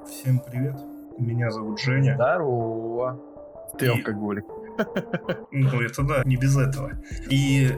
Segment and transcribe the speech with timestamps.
[0.00, 0.74] Всем привет,
[1.18, 2.14] меня зовут Женя.
[2.14, 3.20] Здорово.
[3.78, 4.44] Ты И- алкоголик.
[5.52, 6.92] Ну это да, не без этого.
[7.28, 7.70] И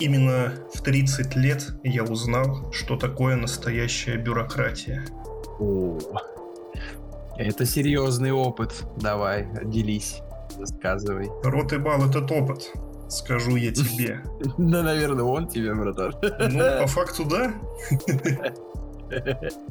[0.00, 5.04] именно в 30 лет я узнал, что такое настоящая бюрократия.
[5.60, 5.98] О,
[7.36, 8.72] это серьезный опыт.
[8.96, 10.22] Давай, делись,
[10.58, 11.28] рассказывай.
[11.44, 12.72] Рот и бал этот опыт,
[13.10, 14.20] скажу я тебе.
[14.56, 16.14] Да, наверное, он тебе, братан.
[16.22, 17.52] Ну, по факту да.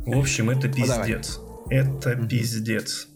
[0.06, 1.42] В общем, это Ну, пиздец.
[1.70, 2.28] Это Мгм.
[2.28, 3.08] пиздец.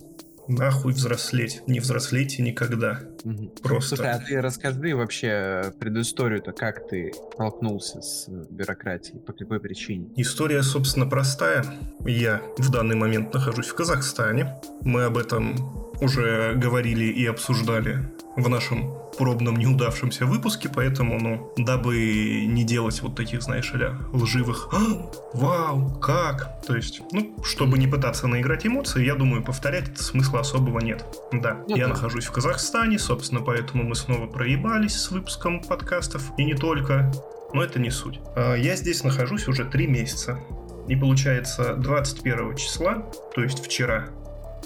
[0.47, 1.62] Нахуй взрослеть.
[1.67, 2.99] Не взрослейте никогда.
[3.23, 3.52] Мгм.
[3.62, 3.95] Просто.
[3.95, 10.09] Слушай, а ты расскажи вообще предысторию-то, как ты столкнулся с бюрократией, по какой причине?
[10.17, 11.63] История, собственно, простая.
[12.05, 14.55] Я в данный момент нахожусь в Казахстане.
[14.81, 15.55] Мы об этом
[16.02, 17.99] уже говорили и обсуждали
[18.35, 24.70] в нашем пробном неудавшемся выпуске, поэтому, ну, дабы не делать вот таких, знаешь, ля лживых
[24.73, 30.03] «А, «Вау, как?» То есть, ну, чтобы не пытаться наиграть эмоции, я думаю, повторять это
[30.03, 31.05] смысла особого нет.
[31.31, 31.93] Да, Ну я да.
[31.93, 37.12] нахожусь в Казахстане, собственно, поэтому мы снова проебались с выпуском подкастов, и не только.
[37.53, 38.20] Но это не суть.
[38.35, 40.40] А, Я здесь нахожусь уже три месяца.
[40.87, 44.07] И получается, 21 числа, то есть вчера,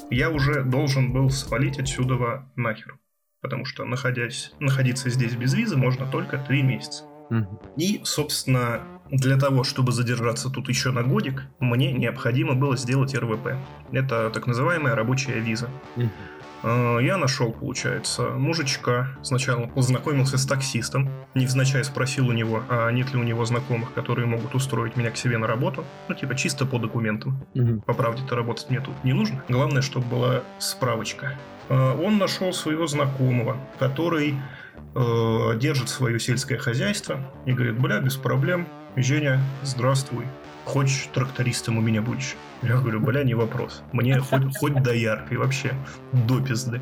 [0.10, 2.98] я уже должен был свалить отсюда нахер.
[3.46, 7.04] Потому что, находясь, находиться здесь без визы можно только три месяца.
[7.30, 7.60] Мгм.
[7.78, 13.50] И, собственно, для того, чтобы задержаться тут еще на годик, мне необходимо было сделать РВП.
[13.92, 15.70] Это так называемая рабочая виза.
[16.64, 19.10] Э, Я нашел, получается, мужичка.
[19.22, 21.08] Сначала познакомился с таксистом.
[21.36, 25.18] Невзначай спросил у него, а нет ли у него знакомых, которые могут устроить меня к
[25.18, 25.86] себе на работу.
[26.08, 27.46] Ну, типа, чисто по документам.
[27.54, 27.82] Мгм.
[27.82, 29.44] По правде-то работать мне тут не нужно.
[29.50, 31.38] Главное, чтобы была справочка.
[31.70, 34.36] Э, Он нашел своего знакомого, который
[34.96, 40.26] э, держит свое сельское хозяйство и говорит, бля, без проблем, Женя, здравствуй.
[40.66, 42.36] Хочешь трактористом у меня будешь?
[42.64, 43.84] Я говорю, бля, не вопрос.
[43.92, 45.74] Мне хоть, хоть дояркой вообще,
[46.12, 46.82] до пизды.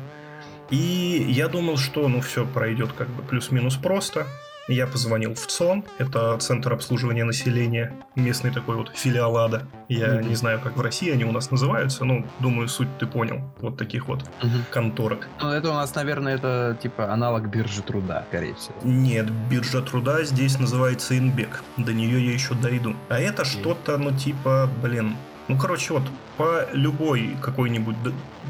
[0.70, 4.26] И я думал, что ну все пройдет как бы плюс-минус просто.
[4.66, 9.66] Я позвонил в ЦОН, это Центр обслуживания населения, местный такой вот филиал АДА.
[9.90, 10.28] Я Мгм.
[10.28, 13.42] не знаю, как в России они у нас называются, ну, думаю, суть ты понял.
[13.60, 14.64] Вот таких вот Мгм.
[14.70, 15.28] конторок.
[15.42, 18.74] Ну, это у нас, наверное, это типа аналог биржи труда, скорее всего.
[18.82, 21.62] Нет, биржа труда здесь называется Инбек.
[21.76, 22.94] До нее я еще дойду.
[23.10, 25.14] А это что-то, ну, типа, блин.
[25.48, 26.02] Ну, короче, вот
[26.38, 27.96] по любой какой-нибудь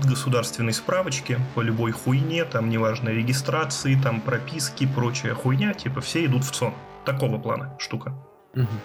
[0.04, 6.44] государственной справочке, по любой хуйне, там, неважно, регистрации, там, прописки, прочая хуйня, типа, все идут
[6.44, 6.72] в ЦОН.
[7.04, 8.14] Такого плана штука.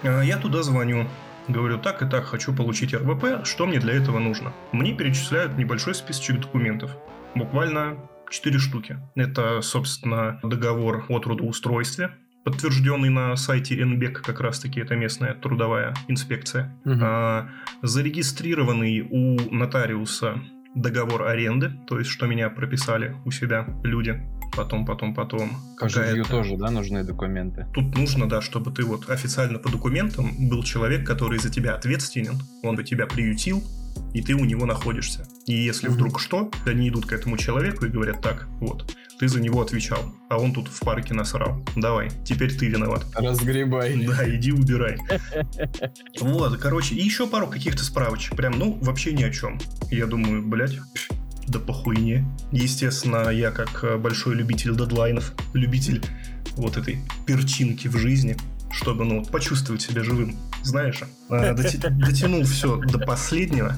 [0.04, 1.08] А Я туда звоню.
[1.48, 4.54] Говорю, так и так, хочу получить РВП, что мне для этого нужно?
[4.72, 6.92] Мне перечисляют небольшой списочек документов.
[7.34, 7.98] Буквально
[8.30, 9.00] 4 штуки.
[9.16, 12.12] Это, собственно, договор о трудоустройстве,
[12.44, 16.76] подтвержденный на сайте НБЕК, как раз-таки это местная трудовая инспекция.
[16.86, 17.00] Мгм.
[17.04, 17.50] А,
[17.82, 20.42] зарегистрированный у нотариуса
[20.76, 24.22] договор аренды, то есть что меня прописали у себя люди.
[24.56, 25.52] Потом, потом, потом.
[25.80, 27.68] По жилью тоже, да, нужны документы?
[27.74, 32.34] Тут нужно, да, чтобы ты вот официально по документам был человек, который за тебя ответственен,
[32.64, 33.64] он бы тебя приютил,
[34.14, 35.28] и ты у него находишься.
[35.50, 39.42] И если вдруг что, они идут к этому человеку и говорят, так, вот, ты за
[39.42, 41.66] него отвечал, а он тут в парке насрал.
[41.76, 43.04] Давай, теперь ты виноват.
[43.16, 44.06] Разгребай.
[44.06, 44.98] Да, иди убирай.
[46.22, 48.36] Вот, короче, и еще пару каких-то справочек.
[48.36, 49.60] Прям, ну, вообще ни о чем.
[49.90, 50.78] Я думаю, блядь,
[51.48, 52.26] да похуйне.
[52.52, 56.04] Естественно, я как э, большой любитель дедлайнов, любитель
[56.58, 58.38] вот этой перчинки в жизни,
[58.72, 60.38] чтобы, ну, почувствовать себя живым.
[60.62, 61.54] Знаешь, э,
[61.90, 63.76] дотянул все до последнего,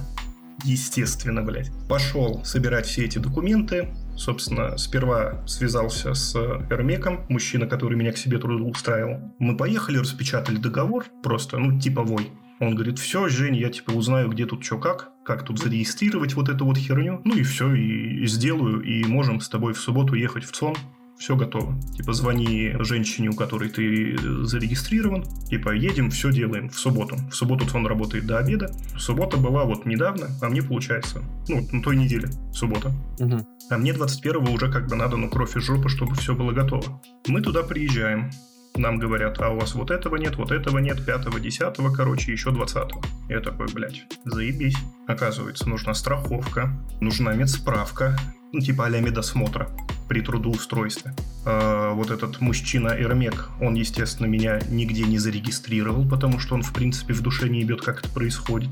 [0.64, 1.72] естественно, блядь.
[1.88, 3.90] Пошел собирать все эти документы.
[4.16, 6.36] Собственно, сперва связался с
[6.70, 9.34] Эрмеком, мужчина, который меня к себе трудоустраивал.
[9.40, 12.30] Мы поехали, распечатали договор, просто, ну, типовой.
[12.60, 16.48] Он говорит, все, Жень, я типа узнаю, где тут что как, как тут зарегистрировать вот
[16.48, 17.20] эту вот херню.
[17.26, 20.76] Ну и все, и, и сделаю, и можем с тобой в субботу ехать в ЦОН.
[21.22, 21.80] Все готово.
[21.96, 25.24] Типа, звони женщине, у которой ты э, зарегистрирован.
[25.48, 27.16] Типа, едем, все делаем в субботу.
[27.30, 28.74] В субботу он работает до обеда.
[28.98, 32.91] Суббота была вот недавно, а мне получается, ну, на той неделе, суббота.
[33.20, 33.46] Мгм.
[33.70, 37.00] А мне 21-го уже как бы надо, ну, кровь из жопы, чтобы все было готово.
[37.28, 38.32] Мы туда приезжаем.
[38.76, 42.52] Нам говорят, а у вас вот этого нет, вот этого нет, пятого, десятого, короче, еще
[42.52, 43.03] двадцатого.
[43.29, 44.78] Я такой, блядь, заебись.
[45.08, 46.72] Оказывается, нужна страховка,
[47.02, 48.18] нужна медсправка,
[48.53, 49.68] ну, типа а-ля медосмотра
[50.08, 51.14] при трудоустройстве.
[51.46, 56.73] А, вот этот мужчина Эрмек, он, естественно, меня нигде не зарегистрировал, потому что он, в
[56.73, 58.72] принципе, в душе не ебет, как это происходит.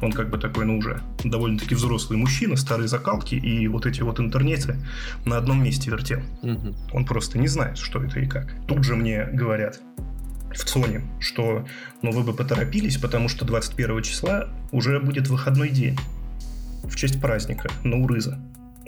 [0.00, 4.20] Он как бы такой, ну, уже довольно-таки взрослый мужчина, старые закалки, и вот эти вот
[4.20, 4.76] интернеты
[5.24, 6.20] на одном месте вертел.
[6.42, 6.76] Мгм.
[6.92, 8.52] Он просто не знает, что это и как.
[8.66, 9.80] Тут же мне говорят
[10.52, 11.66] в ЦОНе, что
[12.02, 15.98] ну вы бы поторопились, потому что 21 числа уже будет выходной день.
[16.84, 18.38] в честь праздника Наурыза.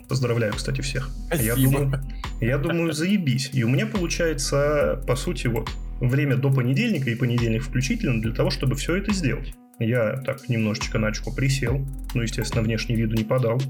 [0.08, 1.10] Поздравляю, кстати, всех.
[1.38, 2.02] Я думаю,
[2.40, 3.50] я думаю, заебись.
[3.52, 5.68] И у меня получается, по сути, вот
[6.00, 9.54] время до понедельника и понедельник включительно для того, чтобы все это сделать.
[9.80, 11.80] Я так немножечко начал присел,
[12.14, 13.60] ну, естественно, внешний виду не подал.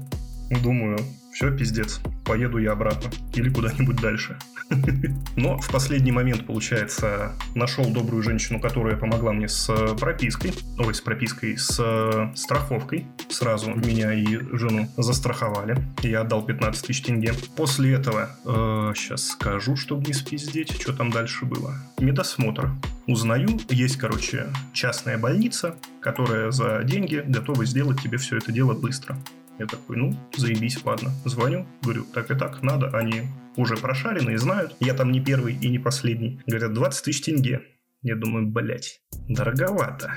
[0.61, 0.99] Думаю,
[1.31, 4.37] все, пиздец, поеду я обратно или куда-нибудь дальше.
[5.35, 11.01] Но в последний момент, получается, нашел добрую женщину, которая помогла мне с пропиской, ой, с
[11.01, 13.07] пропиской, с страховкой.
[13.29, 14.25] Сразу меня и
[14.55, 15.77] жену застраховали.
[16.01, 17.33] Я отдал 15 тысяч тенге.
[17.55, 21.75] После этого, э, сейчас скажу, чтобы не спиздеть, что там дальше было.
[21.99, 22.69] Медосмотр.
[23.07, 29.17] Узнаю, есть, короче, частная больница, которая за деньги готова сделать тебе все это дело быстро.
[29.61, 31.11] Я такой, ну, заебись, ладно.
[31.23, 32.87] Звоню, говорю, так и так, надо.
[32.97, 33.21] Они
[33.55, 34.75] уже прошарены и знают.
[34.79, 36.41] Я там не первый и не последний.
[36.47, 37.61] Говорят, 20 тысяч тенге.
[38.01, 40.13] Я думаю, блять, дороговато.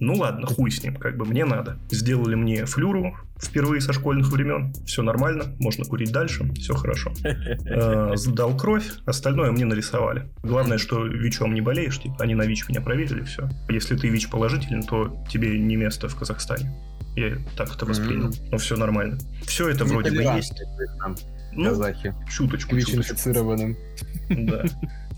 [0.00, 1.78] Ну ладно, хуй с ним, как бы мне надо.
[1.92, 4.72] Сделали мне флюру впервые со школьных времен.
[4.84, 7.12] Все нормально, можно курить дальше, все хорошо.
[7.68, 10.28] Э, сдал кровь, остальное мне нарисовали.
[10.42, 13.48] Главное, что ВИЧом не болеешь, типа, они на ВИЧ меня проверили, все.
[13.68, 16.72] Если ты ВИЧ положителен, то тебе не место в Казахстане.
[17.16, 18.28] Я так это воспринял.
[18.28, 18.48] Mm-hmm.
[18.52, 19.18] Но все нормально.
[19.46, 20.62] Все это вроде бы есть.
[21.52, 22.14] Ну, казахи.
[22.28, 22.76] Чуточку.
[22.76, 23.76] ВИЧ-инфицированным.
[24.28, 24.64] Да.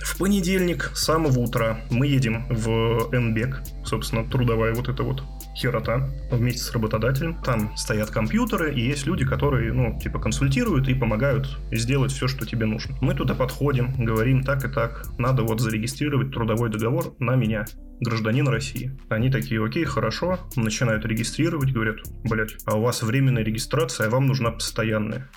[0.01, 5.25] В понедельник с самого утра мы едем в Энбек, собственно, трудовая вот эта вот
[5.57, 7.43] херота вместе с работодателем.
[7.43, 12.47] Там стоят компьютеры, и есть люди, которые, ну, типа, консультируют и помогают сделать все, что
[12.47, 12.97] тебе нужно.
[13.01, 17.65] Мы туда подходим, говорим так и так, надо вот зарегистрировать трудовой договор на меня
[18.01, 18.97] гражданин России.
[19.09, 24.27] Они такие, окей, хорошо, начинают регистрировать, говорят, блядь, а у вас временная регистрация, а вам
[24.27, 25.29] нужна постоянная.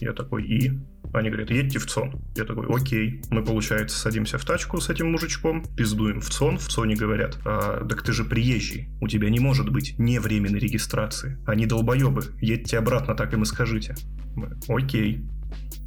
[0.00, 0.72] Я такой, и?
[1.16, 2.12] Они говорят, едьте в ЦОН.
[2.36, 3.22] Я такой, окей.
[3.30, 6.58] Мы, получается, садимся в тачку с этим мужичком, пиздуем в ЦОН.
[6.58, 8.90] В ЦОНе говорят, а, так ты же приезжий.
[9.00, 11.38] У тебя не может быть не временной регистрации.
[11.46, 12.22] Они долбоебы.
[12.42, 13.94] Едьте обратно, так им и скажите.
[14.34, 15.24] Мы, окей.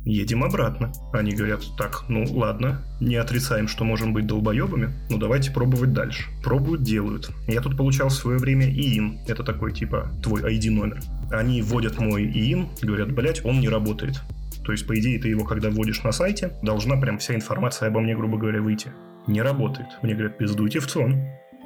[0.04, 0.92] Едем обратно.
[1.14, 6.24] Они говорят, так, ну ладно, не отрицаем, что можем быть долбоебами, но давайте пробовать дальше.
[6.44, 7.30] Пробуют, делают.
[7.48, 9.20] Я тут получал в свое время ИИН.
[9.28, 11.02] Это такой, типа, твой ID номер.
[11.30, 14.22] Они вводят мой ИИН, говорят, блять, он не работает.
[14.70, 18.02] То есть, по идее, ты его, когда вводишь на сайте, должна прям вся информация обо
[18.02, 18.92] мне, грубо говоря, выйти.
[19.26, 19.88] Не работает.
[20.04, 21.20] Мне говорят, пиздуйте в ЦОН.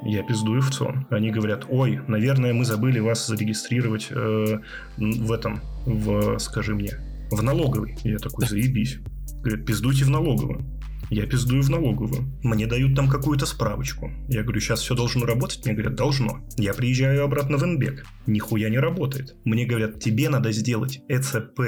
[0.06, 1.08] Я пиздую в ЦОН.
[1.10, 4.58] Они говорят, ой, наверное, мы забыли вас зарегистрировать э,
[4.96, 6.92] в этом, в, скажи мне,
[7.30, 7.98] в налоговой.
[8.06, 9.00] Я такой, заебись.
[9.42, 10.62] Говорят, пиздуйте в налоговую.
[11.10, 12.32] Я пиздую в налоговую.
[12.42, 14.12] Мне дают там какую-то справочку.
[14.30, 15.66] Я говорю, сейчас все должно работать?
[15.66, 16.40] Мне говорят, должно.
[16.58, 18.06] Я приезжаю обратно в Инбек.
[18.28, 19.36] Нихуя не работает.
[19.44, 21.60] Мне говорят, тебе надо сделать ЭЦП.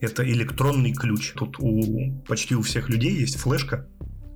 [0.00, 1.32] Это электронный ключ.
[1.34, 3.86] Тут у почти у всех людей есть флешка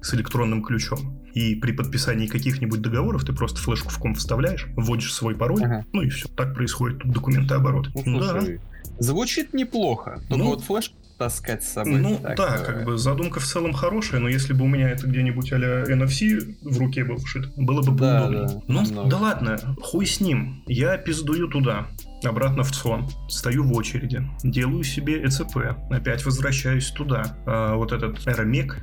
[0.00, 1.20] с электронным ключом.
[1.34, 5.86] И при подписании каких-нибудь договоров ты просто флешку в ком вставляешь, вводишь свой пароль, ага.
[5.92, 6.28] ну и все.
[6.28, 7.88] Так происходит тут документооборот.
[7.94, 8.94] Ну, слушай, да.
[8.98, 10.22] Звучит неплохо.
[10.28, 12.00] Только ну, вот флешку таскать с собой.
[12.00, 12.64] Ну так, да, э...
[12.64, 16.56] как бы задумка в целом хорошая, но если бы у меня это где-нибудь а NFC
[16.62, 18.46] в руке был вшит, было бы поудобнее.
[18.46, 20.64] Да, ну да ладно, хуй с ним.
[20.66, 21.88] Я пиздую туда
[22.24, 27.36] обратно в ЦОН, стою в очереди, делаю себе ЭЦП, опять возвращаюсь туда.
[27.46, 28.78] А вот этот Эромек,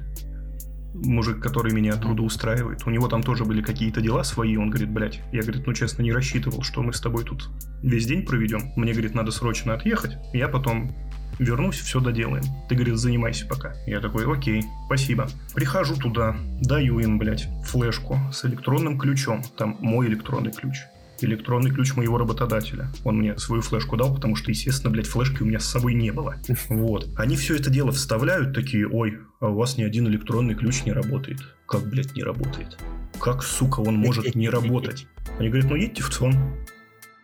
[0.93, 5.21] мужик, который меня трудоустраивает, у него там тоже были какие-то дела свои, он говорит, блядь,
[5.31, 7.49] я, говорит, ну честно, не рассчитывал, что мы с тобой тут
[7.83, 8.71] весь день проведем.
[8.75, 10.95] Мне, говорит, надо срочно отъехать, я потом
[11.39, 12.43] вернусь, все доделаем.
[12.67, 13.73] Ты, говорит, занимайся пока.
[13.85, 15.27] Я такой, окей, спасибо.
[15.53, 19.43] Прихожу туда, даю им, блядь, флешку с электронным ключом.
[19.55, 20.77] Там мой электронный ключ
[21.23, 22.89] электронный ключ моего работодателя.
[23.03, 26.11] Он мне свою флешку дал, потому что, естественно, блядь, флешки у меня с собой не
[26.11, 26.35] было.
[26.69, 27.07] Вот.
[27.15, 30.91] Они все это дело вставляют, такие, ой, а у вас ни один электронный ключ не
[30.91, 31.39] работает.
[31.65, 32.77] Как, блядь, не работает?
[33.19, 35.07] Как, сука, он может не работать?
[35.39, 36.35] Они говорят, ну едьте в ЦОН.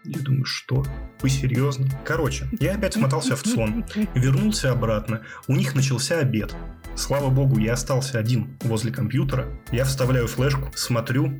[0.05, 0.83] Я думаю, что?
[1.21, 1.87] Вы серьезно?
[2.03, 3.85] Короче, я опять смотался в ЦОН.
[4.15, 5.21] Вернулся обратно.
[5.47, 6.53] У них начался обед.
[6.95, 9.47] Слава богу, я остался один возле компьютера.
[9.71, 11.39] Я вставляю флешку, смотрю,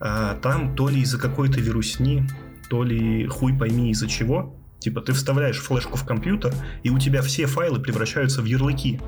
[0.00, 2.26] а там то ли из-за какой-то вирусни,
[2.68, 7.22] то ли хуй пойми из-за чего, типа ты вставляешь флешку в компьютер, и у тебя
[7.22, 9.00] все файлы превращаются в ярлыки.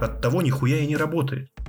[0.00, 1.50] От того нихуя и не работает.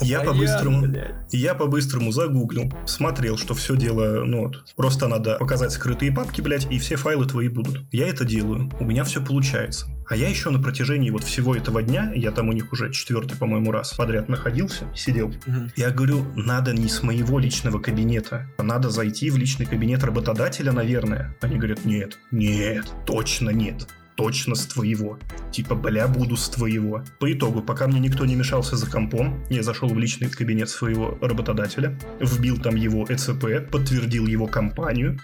[0.00, 0.86] Я по-быстрому,
[1.30, 6.70] я по-быстрому загуглил, смотрел, что все дело, ну вот, просто надо показать скрытые папки, блядь,
[6.70, 7.86] и все файлы твои будут.
[7.92, 9.86] Я это делаю, у меня все получается.
[10.08, 13.36] А я еще на протяжении вот всего этого дня, я там у них уже четвертый,
[13.36, 15.28] по-моему, раз подряд находился, сидел.
[15.28, 15.70] Угу.
[15.76, 20.72] Я говорю, надо не с моего личного кабинета, а надо зайти в личный кабинет работодателя,
[20.72, 21.36] наверное.
[21.40, 23.88] Они говорят, нет, нет, точно нет.
[24.16, 25.18] Точно с твоего.
[25.52, 27.04] Типа, бля, буду с твоего.
[27.20, 31.18] По итогу, пока мне никто не мешался за компом, я зашел в личный кабинет своего
[31.20, 35.18] работодателя, вбил там его ЭЦП, подтвердил его компанию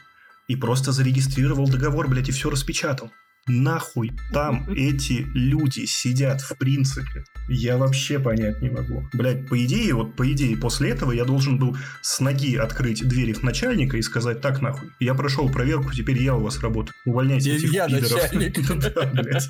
[0.48, 3.10] и просто зарегистрировал договор, блядь, и все распечатал.
[3.48, 7.24] Нахуй там эти люди сидят, в принципе.
[7.48, 9.04] Я вообще понять не могу.
[9.12, 13.34] Блять, по идее, вот по идее, после этого я должен был с ноги открыть двери
[13.42, 16.94] начальника и сказать, так нахуй, я прошел проверку, теперь я у вас работаю.
[17.04, 18.58] Увольняйте этих я начальник.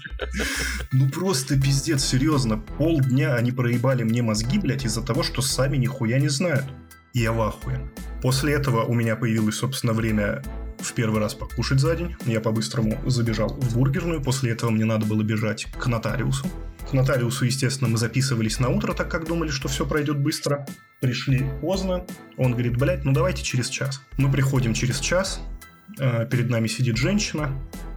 [0.92, 2.56] Ну просто пиздец, серьезно.
[2.58, 6.64] Полдня они проебали мне мозги, блядь, из-за того, что сами нихуя не знают.
[7.12, 7.90] Я в ахуе.
[8.22, 10.42] После этого у меня появилось, собственно, время
[10.78, 12.16] в первый раз покушать за день.
[12.26, 14.22] Я по-быстрому забежал в бургерную.
[14.22, 16.46] После этого мне надо было бежать к нотариусу.
[16.90, 20.66] К нотариусу, естественно, мы записывались на утро, так как думали, что все пройдет быстро.
[21.00, 22.04] Пришли поздно.
[22.36, 24.02] Он говорит, блядь, ну давайте через час.
[24.18, 25.40] Мы приходим через час.
[25.98, 27.50] Э, перед нами сидит женщина.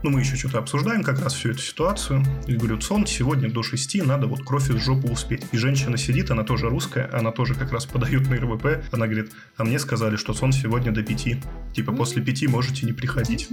[0.06, 2.24] Ну, мы еще что-то обсуждаем как раз всю эту ситуацию.
[2.46, 5.42] И говорю, сон, сегодня до 6 надо вот кровь из жопы успеть.
[5.50, 8.84] И женщина сидит, она тоже русская, она тоже как раз подает на РВП.
[8.92, 11.38] Она говорит, а мне сказали, что сон сегодня до 5.
[11.74, 13.48] Типа после 5 можете не приходить.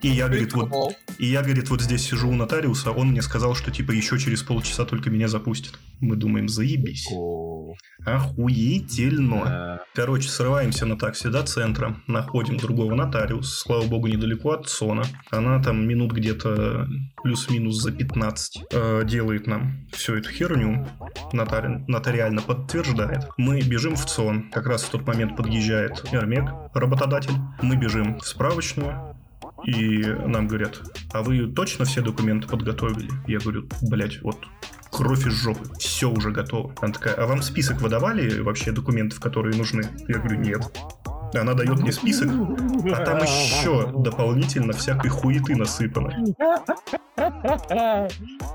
[0.00, 3.54] И я, говорит, вот, и я, говорит, вот здесь сижу у нотариуса, он мне сказал,
[3.54, 5.78] что типа еще через полчаса только меня запустят.
[6.00, 7.08] Мы думаем, заебись.
[8.04, 9.80] Охуительно.
[9.94, 15.04] Короче, срываемся на такси до центра, находим другого нотариуса, слава богу, недалеко от Сона.
[15.30, 16.88] Она там минут где-то
[17.22, 20.86] плюс-минус за 15 э, делает нам всю эту херню,
[21.32, 21.84] нотари...
[21.88, 23.28] нотариально подтверждает.
[23.36, 27.34] Мы бежим в ЦОН, как раз в тот момент подъезжает Эрмек, работодатель.
[27.62, 29.16] Мы бежим в справочную,
[29.66, 30.80] и нам говорят,
[31.12, 33.10] а вы точно все документы подготовили?
[33.26, 34.38] Я говорю, блять, вот
[34.90, 36.74] кровь из жопы, все уже готово.
[36.80, 39.84] Она такая, а вам список выдавали вообще документов, которые нужны?
[40.06, 40.62] Я говорю, нет.
[41.36, 46.12] Она дает мне список, а там еще дополнительно всякой хуеты насыпано.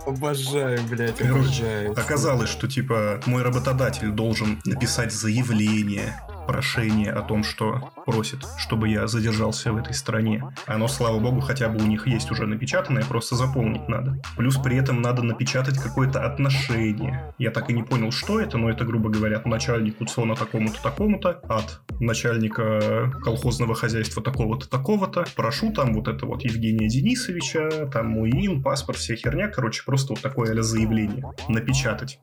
[0.05, 1.91] Обожаю, блядь, обожаю.
[1.91, 6.13] Оказалось, что типа мой работодатель должен написать заявление
[6.49, 10.43] прошение о том, что просит, чтобы я задержался в этой стране.
[10.65, 14.19] Оно, слава богу, хотя бы у них есть уже напечатанное, просто заполнить надо.
[14.35, 17.35] Плюс при этом надо напечатать какое-то отношение.
[17.37, 21.39] Я так и не понял, что это, но это, грубо говоря, начальнику ЦОНа такому-то, такому-то,
[21.47, 25.25] от начальника колхозного хозяйства такого-то, такого-то.
[25.35, 29.49] Прошу там вот это вот Евгения Денисовича, там мой ИН, паспорт, вся херня.
[29.49, 32.19] Короче, просто вот такое а заявление напечатать.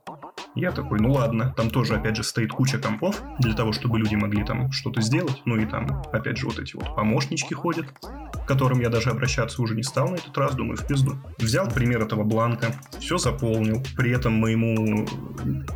[0.56, 4.14] Я такой, ну ладно, там тоже, опять же, стоит куча компов для того, чтобы люди
[4.14, 5.42] могли там что-то сделать.
[5.44, 9.60] Ну и там, опять же, вот эти вот помощнички ходят, к которым я даже обращаться
[9.60, 11.18] уже не стал на этот раз, думаю, в пизду.
[11.36, 13.84] Взял пример этого бланка, все заполнил.
[13.98, 15.06] При этом моему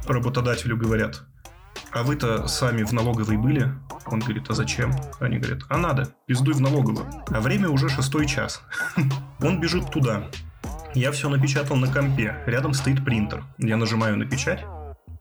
[0.08, 1.24] работодателю говорят,
[1.92, 3.74] а вы-то сами в налоговой были?
[4.06, 4.92] Он говорит, а зачем?
[5.18, 7.06] Они говорят, а надо, пиздуй в налоговую.
[7.28, 8.62] А время уже шестой час.
[9.42, 10.30] Он бежит туда,
[10.94, 12.36] я все напечатал на компе.
[12.46, 13.44] Рядом стоит принтер.
[13.58, 14.64] Я нажимаю на печать.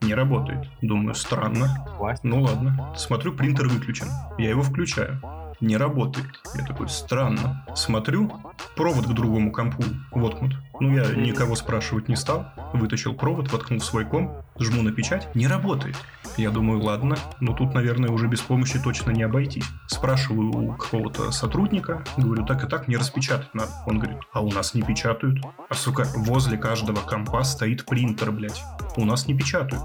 [0.01, 0.67] Не работает.
[0.81, 1.85] Думаю, странно.
[2.23, 2.93] Ну ладно.
[2.95, 4.07] Смотрю, принтер выключен.
[4.37, 5.21] Я его включаю.
[5.59, 6.27] Не работает.
[6.55, 7.65] Я такой, странно.
[7.75, 8.31] Смотрю,
[8.75, 10.55] провод к другому компу воткнут.
[10.79, 12.47] Ну, я никого спрашивать не стал.
[12.73, 15.27] Вытащил провод, воткнул свой комп, жму на печать.
[15.35, 15.95] Не работает.
[16.37, 19.65] Я думаю, ладно, но тут, наверное, уже без помощи точно не обойтись.
[19.87, 23.71] Спрашиваю у какого-то сотрудника, говорю, так и так, не распечатать надо.
[23.85, 25.43] Он говорит, а у нас не печатают.
[25.69, 28.63] А, сука, возле каждого компа стоит принтер, блядь.
[28.95, 29.83] У нас не печатают.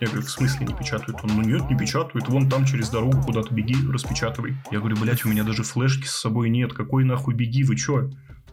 [0.00, 1.18] Я говорю, в смысле не печатают?
[1.24, 2.28] Он, ну нет, не печатают.
[2.28, 4.56] Вон там через дорогу куда-то беги, распечатывай.
[4.70, 6.72] Я говорю, блядь, у меня даже флешки с собой нет.
[6.72, 8.10] Какой нахуй беги, вы чё?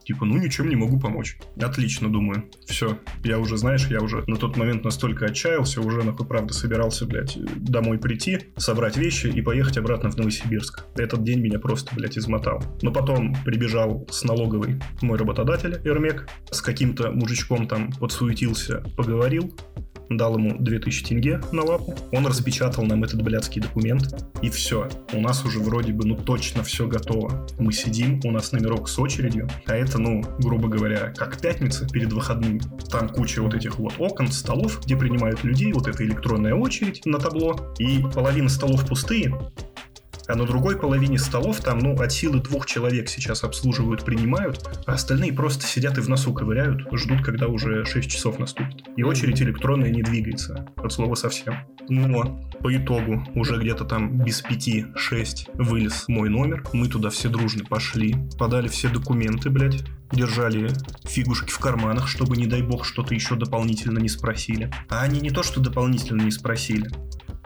[0.09, 1.37] Типа, ну ничем не могу помочь.
[1.61, 2.45] Отлично, думаю.
[2.65, 2.97] Все.
[3.23, 7.37] Я уже, знаешь, я уже на тот момент настолько отчаялся, уже нахуй правда собирался, блядь,
[7.57, 10.85] домой прийти, собрать вещи и поехать обратно в Новосибирск.
[10.95, 12.59] Этот день меня просто, блядь, измотал.
[12.81, 19.53] Но потом прибежал с налоговой мой работодатель, Эрмек, с каким-то мужичком там подсуетился, поговорил,
[20.09, 24.89] дал ему 2000 тенге на лапу, он распечатал нам этот блядский документ, и все.
[25.13, 27.47] У нас уже вроде бы, ну, точно все готово.
[27.57, 32.11] Мы сидим, у нас номерок с очередью, а это, ну, грубо говоря, как пятница перед
[32.11, 32.61] выходными.
[32.89, 37.19] Там куча вот этих вот окон, столов, где принимают людей, вот эта электронная очередь на
[37.19, 39.33] табло, и половина столов пустые,
[40.29, 44.93] а на другой половине столов там, ну, от силы двух человек сейчас обслуживают, принимают, а
[44.93, 48.87] остальные просто сидят и в носу ковыряют, ждут, когда уже 6 часов наступит.
[48.95, 51.55] И очередь электронная не двигается, от слова совсем.
[51.89, 57.29] Но по итогу уже где-то там без пяти шесть вылез мой номер, мы туда все
[57.29, 60.71] дружно пошли, подали все документы, блядь, держали
[61.05, 64.71] фигушки в карманах, чтобы, не дай бог, что-то еще дополнительно не спросили.
[64.89, 66.89] А они не то, что дополнительно не спросили,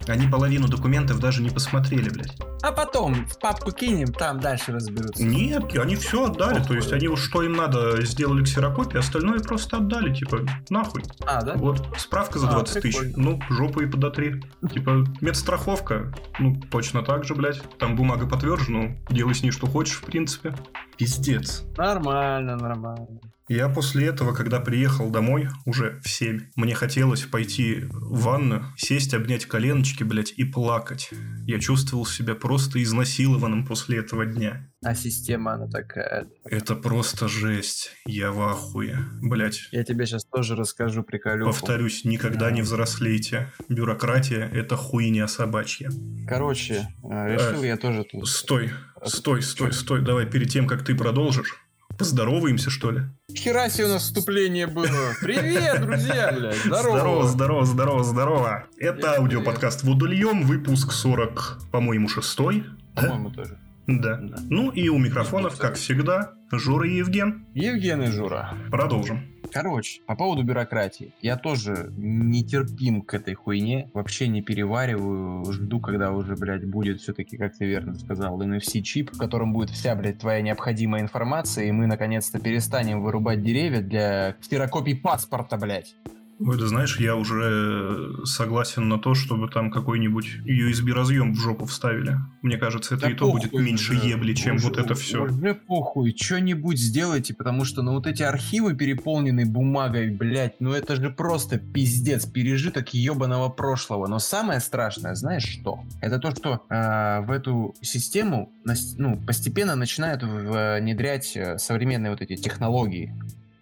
[0.08, 2.38] Они половину документов даже не посмотрели, блядь.
[2.62, 5.24] А потом в папку кинем, там дальше разберутся.
[5.24, 6.60] Нет, они все отдали.
[6.60, 10.14] Ох, то есть они уж что им надо, сделали ксерокопию, остальное просто отдали.
[10.14, 11.04] Типа, нахуй.
[11.26, 11.56] А, да?
[11.56, 13.14] Вот, справка за 20 а, тысяч.
[13.16, 14.42] Ну, жопу и подотри.
[14.72, 16.14] Типа, медстраховка.
[16.40, 17.62] Ну, точно так же, блядь.
[17.80, 18.96] Там бумага подтверждена.
[19.10, 20.56] Делай с ней что хочешь, в принципе.
[20.98, 21.64] Пиздец.
[21.78, 23.20] Нормально, нормально.
[23.54, 29.14] Я после этого, когда приехал домой, уже в 7, мне хотелось пойти в ванну, сесть,
[29.14, 31.12] обнять коленочки, блядь, и плакать.
[31.46, 34.72] Я чувствовал себя просто изнасилованным после этого дня.
[34.84, 36.28] А система, она такая...
[36.46, 37.92] Это просто жесть.
[38.08, 38.98] Я в ахуе.
[39.22, 39.70] Блять.
[39.72, 41.52] Я тебе сейчас тоже расскажу приколюху.
[41.52, 43.52] Повторюсь, никогда не взрослейте.
[43.70, 45.92] Бюрократия— это хуйня собачья.
[46.28, 48.04] Короче, э, решил а, я тоже...
[48.04, 48.28] Тут...
[48.28, 48.72] Стой,
[49.06, 50.02] стой, стой, стой.
[50.02, 51.63] Давай перед тем, как ты продолжишь,
[51.98, 53.02] Поздороваемся, что ли?
[53.36, 54.88] Хера себе у нас вступление было.
[55.22, 56.56] Привет, друзья, блядь.
[56.58, 56.98] Здорово.
[56.98, 58.64] Здорово, здорово, здорово, здорово.
[58.78, 62.66] Это аудиоподкаст «Водульем», выпуск 40, по-моему, шестой.
[62.96, 63.60] По-моему, тоже.
[63.88, 64.18] Да.
[64.22, 64.38] да.
[64.50, 67.48] Ну и у микрофонов, как всегда, Жура и Евген.
[67.54, 68.58] Евген и Жура.
[68.72, 69.33] Продолжим.
[69.54, 71.14] Короче, по поводу бюрократии.
[71.22, 73.90] Я тоже нетерпим к этой хуйне.
[73.94, 75.46] Вообще не перевариваю.
[75.52, 79.96] Жду, когда уже, блядь, будет все-таки, как ты верно сказал, NFC-чип, в котором будет вся,
[79.96, 85.96] блядь, твоя необходимая информация, и мы, наконец-то, перестанем вырубать деревья для ксерокопий паспорта, блядь.
[86.40, 92.18] Ой, ты знаешь, я уже согласен на то, чтобы там какой-нибудь USB-разъем в жопу вставили.
[92.42, 95.24] Мне кажется, это да и то будет меньше уже, ебли, чем уже, вот это все.
[95.24, 100.96] Уже похуй, что-нибудь сделайте, потому что, ну, вот эти архивы, переполненные бумагой, блядь, ну это
[100.96, 104.08] же просто пиздец, пережиток ебаного прошлого.
[104.08, 105.84] Но самое страшное, знаешь что?
[106.02, 108.52] Это то, что э, в эту систему,
[108.98, 113.14] ну, постепенно начинают внедрять э, современные вот эти технологии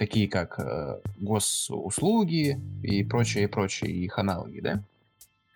[0.01, 4.83] такие как э, госуслуги и прочее, и прочее, их аналоги, да?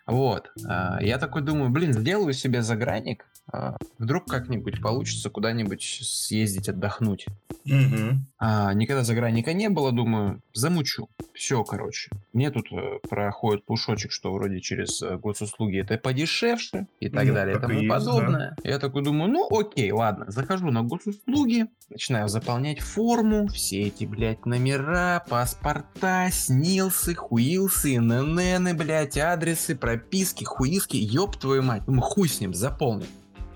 [0.06, 0.52] Вот.
[0.64, 7.26] Э, я такой думаю, блин, сделаю себе загранник, э, вдруг как-нибудь получится куда-нибудь съездить отдохнуть.
[7.64, 8.20] Угу.
[8.38, 11.08] А, никогда загранника не было, думаю, замучу.
[11.36, 12.10] Все, короче.
[12.32, 17.34] Мне тут э, проходит пушочек, что вроде через э, госуслуги это подешевше и так ну,
[17.34, 18.56] далее и тому и подобное.
[18.56, 18.68] да.
[18.68, 20.24] Я такой думаю, ну окей, ладно.
[20.28, 29.18] Захожу на госуслуги, начинаю заполнять форму, все эти, блядь, номера, паспорта, снилсы, хуилсы, НННы, блядь,
[29.18, 31.84] адресы, прописки, хуиски, ёб твою мать.
[31.84, 33.08] Думаю, хуй с ним, заполним.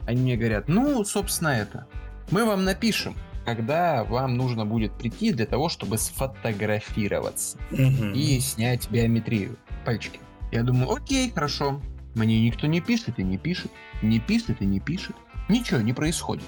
[0.07, 1.87] Они мне говорят, ну, собственно, это.
[2.31, 3.17] Мы вам напишем,
[3.55, 8.13] когда вам нужно будет прийти для того, чтобы сфотографироваться угу.
[8.15, 10.21] и снять биометрию пальчики.
[10.53, 11.81] Я думаю, окей, хорошо.
[12.15, 15.17] Мне никто не пишет и не пишет, не пишет и не пишет.
[15.49, 16.45] Ничего не происходит.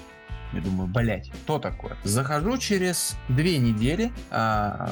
[0.53, 1.97] Я думаю, блять, что такое?
[2.03, 4.91] Захожу через две недели а,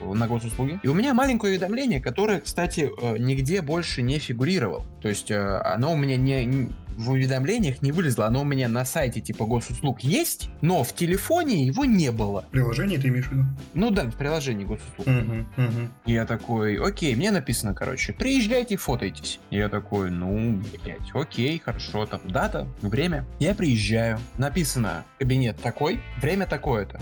[0.00, 4.86] на госуслуги, и у меня маленькое уведомление, которое, кстати, э, нигде больше не фигурировало.
[5.02, 8.26] То есть э, оно у меня не, в уведомлениях не вылезло.
[8.26, 12.44] Оно у меня на сайте типа госуслуг есть, но в телефоне его не было.
[12.50, 13.44] Приложение ты имеешь в виду?
[13.74, 15.06] Ну да, в приложении госуслуг.
[15.06, 15.88] Угу, угу.
[16.06, 19.40] Я такой, окей, мне написано, короче, приезжайте, фотойтесь.
[19.50, 23.26] Я такой, ну, блять, окей, хорошо, там дата, время.
[23.38, 27.00] Я приезжаю, написано, кабинет такой, время такое-то.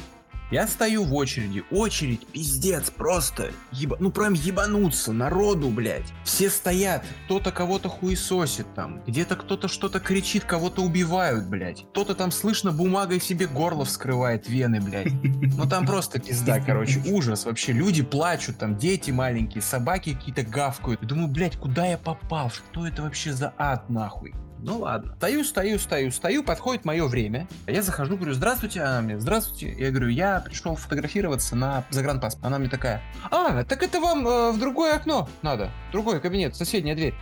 [0.51, 3.97] Я стою в очереди, очередь, пиздец, просто, еба...
[4.01, 6.13] ну прям ебануться, народу, блядь.
[6.25, 11.87] Все стоят, кто-то кого-то хуесосит там, где-то кто-то что-то кричит, кого-то убивают, блядь.
[11.91, 15.13] Кто-то там слышно бумагой себе горло вскрывает, вены, блядь.
[15.23, 17.73] Ну там просто пизда, короче, ужас вообще.
[17.73, 21.01] Люди плачут, там дети маленькие, собаки какие-то гавкают.
[21.07, 22.51] Думаю, блядь, куда я попал?
[22.51, 24.35] Что это вообще за ад, нахуй?
[24.63, 25.15] Ну ладно.
[25.17, 27.49] Стою, стою, стою, стою, подходит мое время.
[27.67, 29.73] Я захожу, говорю, здравствуйте, она мне, здравствуйте.
[29.73, 32.45] Я говорю, я пришел фотографироваться на загранпаспорт.
[32.45, 36.95] Она мне такая, а, так это вам э, в другое окно надо, другой кабинет, соседняя
[36.95, 37.15] дверь.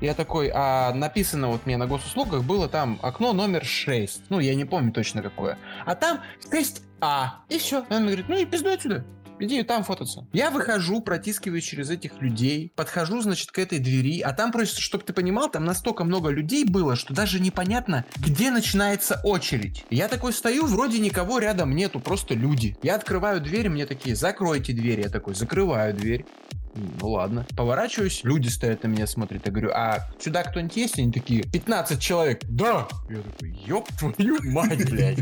[0.00, 4.30] Я такой, а написано вот мне на госуслугах было там окно номер 6.
[4.30, 5.58] Ну, я не помню точно какое.
[5.84, 7.28] А там 6А.
[7.50, 7.84] И все.
[7.90, 9.04] Она мне говорит, ну и пиздуй отсюда
[9.40, 10.26] иди там фототься.
[10.32, 15.04] Я выхожу, протискиваю через этих людей, подхожу, значит, к этой двери, а там просто, чтобы
[15.04, 19.84] ты понимал, там настолько много людей было, что даже непонятно, где начинается очередь.
[19.90, 22.76] Я такой стою, вроде никого рядом нету, просто люди.
[22.82, 25.00] Я открываю дверь, мне такие, закройте дверь.
[25.00, 26.24] Я такой, закрываю дверь.
[26.74, 27.46] Ну ладно.
[27.56, 29.44] Поворачиваюсь, люди стоят на меня, смотрят.
[29.44, 30.98] Я говорю, а сюда кто-нибудь есть?
[30.98, 32.40] Они такие, 15 человек.
[32.44, 32.88] Да!
[33.08, 35.18] Я такой, ёб твою мать, блядь.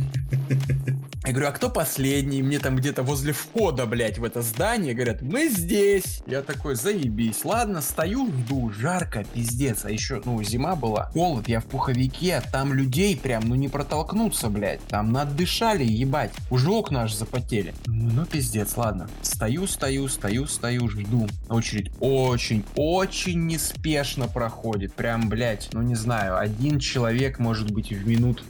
[1.28, 2.42] Я говорю, а кто последний?
[2.42, 6.22] Мне там где-то возле входа, блядь, в это здание говорят, мы здесь.
[6.26, 7.44] Я такой, заебись.
[7.44, 9.84] Ладно, стою, жду, жарко, пиздец.
[9.84, 14.48] А еще, ну, зима была, холод, я в пуховике, там людей прям, ну, не протолкнуться,
[14.48, 14.80] блядь.
[14.86, 16.32] Там надышали, ебать.
[16.48, 17.74] Уже окна аж запотели.
[17.84, 19.10] Ну, пиздец, ладно.
[19.20, 21.28] Стою, стою, стою, стою, жду.
[21.50, 24.94] Очередь очень, очень неспешно проходит.
[24.94, 28.42] Прям, блядь, ну, не знаю, один человек, может быть, в минут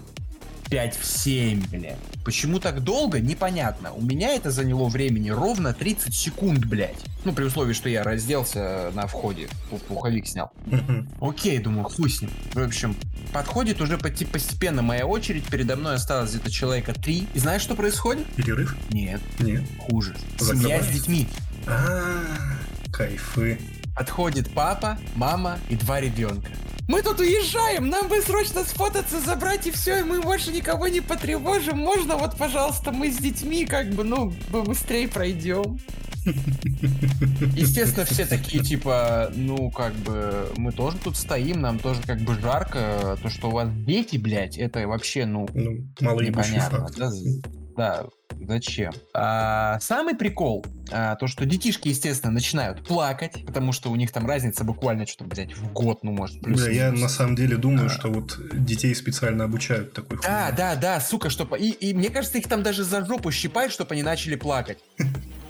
[0.71, 1.99] 5 в 7, блядь.
[2.25, 3.93] Почему так долго, непонятно.
[3.93, 6.99] У меня это заняло времени ровно 30 секунд, блядь.
[7.25, 9.49] Ну, при условии, что я разделся на входе,
[9.89, 10.53] пуховик снял.
[11.21, 12.31] Окей, думаю, хуй с ним.
[12.53, 12.97] В общем,
[13.33, 17.29] подходит уже постепенно моя очередь, передо мной осталось где-то человека 3.
[17.35, 18.27] И знаешь, что происходит?
[18.35, 18.77] Перерыв?
[18.91, 19.21] Нет.
[19.39, 19.63] Нет.
[19.79, 20.15] Хуже.
[20.39, 21.27] Семья с детьми.
[21.67, 22.23] А,
[22.93, 23.59] кайфы.
[23.99, 26.51] Отходит папа, мама и два ребенка.
[26.87, 31.01] Мы тут уезжаем, нам бы срочно сфотаться, забрать и все, и мы больше никого не
[31.01, 31.79] потревожим.
[31.79, 35.79] Можно вот, пожалуйста, мы с детьми как бы, ну, быстрее пройдем.
[37.57, 42.35] Естественно, все такие, типа, ну, как бы, мы тоже тут стоим, нам тоже как бы
[42.41, 43.19] жарко.
[43.23, 46.87] То, что у вас дети, блядь, это вообще, ну, ну непонятно.
[46.87, 46.99] Факт.
[46.99, 47.11] Да,
[47.79, 48.07] да,
[48.47, 48.93] Зачем?
[49.15, 54.27] А, самый прикол, а, то, что детишки, естественно, начинают плакать, потому что у них там
[54.27, 56.61] разница буквально что-то, блядь, в год, ну, может, плюс.
[56.63, 57.89] Да, я на самом деле думаю, а.
[57.89, 60.57] что вот детей специально обучают такой Да, хуйне.
[60.57, 61.59] да, да, сука, чтобы...
[61.59, 64.79] И, и мне кажется, их там даже за жопу щипают, чтобы они начали плакать.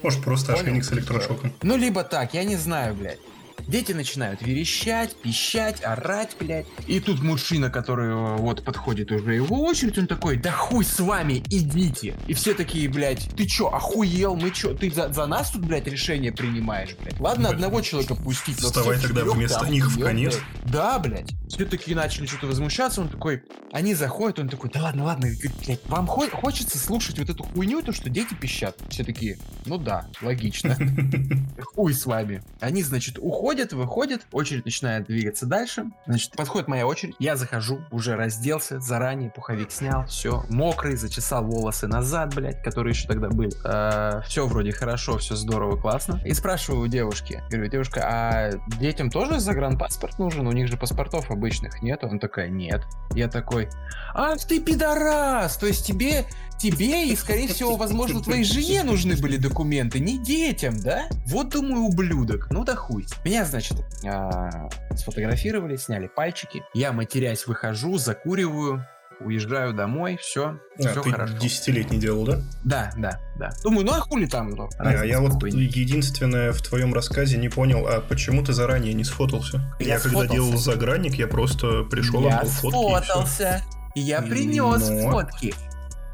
[0.02, 1.52] Может, просто ошейник с электрошоком.
[1.62, 3.18] Ну, либо так, я не знаю, блядь.
[3.66, 6.66] Дети начинают верещать, пищать, орать, блядь.
[6.87, 11.01] И тут мужчина, который э, вот подходит уже его очередь, он такой, да хуй с
[11.01, 12.14] вами, идите.
[12.27, 15.87] И все такие, блядь, ты чё, охуел, мы чё, ты за, за нас тут, блядь,
[15.87, 17.18] решение принимаешь, блядь.
[17.21, 20.37] Ладно, одного человека пустить, но Вставай тогда вместо да, них в конец.
[20.37, 20.73] Блядь.
[20.73, 21.31] Да, блядь.
[21.49, 23.42] Все такие начали что-то возмущаться, он такой,
[23.73, 25.29] они заходят, он такой, да ладно, ладно,
[25.66, 28.79] блядь, вам хо- хочется слушать вот эту хуйню, то, что дети пищат.
[28.88, 30.77] Все такие, ну да, логично.
[31.75, 32.42] Хуй с вами.
[32.61, 35.87] Они, значит, уходят Выходит, выходит, очередь начинает двигаться дальше.
[36.04, 41.87] Значит, подходит моя очередь, я захожу, уже разделся заранее, пуховик снял, все, мокрый, зачесал волосы
[41.87, 43.50] назад, блядь, которые еще тогда были.
[43.64, 46.20] Э, все вроде хорошо, все здорово, классно.
[46.26, 50.46] И спрашиваю у девушки, говорю, девушка, а детям тоже загранпаспорт нужен?
[50.46, 52.04] У них же паспортов обычных нет?
[52.04, 52.82] Он такая, нет.
[53.14, 53.70] Я такой,
[54.12, 55.56] ах ты пидорас!
[55.56, 56.26] То есть тебе,
[56.58, 61.06] тебе и, скорее всего, возможно, твоей жене нужны были документы, не детям, да?
[61.24, 62.48] Вот, думаю, ублюдок.
[62.50, 63.06] Ну да хуй.
[63.24, 66.62] Меня значит, а, сфотографировали, сняли пальчики.
[66.74, 68.87] Я, матерясь, выхожу, закуриваю,
[69.20, 71.38] уезжаю домой, все, а, все ты хорошо.
[71.38, 72.40] десятилетний делал, да?
[72.64, 73.53] Да, да, да.
[73.62, 74.51] Думаю, ну а хули там?
[74.51, 78.94] Ну, а, а я вот единственное в твоем рассказе не понял, а почему ты заранее
[78.94, 79.74] не сфотался?
[79.81, 82.77] Я, я когда делал загранник, я просто пришел, я отдал фотки.
[82.77, 83.62] Я сфотался,
[83.94, 85.11] и, и я принес Но...
[85.11, 85.55] фотки.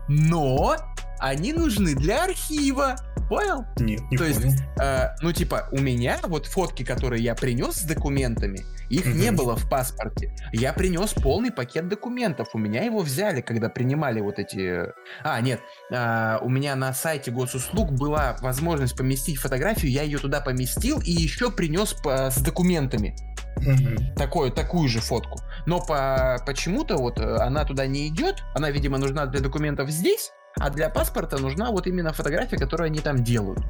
[0.09, 0.77] Но
[1.25, 2.97] они нужны для архива.
[3.29, 3.65] Понял?
[3.79, 4.41] Нет, не То понял.
[4.41, 8.61] есть, э, ну, типа, у меня вот фотки, которые я принес с документами,
[8.91, 9.15] их угу.
[9.15, 10.37] не было в паспорте.
[10.53, 12.49] Я принес полный пакет документов.
[12.53, 14.93] У меня его взяли, когда принимали вот эти...
[15.23, 15.61] А, нет,
[15.91, 21.11] э, у меня на сайте госуслуг была возможность поместить фотографию, я ее туда поместил и
[21.11, 23.17] еще принес по, с документами.
[23.57, 24.17] Угу.
[24.17, 25.41] Такое, такую же фотку.
[25.65, 28.45] Но по, почему-то вот э, она туда не идет.
[28.55, 30.31] Она, видимо, нужна для документов здесь.
[30.59, 33.61] А для паспорта нужна вот именно фотография, которую они там делают.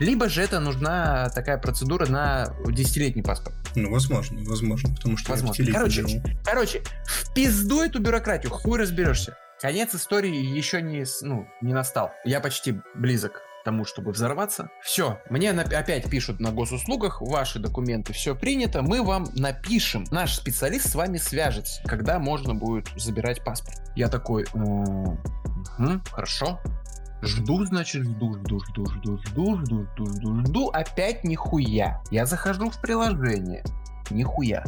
[0.00, 3.54] Либо же это нужна такая процедура на десятилетний паспорт.
[3.74, 5.64] Ну, возможно, возможно, потому что возможно.
[5.72, 6.22] Короче, делал.
[6.44, 9.36] короче, в пизду эту бюрократию, хуй разберешься.
[9.60, 12.12] Конец истории еще не, ну, не настал.
[12.24, 14.70] Я почти близок тому, чтобы взорваться.
[14.82, 20.04] Все, мне опять пишут на госуслугах, ваши документы, все принято, мы вам напишем.
[20.10, 23.80] Наш специалист с вами свяжется, когда можно будет забирать паспорт.
[23.96, 26.60] Я такой, Угу, хорошо.
[27.22, 30.68] Жду, значит, жду, жду, жду, жду, жду, жду, жду, жду, жду.
[30.70, 32.02] Опять нихуя.
[32.10, 33.62] Я захожу в приложение.
[34.10, 34.64] Нихуя.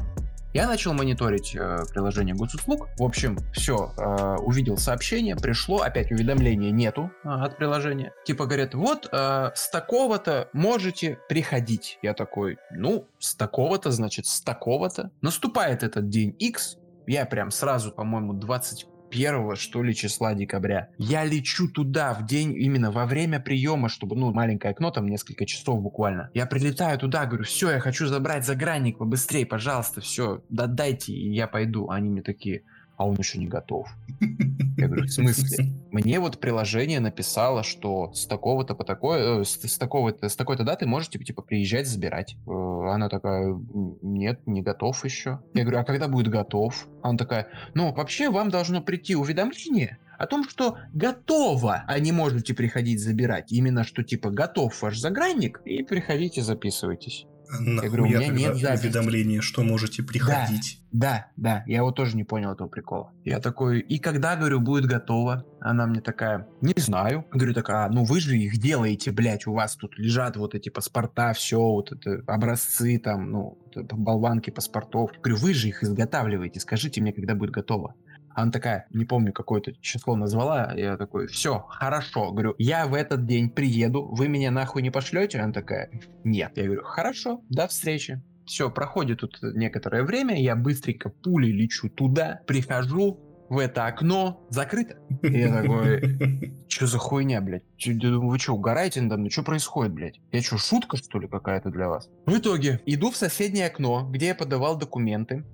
[0.55, 2.89] Я начал мониторить э, приложение госуслуг.
[2.97, 8.13] В общем, все, э, увидел сообщение, пришло, опять уведомления нету э, от приложения.
[8.25, 11.99] Типа говорят, вот э, с такого-то можете приходить.
[12.03, 15.11] Я такой, ну, с такого-то, значит, с такого-то.
[15.23, 20.89] Наступает этот день X, я прям сразу, по-моему, 20 первого, что ли, числа декабря.
[20.99, 25.47] Я лечу туда в день, именно во время приема, чтобы, ну, маленькое окно, там несколько
[25.47, 26.31] часов буквально.
[26.35, 31.47] Я прилетаю туда, говорю, все, я хочу забрать загранник побыстрее, пожалуйста, все, дайте, и я
[31.47, 31.91] пойду.
[31.91, 32.65] Они мне такие,
[32.97, 33.89] а он еще не готов.
[34.77, 35.73] Я говорю, в смысле?
[35.91, 40.65] Мне вот приложение написало, что с такого-то по такой, э, с, с такого-то, с такой-то
[40.65, 42.37] даты можете, типа, приезжать, забирать.
[42.47, 42.51] Э,
[42.91, 43.57] она такая,
[44.03, 45.41] нет, не готов еще.
[45.55, 46.89] Я говорю, а когда будет готов?
[47.03, 52.55] Она такая, ну, вообще вам должно прийти уведомление о том, что готово, а не можете
[52.55, 53.53] приходить забирать.
[53.53, 57.27] Именно что типа готов ваш загранник, и приходите, записывайтесь.
[57.61, 58.87] Я говорю, у меня нет записи.
[58.87, 60.81] уведомления, что можете приходить.
[60.93, 63.13] Да, да, да, я вот тоже не понял этого прикола.
[63.25, 65.45] Я такой, и когда, говорю, будет готово?
[65.61, 67.25] Она мне такая, не знаю.
[67.33, 70.69] Говорю, такая, а, ну вы же их делаете, блядь, у вас тут лежат вот эти
[70.69, 75.11] паспорта, все, вот это образцы там, ну, болванки паспортов.
[75.23, 77.95] Говорю, вы же их изготавливаете, скажите мне, когда будет готово.
[78.35, 80.73] Она такая, не помню, какое-то число назвала.
[80.75, 82.33] Я такой, все, хорошо.
[82.33, 85.39] Говорю, я в этот день приеду, вы меня нахуй не пошлете?
[85.41, 85.91] Она такая,
[86.25, 86.53] нет.
[86.57, 88.21] Я говорю, хорошо, до встречи.
[88.45, 93.19] Все, проходит тут некоторое время, я быстренько пулей лечу туда, прихожу,
[93.49, 94.97] в это окно закрыто.
[95.23, 97.63] И я такой, что за хуйня, блядь?
[97.85, 99.31] Вы что, угораете надо мной?
[99.31, 100.21] Что происходит, блядь?
[100.33, 102.09] Я что, шутка, что ли, какая-то для вас?
[102.27, 105.45] В итоге, иду в соседнее окно, где я подавал документы,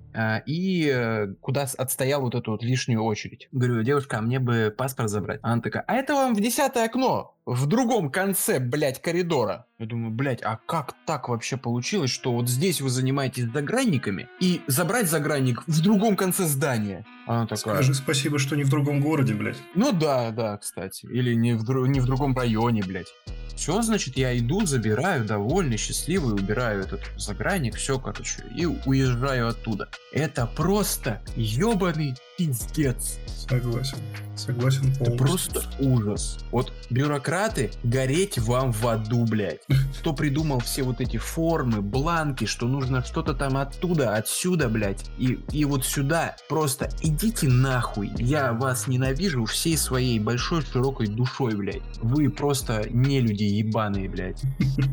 [0.45, 3.47] и э, куда отстоял вот эту вот лишнюю очередь.
[3.51, 5.39] Говорю, девушка, а мне бы паспорт забрать.
[5.43, 9.65] Она такая, а это вам в десятое окно, в другом конце, блядь, коридора.
[9.79, 14.61] Я думаю, блядь, а как так вообще получилось, что вот здесь вы занимаетесь загранниками, и
[14.67, 17.05] забрать загранник в другом конце здания?
[17.25, 17.75] Она такая...
[17.75, 19.57] Скажи спасибо, что не в другом городе, блядь.
[19.75, 21.05] Ну да, да, кстати.
[21.05, 23.13] Или не в, не в другом районе, блядь.
[23.55, 29.89] Все, значит, я иду, забираю, довольный, счастливый, убираю этот загранник, все, короче, и уезжаю оттуда.
[30.11, 33.17] Это просто ебаный пиздец.
[33.27, 33.97] Согласен.
[34.35, 35.07] Согласен полностью.
[35.07, 36.37] Это просто ужас.
[36.51, 39.61] Вот бюрократы, гореть вам в аду, блядь.
[39.99, 45.39] Кто придумал все вот эти формы, бланки, что нужно что-то там оттуда, отсюда, блядь, и,
[45.51, 46.35] и вот сюда.
[46.49, 48.11] Просто идите нахуй.
[48.17, 51.83] Я вас ненавижу всей своей большой широкой душой, блядь.
[52.01, 54.41] Вы просто не люди ебаные, блядь.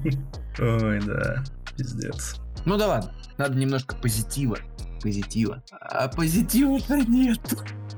[0.60, 1.42] Ой, да,
[1.76, 2.36] пиздец.
[2.64, 4.58] Ну да ладно, надо немножко позитива
[5.00, 5.62] позитива.
[5.70, 7.40] А позитива-то нет.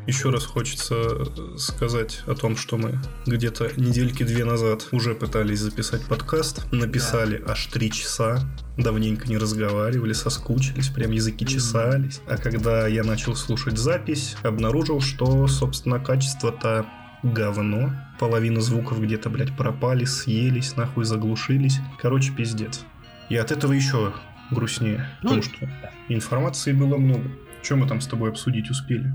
[0.06, 5.60] Еще раз хочется э, сказать о том, что мы где-то недельки две назад уже пытались
[5.60, 7.52] записать подкаст, написали да.
[7.52, 8.40] аж три часа,
[8.76, 12.22] давненько не разговаривали, соскучились, прям языки чесались.
[12.26, 16.86] А когда я начал слушать запись, обнаружил, что, собственно, качество-то
[17.22, 17.92] говно.
[18.18, 21.78] Половина звуков где-то, блядь, пропали, съелись, нахуй заглушились.
[22.00, 22.84] Короче, пиздец.
[23.28, 24.12] И от этого еще
[24.50, 25.06] грустнее.
[25.22, 25.68] Ну, потому что
[26.08, 27.30] информации было много.
[27.62, 29.12] Что мы там с тобой обсудить успели?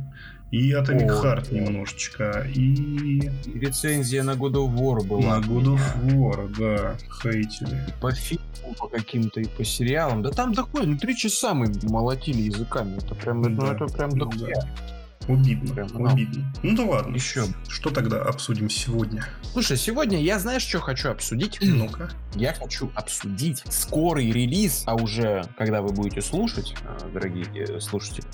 [0.51, 3.29] И Atomic О, Heart немножечко, и...
[3.55, 5.39] Рецензия на God of War была.
[5.39, 7.75] На God of War, да, хейтили.
[7.87, 10.21] И по фильму, по каким-то, и по сериалам.
[10.21, 12.97] Да там такое, ну три часа мы молотили языками.
[12.97, 13.49] Это прям, да.
[13.49, 14.29] ну это прям да.
[15.27, 16.53] Обидно, Прям, ну, обидно.
[16.61, 17.15] Ну да ладно.
[17.15, 17.45] Еще.
[17.67, 19.25] Что тогда обсудим сегодня?
[19.53, 21.57] Слушай, сегодня я знаешь, что хочу обсудить?
[21.61, 22.09] Ну-ка.
[22.35, 28.25] Я хочу обсудить скорый релиз, а уже когда вы будете слушать, э, дорогие э, слушатели,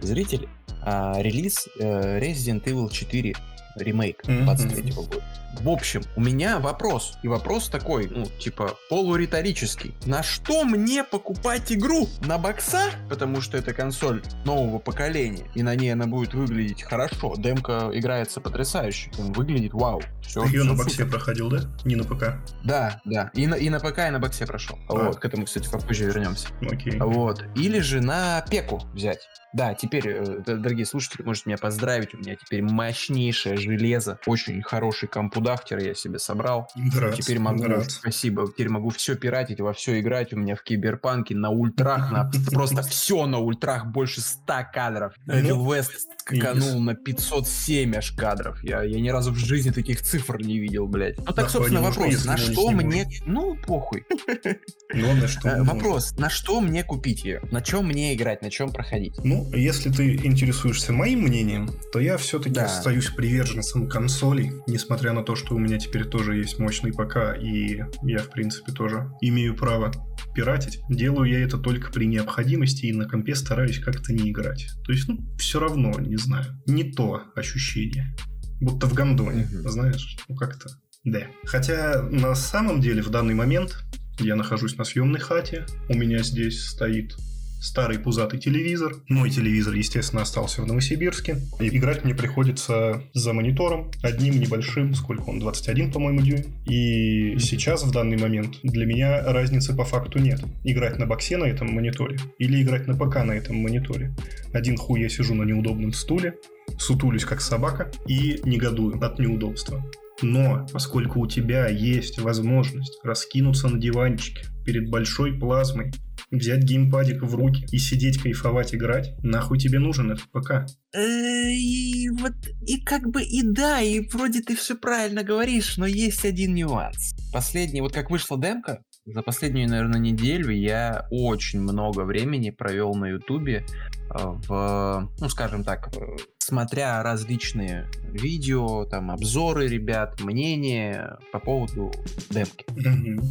[0.00, 0.48] зрители,
[0.82, 3.34] а, релиз э, Resident Evil 4
[3.76, 5.22] ремейк 23 -го года.
[5.60, 7.18] В общем, у меня вопрос.
[7.22, 9.94] И вопрос такой, ну, типа, полуриторический.
[10.06, 12.08] На что мне покупать игру?
[12.24, 12.90] На бокса?
[13.08, 15.46] Потому что это консоль нового поколения.
[15.54, 17.34] И на ней она будет выглядеть хорошо.
[17.36, 19.10] Демка играется потрясающе.
[19.18, 20.00] Он выглядит вау.
[20.22, 21.10] Все, Ее на боксе супер.
[21.10, 21.60] проходил, да?
[21.84, 22.36] Не на ПК?
[22.64, 23.30] Да, да.
[23.34, 24.78] И на, и на ПК, и на боксе прошел.
[24.88, 24.94] А.
[24.94, 26.48] Вот, к этому, кстати, попозже вернемся.
[26.62, 26.98] Окей.
[26.98, 27.44] Вот.
[27.56, 29.20] Или же на пеку взять.
[29.52, 32.14] Да, теперь, э, дорогие слушатели, можете меня поздравить.
[32.14, 34.18] У меня теперь мощнейшее железо.
[34.26, 35.08] Очень хороший
[35.40, 36.68] компудахтер я себе собрал.
[36.94, 37.90] Рад, теперь могу, рад.
[37.90, 40.32] спасибо, теперь могу все пиратить, во все играть.
[40.32, 45.14] У меня в Киберпанке на ультрах, на просто все на ультрах, больше 100 кадров.
[45.26, 48.62] Ну, Вест скаканул на 507 аж кадров.
[48.62, 51.18] Я, я ни разу в жизни таких цифр не видел, блядь.
[51.18, 52.24] Ну так, собственно, вопрос.
[52.24, 53.08] На что мне...
[53.26, 54.04] Ну, похуй.
[54.94, 55.48] Главное, что...
[55.48, 56.12] Э, вопрос.
[56.18, 57.40] На что мне купить ее?
[57.50, 58.42] На чем мне играть?
[58.42, 59.14] На чем проходить?
[59.24, 65.29] Ну, если ты интересуешься моим мнением, то я все-таки остаюсь приверженцем консолей, несмотря на то,
[65.36, 69.92] что у меня теперь тоже есть мощный ПК, и я, в принципе, тоже имею право
[70.34, 70.80] пиратить.
[70.88, 74.68] Делаю я это только при необходимости, и на компе стараюсь как-то не играть.
[74.84, 78.14] То есть, ну, все равно, не знаю, не то ощущение.
[78.60, 79.68] Будто в гандоне, mm-hmm.
[79.68, 80.68] знаешь, ну как-то.
[81.04, 81.22] Да.
[81.44, 83.84] Хотя на самом деле в данный момент
[84.18, 87.16] я нахожусь на съемной хате, у меня здесь стоит
[87.60, 88.94] старый пузатый телевизор.
[89.08, 91.38] Мой телевизор, естественно, остался в Новосибирске.
[91.60, 96.44] И играть мне приходится за монитором, одним небольшим, сколько он, 21, по-моему, дюйм.
[96.66, 100.40] И сейчас, в данный момент, для меня разницы по факту нет.
[100.64, 104.14] Играть на боксе на этом мониторе или играть на ПК на этом мониторе.
[104.52, 106.34] Один хуй я сижу на неудобном стуле,
[106.78, 109.84] сутулюсь как собака и негодую от неудобства.
[110.22, 115.92] Но поскольку у тебя есть возможность раскинуться на диванчике перед большой плазмой
[116.30, 120.66] взять геймпадик в руки и сидеть, кайфовать, играть, нахуй тебе нужен этот ПК?
[120.94, 122.32] Э, и вот,
[122.66, 127.14] и как бы и да, и вроде ты все правильно говоришь, но есть один нюанс.
[127.32, 133.06] Последний, вот как вышла демка, за последнюю, наверное, неделю я очень много времени провел на
[133.06, 136.16] Ютубе э, в, ну, скажем так, э,
[136.50, 141.92] смотря различные видео, там, обзоры ребят, мнения по поводу
[142.28, 142.64] демки.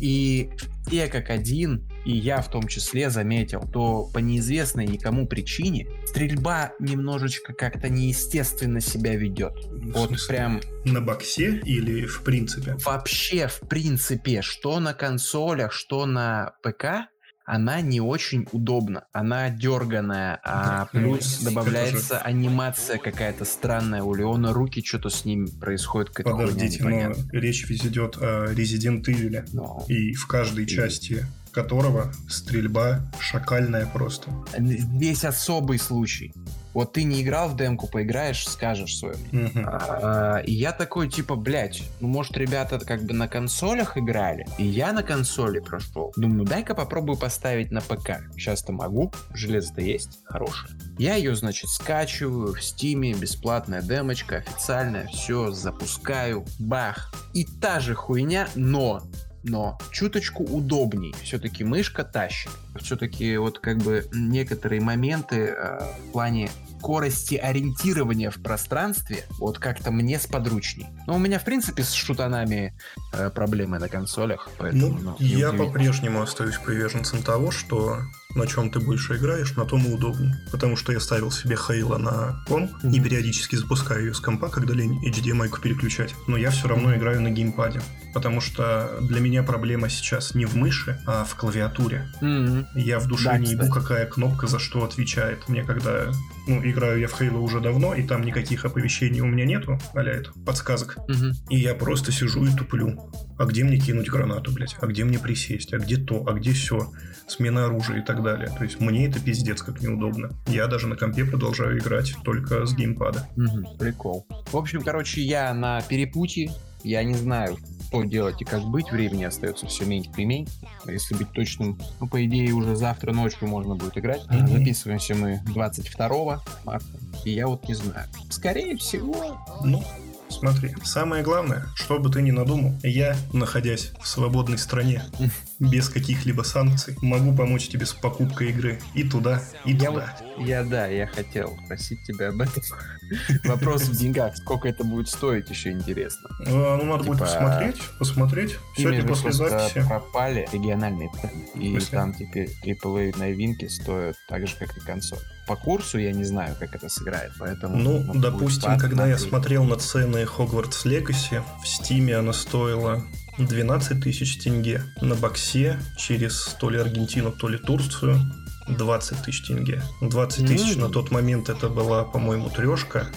[0.01, 0.51] И
[0.87, 6.71] все как один, и я в том числе заметил, то по неизвестной никому причине стрельба
[6.79, 9.53] немножечко как-то неестественно себя ведет.
[9.93, 10.61] Вот прям...
[10.85, 12.77] На боксе или в принципе?
[12.85, 17.09] Вообще, в принципе, что на консолях, что на ПК,
[17.49, 19.05] она не очень удобна.
[19.11, 24.03] Она дерганая, а плюс добавляется анимация какая-то странная.
[24.03, 26.13] У Леона руки что-то с ним происходит.
[26.13, 29.49] Подождите, но речь идет о Resident Evil.
[29.51, 29.83] Но...
[29.87, 30.67] И в каждой и...
[30.67, 34.29] части которого стрельба шакальная просто.
[34.55, 36.31] Весь особый случай.
[36.79, 39.65] Вот ты не играл в демку, поиграешь, скажешь свое мнение.
[39.67, 44.65] А, и я такой, типа, блядь, ну, может, ребята как бы на консолях играли, и
[44.65, 46.13] я на консоли прошел.
[46.15, 48.21] Думаю, дай-ка попробую поставить на ПК.
[48.31, 50.73] Сейчас-то могу, железо-то есть, хорошее.
[50.97, 57.13] Я ее, значит, скачиваю в стиме, бесплатная демочка, официальная, все, запускаю, бах.
[57.33, 59.03] И та же хуйня, но
[59.43, 61.13] но чуточку удобней.
[61.23, 62.51] Все-таки мышка тащит.
[62.75, 69.91] Все-таки вот как бы некоторые моменты э, в плане скорости ориентирования в пространстве вот как-то
[69.91, 70.87] мне сподручней.
[71.07, 72.73] Но у меня, в принципе, с шутанами
[73.11, 74.49] э, проблемы на консолях.
[74.57, 77.99] Поэтому, ну, ну я по-прежнему остаюсь приверженцем того, что
[78.35, 80.39] на чем ты больше играешь, на том и удобнее.
[80.51, 82.95] Потому что я ставил себе Хейла на ком mm-hmm.
[82.95, 86.13] и периодически запускаю ее с компа, когда лень HDMI-ку переключать.
[86.27, 86.97] Но я все равно mm-hmm.
[86.97, 87.81] играю на геймпаде.
[88.13, 92.07] Потому что для меня проблема сейчас не в мыши, а в клавиатуре.
[92.21, 92.65] Mm-hmm.
[92.75, 95.47] Я в душе да, не ебу, какая кнопка за что отвечает.
[95.49, 96.11] Мне когда...
[96.47, 100.01] Ну, играю я в Хейла уже давно, и там никаких оповещений у меня нету, а
[100.01, 100.97] это, подсказок.
[101.07, 101.31] Mm-hmm.
[101.49, 103.11] И я просто сижу и туплю.
[103.37, 104.75] А где мне кинуть гранату, блядь?
[104.81, 105.73] А где мне присесть?
[105.73, 106.25] А где то?
[106.27, 106.91] А где все?
[107.27, 108.28] Смена оружия и так далее.
[108.37, 110.31] То есть мне это пиздец как неудобно.
[110.47, 113.27] Я даже на компе продолжаю играть только с геймпада.
[113.35, 114.25] Угу, прикол.
[114.51, 116.51] В общем, короче, я на перепутье.
[116.83, 117.57] Я не знаю,
[117.89, 118.91] что делать и как быть.
[118.91, 120.53] Времени остается все меньше и меньше.
[120.85, 124.21] Если быть точным, ну, по идее, уже завтра ночью можно будет играть.
[124.29, 124.47] Mm-hmm.
[124.47, 126.85] Записываемся мы 22 марта.
[127.25, 128.07] И я вот не знаю.
[128.29, 129.45] Скорее всего...
[129.63, 129.83] Ну,
[130.29, 135.01] Смотри, самое главное, что бы ты ни надумал, я, находясь в свободной стране,
[135.59, 140.17] без каких-либо санкций, могу помочь тебе с покупкой игры и туда, и я туда.
[140.37, 142.63] Вот, я, да, я хотел просить тебя об этом.
[143.43, 144.37] Вопрос в деньгах.
[144.37, 146.29] Сколько это будет стоить, еще интересно.
[146.45, 148.57] А, ну, надо будет типа, посмотреть, посмотреть.
[148.77, 149.85] Сегодня после записи.
[149.87, 151.11] пропали региональные.
[151.55, 155.19] И там теперь AAA новинки стоят так же, как и консоль
[155.49, 157.75] по курсу я не знаю, как это сыграет, поэтому...
[157.75, 163.03] Ну, допустим, когда я смотрел на цены Hogwarts Legacy, в Стиме она стоила
[163.39, 164.83] 12 тысяч тенге.
[165.01, 168.19] На боксе через то ли Аргентину, то ли Турцию
[168.67, 169.81] 20 тысяч тенге.
[170.01, 170.81] 20 тысяч mm.
[170.81, 173.07] на тот момент это была, по-моему, трешка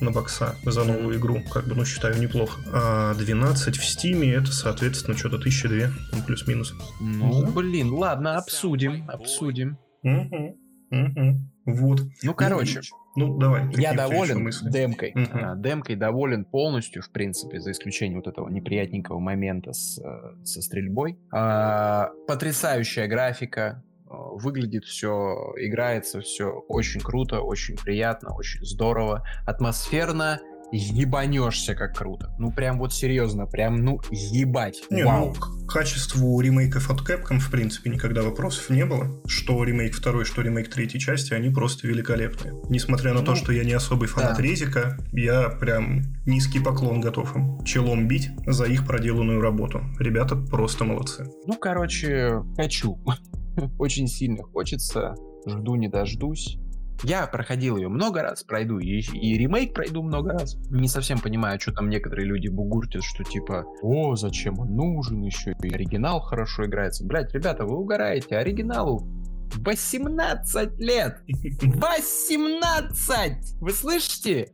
[0.00, 1.42] на бокса за новую игру.
[1.50, 2.60] Как бы, ну, считаю, неплохо.
[2.72, 6.74] А 12 в Стиме это, соответственно, что-то 1002, ну, плюс-минус.
[7.00, 9.78] Ну, блин, ладно, обсудим, обсудим.
[10.02, 10.58] Угу.
[10.90, 11.50] Угу.
[11.66, 12.00] Вот.
[12.22, 12.80] Ну, короче.
[13.14, 13.68] Ну, давай.
[13.76, 15.12] Я доволен демкой.
[15.14, 15.30] Угу.
[15.32, 20.62] А, демкой доволен полностью, в принципе, за исключением вот этого неприятненького момента с, э, со
[20.62, 21.18] стрельбой.
[21.30, 30.40] А, потрясающая графика, выглядит все, играется все очень круто, очень приятно, очень здорово, атмосферно
[30.72, 32.34] ебанешься как круто.
[32.38, 34.82] Ну, прям вот серьезно, прям, ну, ебать.
[34.90, 35.26] Не, Вау.
[35.26, 39.08] ну, к качеству ремейков от Capcom, в принципе, никогда вопросов не было.
[39.26, 42.54] Что ремейк второй, что ремейк третьей части, они просто великолепные.
[42.68, 44.42] Несмотря на ну, то, что я не особый фанат да.
[44.42, 49.82] Резика, я прям низкий поклон готов им челом бить за их проделанную работу.
[49.98, 51.26] Ребята просто молодцы.
[51.46, 52.98] Ну, короче, хочу.
[53.78, 55.14] Очень сильно хочется.
[55.46, 56.58] Жду не дождусь.
[57.04, 60.56] Я проходил ее много раз, пройду и, и ремейк пройду много раз.
[60.70, 65.54] Не совсем понимаю, что там некоторые люди бугуртят, что типа, о, зачем он нужен, еще
[65.62, 67.04] и оригинал хорошо играется.
[67.04, 69.08] Блять, ребята, вы угораете, оригиналу
[69.56, 71.18] 18 лет!
[71.62, 73.60] 18!
[73.60, 74.52] Вы слышите?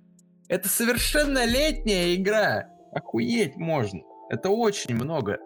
[0.48, 2.68] Это совершеннолетняя игра.
[2.92, 4.00] Охуеть можно.
[4.30, 5.38] Это очень много.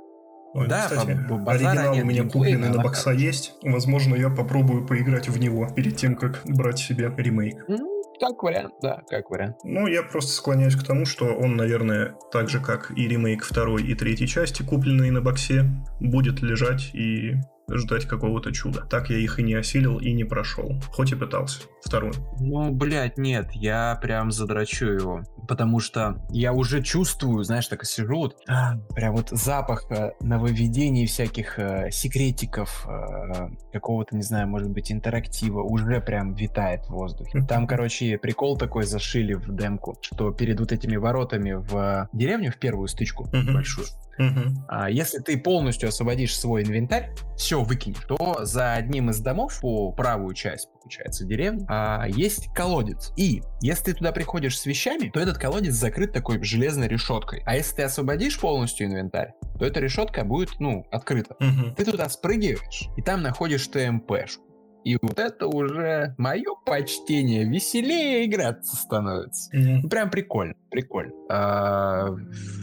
[0.55, 3.55] Ой, да, кстати, оригинал у меня купленный на бокса есть.
[3.63, 7.65] Возможно, я попробую поиграть в него перед тем, как брать себе ремейк.
[7.69, 9.57] Ну, как вариант, да, как вариант.
[9.65, 13.83] Ну, я просто склоняюсь к тому, что он, наверное, так же, как и ремейк второй
[13.83, 15.65] и третьей части, купленный на боксе,
[16.01, 17.35] будет лежать и
[17.71, 18.87] ждать какого-то чуда.
[18.89, 20.81] Так я их и не осилил, и не прошел.
[20.93, 21.63] Хоть и пытался.
[21.85, 22.15] Вторую.
[22.39, 25.23] Ну, блядь, нет, я прям задрачу его.
[25.49, 30.13] Потому что я уже чувствую, знаешь, так и сижу, вот, а, прям вот запах э,
[30.21, 36.91] нововведений всяких э, секретиков, э, какого-то, не знаю, может быть, интерактива уже прям витает в
[36.91, 37.43] воздухе.
[37.49, 42.59] Там, короче, прикол такой зашили в демку, что перед вот этими воротами в деревню, в
[42.59, 43.87] первую стычку большую,
[44.19, 44.67] Угу.
[44.69, 49.93] А, если ты полностью освободишь свой инвентарь, все выкинешь, то за одним из домов по
[49.93, 53.13] правую часть, получается, деревни, а, есть колодец.
[53.17, 57.43] И если ты туда приходишь с вещами, то этот колодец закрыт такой железной решеткой.
[57.47, 61.35] А если ты освободишь полностью инвентарь, то эта решетка будет, ну, открыта.
[61.41, 61.75] Угу.
[61.77, 64.52] Ты туда спрыгиваешь, и там находишь ТМПшку.
[64.85, 67.45] И вот это уже мое почтение.
[67.45, 69.55] Веселее играться становится.
[69.57, 69.89] Mm-hmm.
[69.89, 71.13] Прям прикольно, прикольно.
[71.29, 72.09] А,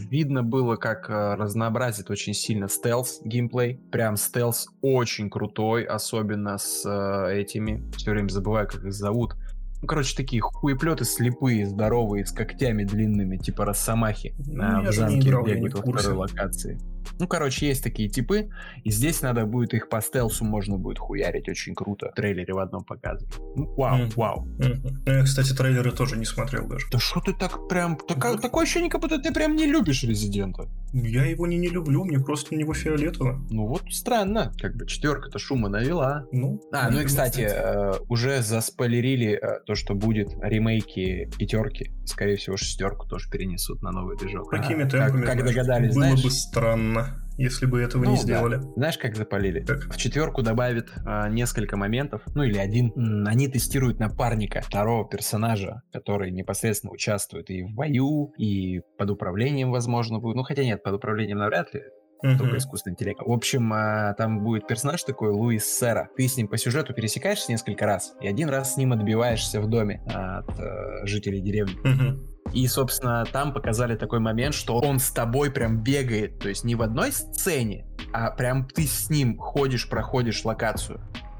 [0.10, 3.80] видно было, как а, разнообразит очень сильно стелс геймплей.
[3.92, 7.90] Прям стелс очень крутой, особенно с а, этими.
[7.96, 9.36] Все время забываю, как их зовут.
[9.82, 14.36] Ну, короче, такие хуеплеты слепые, здоровые, с когтями длинными, типа росомахи.
[14.46, 16.78] Ну, а, в замке бегают во второй локации.
[17.20, 18.50] Ну, короче, есть такие типы,
[18.84, 22.12] и здесь надо будет их по стелсу можно будет хуярить очень круто.
[22.12, 23.40] В трейлере в одном показывают.
[23.56, 24.14] Ну, вау, mm.
[24.16, 24.48] вау.
[24.58, 25.18] Mm-hmm.
[25.18, 26.86] Я, кстати, трейлеры тоже не смотрел даже.
[26.92, 27.98] Да что ты так прям...
[27.98, 28.40] Так, mm-hmm.
[28.42, 30.68] Такое ощущение, как будто ты прям не любишь Резидента.
[30.94, 33.42] Я его не не люблю, мне просто на него фиолетово.
[33.50, 36.26] Ну вот странно, как бы четверка-то шума навела.
[36.32, 41.92] Ну, а, ну и, кстати, э, уже заспойлерили э, то, что будет ремейки пятерки.
[42.06, 44.50] Скорее всего, шестерку тоже перенесут на новый движок.
[44.50, 45.26] Какими а, темпами?
[45.26, 46.24] Как, как догадались, Было знаешь?
[46.24, 48.58] бы странно если бы этого ну, не сделали.
[48.58, 48.64] Да.
[48.76, 49.62] Знаешь, как запалили?
[49.62, 49.94] Как?
[49.94, 52.92] В четверку добавят а, несколько моментов, ну или один.
[53.26, 60.20] Они тестируют напарника второго персонажа, который непосредственно участвует и в бою, и под управлением, возможно,
[60.20, 60.36] будет.
[60.36, 61.82] Ну, хотя нет, под управлением навряд ли.
[62.22, 62.38] Uh-huh.
[62.38, 63.22] Только искусственный интеллект.
[63.22, 66.10] В общем, а, там будет персонаж такой, Луис Сера.
[66.18, 69.70] Ты с ним по сюжету пересекаешься несколько раз, и один раз с ним отбиваешься в
[69.70, 71.76] доме от э, жителей деревни.
[71.86, 72.20] Uh-huh.
[72.54, 76.40] И, собственно, там показали такой момент, что он с тобой прям бегает.
[76.40, 81.00] То есть не в одной сцене, а прям ты с ним ходишь, проходишь локацию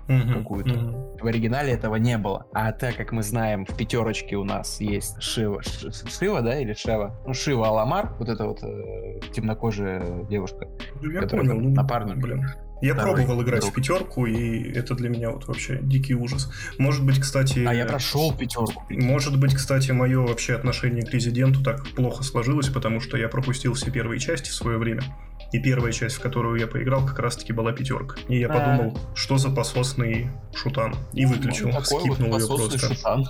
[0.10, 0.34] mm-hmm.
[0.34, 0.70] какую-то.
[0.70, 1.22] Mm-hmm.
[1.22, 2.46] В оригинале этого не было.
[2.54, 7.16] А так как мы знаем, в пятерочке у нас есть Шива, Шива, да, или Шева?
[7.26, 10.68] Ну, Шива Аламар, вот эта вот э, темнокожая девушка,
[11.02, 12.18] ну, я которая понял, ну, напарник.
[12.18, 12.46] Блин.
[12.82, 13.74] Я Второй пробовал играть друг.
[13.74, 16.52] в пятерку, и это для меня вот вообще дикий ужас.
[16.78, 17.60] Может быть, кстати...
[17.66, 18.84] А я прошел пятерку.
[18.90, 23.74] Может быть, кстати, мое вообще отношение к Резиденту так плохо сложилось, потому что я пропустил
[23.74, 25.04] все первые части в свое время.
[25.52, 28.16] И первая часть, в которую я поиграл, как раз-таки была пятерка.
[28.28, 28.54] И я а.
[28.54, 30.96] подумал, что за пососный шутан.
[31.14, 32.96] И выключил, ну, скипнул вот ее просто.
[32.96, 33.26] Шутан.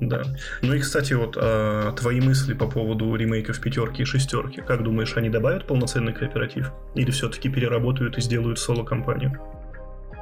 [0.00, 0.22] Да.
[0.62, 4.60] Ну и, кстати, вот а, твои мысли по поводу ремейков пятерки и шестерки.
[4.60, 6.72] Как думаешь, они добавят полноценный кооператив?
[6.94, 9.38] Или все-таки переработают и сделают соло-компанию?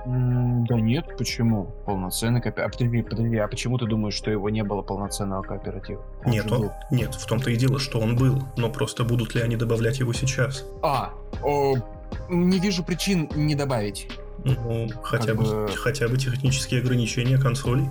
[0.05, 1.75] Да нет, почему?
[1.87, 2.75] Полноценный кооператив.
[2.75, 6.03] А, подожди, подожди, а почему ты думаешь, что его не было полноценного кооператива?
[6.25, 9.43] Он нет, он, нет, в том-то и дело, что он был, но просто будут ли
[9.43, 10.65] они добавлять его сейчас?
[10.83, 11.77] А, о,
[12.29, 14.09] не вижу причин не добавить.
[14.45, 17.89] Ну, хотя бы, бы, хотя бы технические ограничения консолей.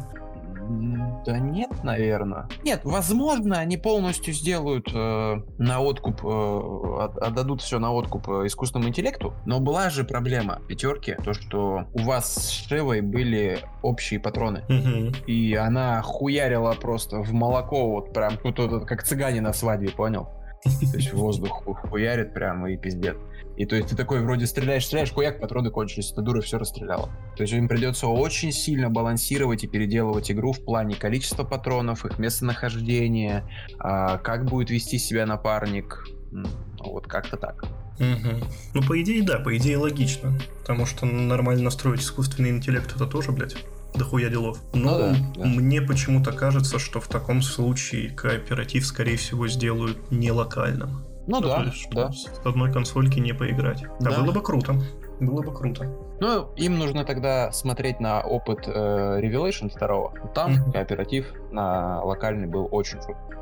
[1.25, 2.47] Да нет, наверное.
[2.63, 8.89] Нет, возможно, они полностью сделают э, на откуп, э, отдадут все на откуп э, искусственному
[8.89, 9.33] интеллекту.
[9.45, 14.63] Но была же проблема пятерки, то что у вас с Шевой были общие патроны.
[14.69, 15.25] Угу.
[15.27, 20.29] И она хуярила просто в молоко, вот прям, вот, вот, как цыгане на свадьбе, понял?
[20.63, 23.17] То есть воздух хуярит прямо и пиздец.
[23.61, 27.11] И то есть ты такой вроде стреляешь, стреляешь, хуяк, патроны кончились, эта дура все расстреляла.
[27.37, 32.17] То есть им придется очень сильно балансировать и переделывать игру в плане количества патронов, их
[32.17, 33.47] местонахождения,
[33.77, 36.07] а, как будет вести себя напарник.
[36.31, 36.49] Ну,
[36.79, 37.63] вот как-то так.
[37.99, 38.45] Угу.
[38.73, 40.33] Ну, по идее, да, по идее логично.
[40.61, 43.57] Потому что нормально настроить искусственный интеллект это тоже, блядь,
[43.93, 44.57] дохуя делов.
[44.73, 45.45] Но ну, да, да.
[45.45, 51.10] мне почему-то кажется, что в таком случае кооператив, скорее всего, сделают не локальным.
[51.27, 52.11] Ну, ну да, есть, да.
[52.11, 53.83] С одной консольки не поиграть.
[53.99, 54.75] Да, да, было бы круто.
[55.19, 55.87] Было бы круто.
[56.19, 60.29] Ну, им нужно тогда смотреть на опыт э, Revelation 2.
[60.33, 60.71] Там mm-hmm.
[60.71, 63.37] кооператив на локальный был очень крутой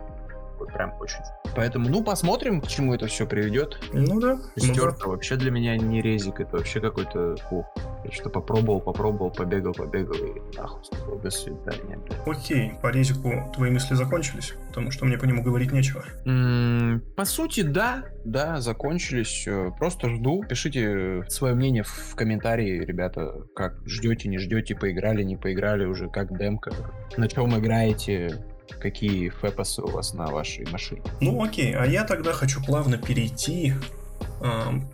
[0.74, 1.20] прям очень.
[1.56, 3.80] Поэтому, ну, посмотрим, к чему это все приведет.
[3.94, 4.38] Ну да.
[4.56, 5.08] Стерка ну, да.
[5.12, 7.66] вообще для меня не резик, это вообще какой-то фу.
[8.10, 11.98] Я что попробовал, попробовал, побегал, побегал и нахуй сказал, до свидания.
[11.98, 12.28] Блядь.
[12.28, 16.04] Окей, по резику твои мысли закончились, потому что мне по нему говорить нечего.
[16.26, 19.48] М-м, по сути, да, да, закончились.
[19.78, 20.44] Просто жду.
[20.44, 26.36] Пишите свое мнение в комментарии, ребята, как ждете, не ждете, поиграли, не поиграли уже, как
[26.36, 26.72] демка,
[27.16, 28.44] на чем играете,
[28.80, 31.04] какие фэпосы у вас на вашей машине.
[31.22, 33.74] Ну окей, а я тогда хочу плавно перейти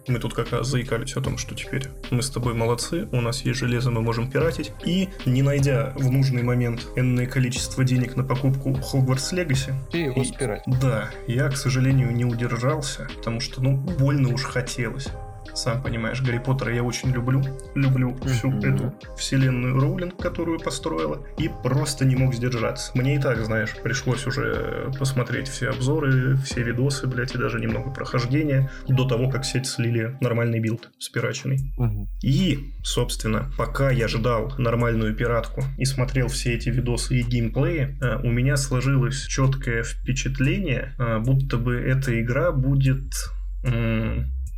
[0.08, 3.42] мы тут как раз заикались о том, что теперь мы с тобой молодцы, у нас
[3.42, 4.72] есть железо, мы можем пиратить.
[4.86, 9.74] И не найдя в нужный момент энное количество денег на покупку Hogwarts Legacy...
[9.92, 10.64] Ты его спирать.
[10.66, 15.08] Да, я, к сожалению, не удержался, потому что, ну, больно уж хотелось.
[15.56, 17.42] Сам понимаешь, Гарри Поттера я очень люблю.
[17.76, 18.74] Люблю всю mm-hmm.
[18.74, 21.26] эту вселенную Роулинг, которую построила.
[21.38, 22.92] И просто не мог сдержаться.
[22.94, 27.90] Мне и так, знаешь, пришлось уже посмотреть все обзоры, все видосы, блядь, и даже немного
[27.92, 31.74] прохождения до того, как в сеть слили нормальный билд спираченный.
[31.80, 32.08] Mm-hmm.
[32.22, 38.20] И, собственно, пока я ждал нормальную пиратку и смотрел все эти видосы и геймплеи, э,
[38.24, 43.14] у меня сложилось четкое впечатление, э, будто бы эта игра будет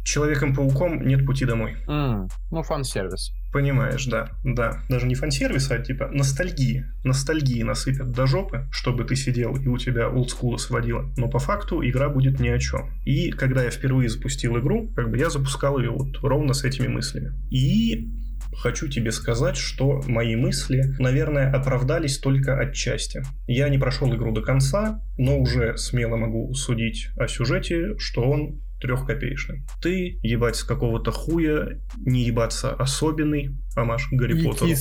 [0.08, 1.76] Человеком-пауком нет пути домой.
[1.86, 3.34] Mm, ну, фан-сервис.
[3.52, 4.82] Понимаешь, да, да.
[4.88, 6.86] Даже не фан-сервис, а типа ностальгии.
[7.04, 11.12] Ностальгии насыпят до жопы, чтобы ты сидел и у тебя олдскула сводила.
[11.18, 12.90] Но по факту игра будет ни о чем.
[13.04, 16.88] И когда я впервые запустил игру, как бы я запускал ее вот ровно с этими
[16.88, 17.34] мыслями.
[17.52, 18.10] И
[18.56, 23.24] хочу тебе сказать, что мои мысли, наверное, оправдались только отчасти.
[23.46, 28.62] Я не прошел игру до конца, но уже смело могу судить о сюжете, что он
[28.80, 29.64] трехкопеечный.
[29.82, 34.72] Ты ебать с какого-то хуя, не ебаться особенный, амаш Гарри Поттеру.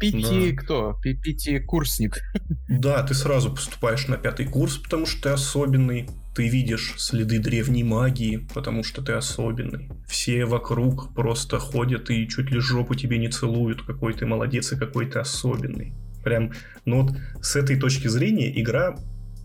[0.00, 0.62] Пяти да.
[0.62, 0.98] кто?
[1.02, 2.22] Пяти курсник.
[2.68, 6.08] Да, ты сразу поступаешь на пятый курс, потому что ты особенный.
[6.34, 9.90] Ты видишь следы древней магии, потому что ты особенный.
[10.06, 14.76] Все вокруг просто ходят и чуть ли жопу тебе не целуют, какой ты молодец и
[14.76, 15.94] какой ты особенный.
[16.22, 16.52] Прям,
[16.84, 18.96] ну вот с этой точки зрения игра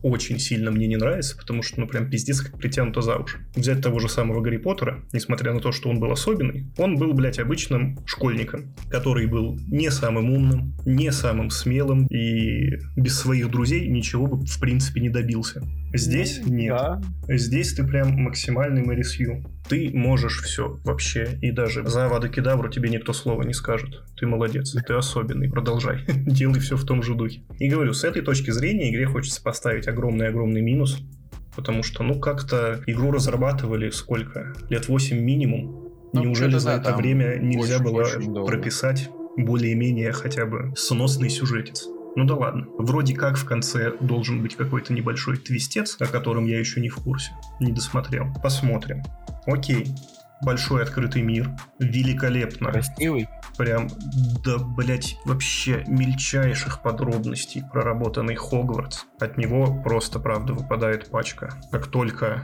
[0.03, 3.39] очень сильно мне не нравится, потому что, ну, прям пиздец, как притянуто за уши.
[3.55, 7.13] Взять того же самого Гарри Поттера, несмотря на то, что он был особенный, он был,
[7.13, 13.87] блядь, обычным школьником, который был не самым умным, не самым смелым и без своих друзей
[13.87, 15.63] ничего бы, в принципе, не добился.
[15.93, 16.75] Здесь ну, нет.
[16.75, 17.01] Да.
[17.29, 19.03] Здесь ты прям максимальный Мэри
[19.69, 21.37] Ты можешь все вообще.
[21.41, 24.03] И даже за Авада Кедавру тебе никто слова не скажет.
[24.17, 24.75] Ты молодец.
[24.85, 25.49] Ты особенный.
[25.49, 26.03] Продолжай.
[26.07, 27.43] Делай все в том же духе.
[27.59, 30.99] И говорю, с этой точки зрения игре хочется поставить огромный-огромный минус.
[31.55, 34.53] Потому что, ну, как-то игру разрабатывали сколько?
[34.69, 35.91] Лет 8 минимум.
[36.11, 41.87] Ну, Неужели за это время нельзя очень, было очень прописать более-менее хотя бы сносный сюжетец?
[42.15, 42.67] Ну да ладно.
[42.77, 46.95] Вроде как в конце должен быть какой-то небольшой твистец, о котором я еще не в
[46.97, 47.31] курсе.
[47.59, 48.27] Не досмотрел.
[48.41, 49.03] Посмотрим.
[49.45, 49.87] Окей.
[50.43, 51.49] Большой открытый мир.
[51.79, 52.71] Великолепно.
[52.71, 53.27] Красивый.
[53.57, 53.87] Прям,
[54.43, 59.05] да, блять, вообще мельчайших подробностей проработанный Хогвартс.
[59.19, 61.53] От него просто, правда, выпадает пачка.
[61.71, 62.43] Как только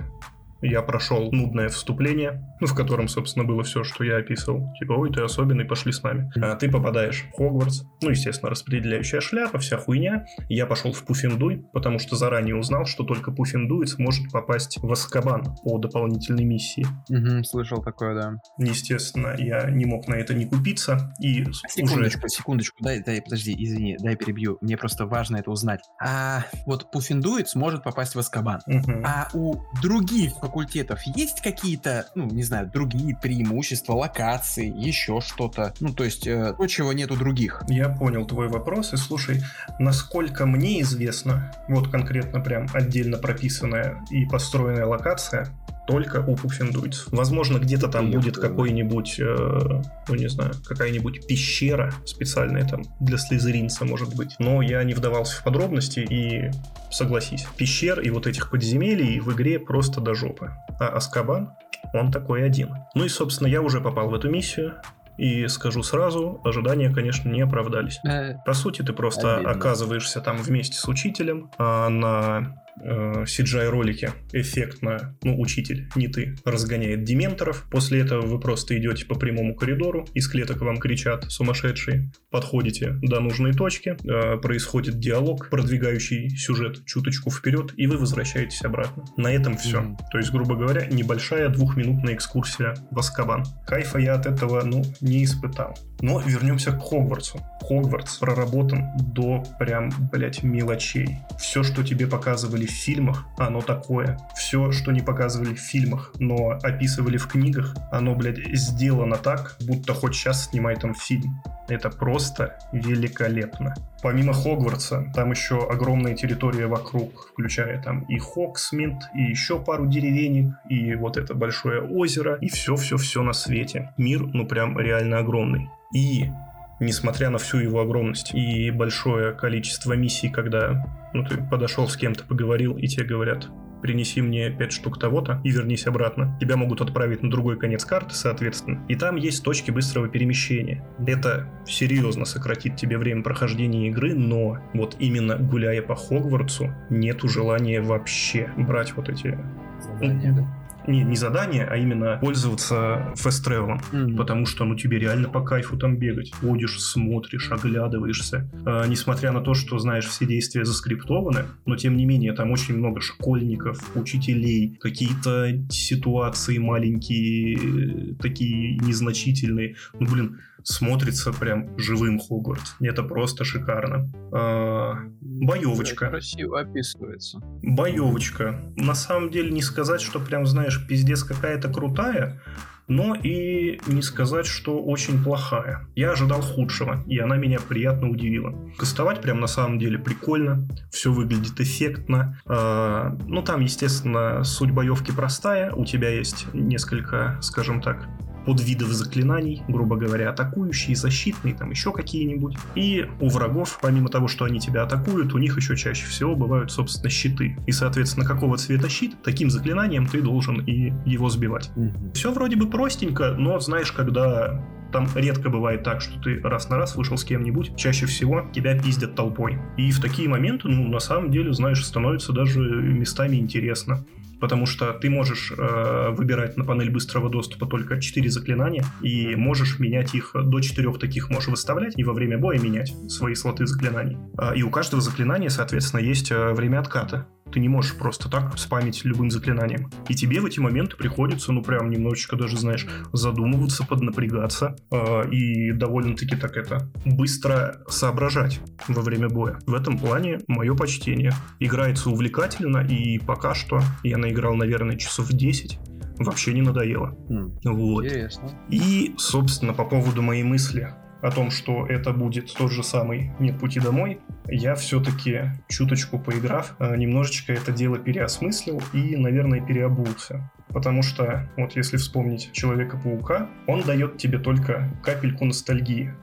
[0.62, 4.74] я прошел нудное вступление, ну, в котором, собственно, было все, что я описывал.
[4.80, 6.32] Типа, ой, ты особенный, пошли с нами.
[6.42, 10.26] А ты попадаешь в Хогвартс, ну, естественно, распределяющая шляпа, вся хуйня.
[10.50, 15.56] Я пошел в Пуффиндуй, потому что заранее узнал, что только Пуффиндуец может попасть в Аскабан
[15.64, 16.86] по дополнительной миссии.
[17.10, 18.34] Угу, слышал такое, да.
[18.58, 21.14] Естественно, я не мог на это не купиться.
[21.22, 22.30] И секундочку, уже...
[22.30, 24.58] секундочку, дай, дай, подожди, извини, дай перебью.
[24.62, 25.82] Мне просто важно это узнать.
[26.02, 28.60] А вот Пуффиндуец может попасть в Аскабан.
[28.68, 28.92] Угу.
[29.04, 35.74] А у других факультетов есть какие-то, ну, не знаю, другие преимущества, локации, еще что-то?
[35.80, 37.64] Ну, то есть э, то, чего нет у других.
[37.68, 38.94] Я понял твой вопрос.
[38.94, 39.44] И слушай,
[39.78, 45.48] насколько мне известно, вот конкретно прям отдельно прописанная и построенная локация,
[45.90, 47.08] только у пуффиндуйцев.
[47.12, 53.86] Возможно, где-то там будет какой-нибудь, э, ну не знаю, какая-нибудь пещера специальная там для слезеринца,
[53.86, 54.36] может быть.
[54.38, 56.52] Но я не вдавался в подробности и
[56.92, 60.52] согласись, пещер и вот этих подземелий в игре просто до жопы.
[60.80, 61.54] А Аскабан,
[61.94, 62.76] он такой один.
[62.94, 64.76] Ну и, собственно, я уже попал в эту миссию.
[65.18, 68.00] И скажу сразу, ожидания, конечно, не оправдались.
[68.06, 69.52] Э, По сути, ты просто Обидно.
[69.52, 77.04] оказываешься там вместе с учителем а на э, CGI-ролике эффектно, ну, учитель, не ты, разгоняет
[77.04, 77.66] дементоров.
[77.70, 83.20] После этого вы просто идете по прямому коридору, из клеток вам кричат сумасшедшие, подходите до
[83.20, 89.06] нужной точки, э, происходит диалог, продвигающий сюжет чуточку вперед, и вы возвращаетесь обратно.
[89.18, 89.80] На этом все.
[89.80, 89.98] Mm-hmm.
[90.12, 93.44] То есть, грубо говоря, небольшая двухминутная экскурсия в Аскабан.
[93.66, 95.76] Кайфа я от этого, ну, не испытал.
[96.02, 97.40] Но вернемся к Хогвартсу.
[97.62, 101.18] Хогвартс проработан до прям, блять, мелочей.
[101.38, 104.18] Все, что тебе показывали в фильмах, оно такое.
[104.36, 109.94] Все, что не показывали в фильмах, но описывали в книгах, оно, блядь, сделано так, будто
[109.94, 111.42] хоть сейчас снимай там фильм.
[111.68, 113.76] Это просто великолепно.
[114.02, 120.56] Помимо Хогвартса, там еще огромная территория вокруг, включая там и Хоксмит, и еще пару деревенек,
[120.68, 123.94] и вот это большое озеро, и все-все-все на свете.
[123.98, 125.70] Мир, ну прям реально огромный.
[125.94, 126.32] И
[126.80, 132.24] несмотря на всю его огромность и большое количество миссий, когда ну, ты подошел с кем-то,
[132.24, 133.50] поговорил, и тебе говорят,
[133.82, 136.38] принеси мне 5 штук того-то и вернись обратно.
[136.40, 138.86] Тебя могут отправить на другой конец карты, соответственно.
[138.88, 140.86] И там есть точки быстрого перемещения.
[141.06, 147.82] Это серьезно сократит тебе время прохождения игры, но вот именно гуляя по Хогвартсу, нету желания
[147.82, 149.38] вообще брать вот эти...
[149.82, 150.59] Задания, да?
[150.90, 154.16] Не, не задание, а именно пользоваться фест travel mm-hmm.
[154.16, 156.32] потому что ну тебе реально по кайфу там бегать.
[156.34, 158.50] Ходишь, смотришь, оглядываешься.
[158.66, 162.78] А, несмотря на то, что, знаешь, все действия заскриптованы, но тем не менее там очень
[162.78, 169.76] много школьников, учителей, какие-то ситуации маленькие, такие незначительные.
[170.00, 172.76] Ну, блин, смотрится прям живым Хогвартс.
[172.80, 174.12] Это просто шикарно.
[174.32, 176.10] А, боевочка.
[176.10, 177.40] Красиво описывается.
[177.62, 178.62] Боевочка.
[178.76, 182.42] На самом деле не сказать, что прям, знаешь, пиздец какая-то крутая,
[182.90, 185.88] но и не сказать, что очень плохая.
[185.96, 188.54] Я ожидал худшего, и она меня приятно удивила.
[188.78, 192.42] Кастовать прям на самом деле прикольно, все выглядит эффектно.
[192.48, 198.08] Э, ну, там, естественно, суть боевки простая, у тебя есть несколько, скажем так,
[198.50, 202.58] подвидов заклинаний, грубо говоря, атакующие, защитные, там еще какие-нибудь.
[202.74, 206.72] И у врагов, помимо того, что они тебя атакуют, у них еще чаще всего бывают,
[206.72, 207.56] собственно, щиты.
[207.68, 211.70] И, соответственно, какого цвета щит, таким заклинанием ты должен и его сбивать.
[211.76, 212.14] Mm-hmm.
[212.14, 216.78] Все вроде бы простенько, но знаешь, когда там редко бывает так, что ты раз на
[216.78, 219.60] раз вышел с кем-нибудь, чаще всего тебя пиздят толпой.
[219.78, 224.04] И в такие моменты, ну, на самом деле, знаешь, становится даже местами интересно
[224.40, 229.80] потому что ты можешь э, выбирать на панель быстрого доступа только 4 заклинания, и можешь
[229.80, 234.18] менять их до 4 таких можешь выставлять, и во время боя менять свои слоты заклинаний.
[234.38, 237.28] Э, и у каждого заклинания, соответственно, есть э, время отката.
[237.52, 239.90] Ты не можешь просто так спамить любым заклинанием.
[240.08, 245.72] И тебе в эти моменты приходится, ну, прям немножечко даже, знаешь, задумываться, поднапрягаться э, и
[245.72, 249.60] довольно-таки так это быстро соображать во время боя.
[249.66, 251.34] В этом плане мое почтение.
[251.60, 255.80] Играется увлекательно, и пока что я наиграл, наверное, часов 10
[256.20, 257.16] вообще не надоело.
[257.30, 257.60] Mm.
[257.64, 258.06] Вот.
[258.06, 258.52] Интересно.
[258.70, 263.60] И, собственно, по поводу моей мысли о том, что это будет тот же самый «Нет
[263.60, 270.50] пути домой», я все-таки, чуточку поиграв, э, немножечко это дело переосмыслил и, наверное, переобулся.
[270.70, 276.14] Потому что, вот если вспомнить Человека-паука, он дает тебе только капельку ностальгии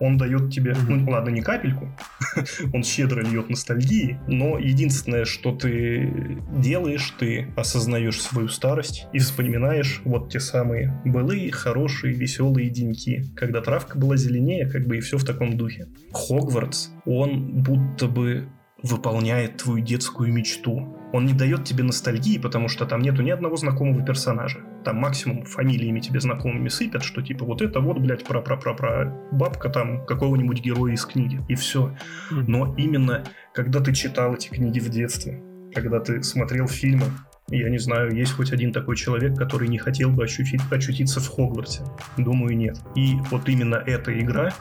[0.00, 0.88] он дает тебе, mm-hmm.
[0.88, 1.88] ну ладно, не капельку,
[2.72, 10.02] он щедро льет ностальгии, но единственное, что ты делаешь, ты осознаешь свою старость и вспоминаешь
[10.04, 15.18] вот те самые былые, хорошие, веселые деньки, когда травка была зеленее, как бы и все
[15.18, 15.86] в таком духе.
[16.12, 18.48] Хогвартс, он будто бы
[18.82, 20.97] выполняет твою детскую мечту.
[21.12, 24.60] Он не дает тебе ностальгии, потому что там нету ни одного знакомого персонажа.
[24.84, 30.04] Там максимум фамилиями тебе знакомыми сыпят, что типа вот это вот, блядь, про-про-про-про бабка там
[30.04, 31.40] какого-нибудь героя из книги.
[31.48, 31.96] И все.
[32.30, 35.42] Но именно когда ты читал эти книги в детстве,
[35.74, 37.06] когда ты смотрел фильмы,
[37.50, 41.28] я не знаю, есть хоть один такой человек, который не хотел бы ощутить, очутиться в
[41.28, 41.82] Хогвартсе.
[42.18, 42.78] Думаю, нет.
[42.94, 44.52] И вот именно эта игра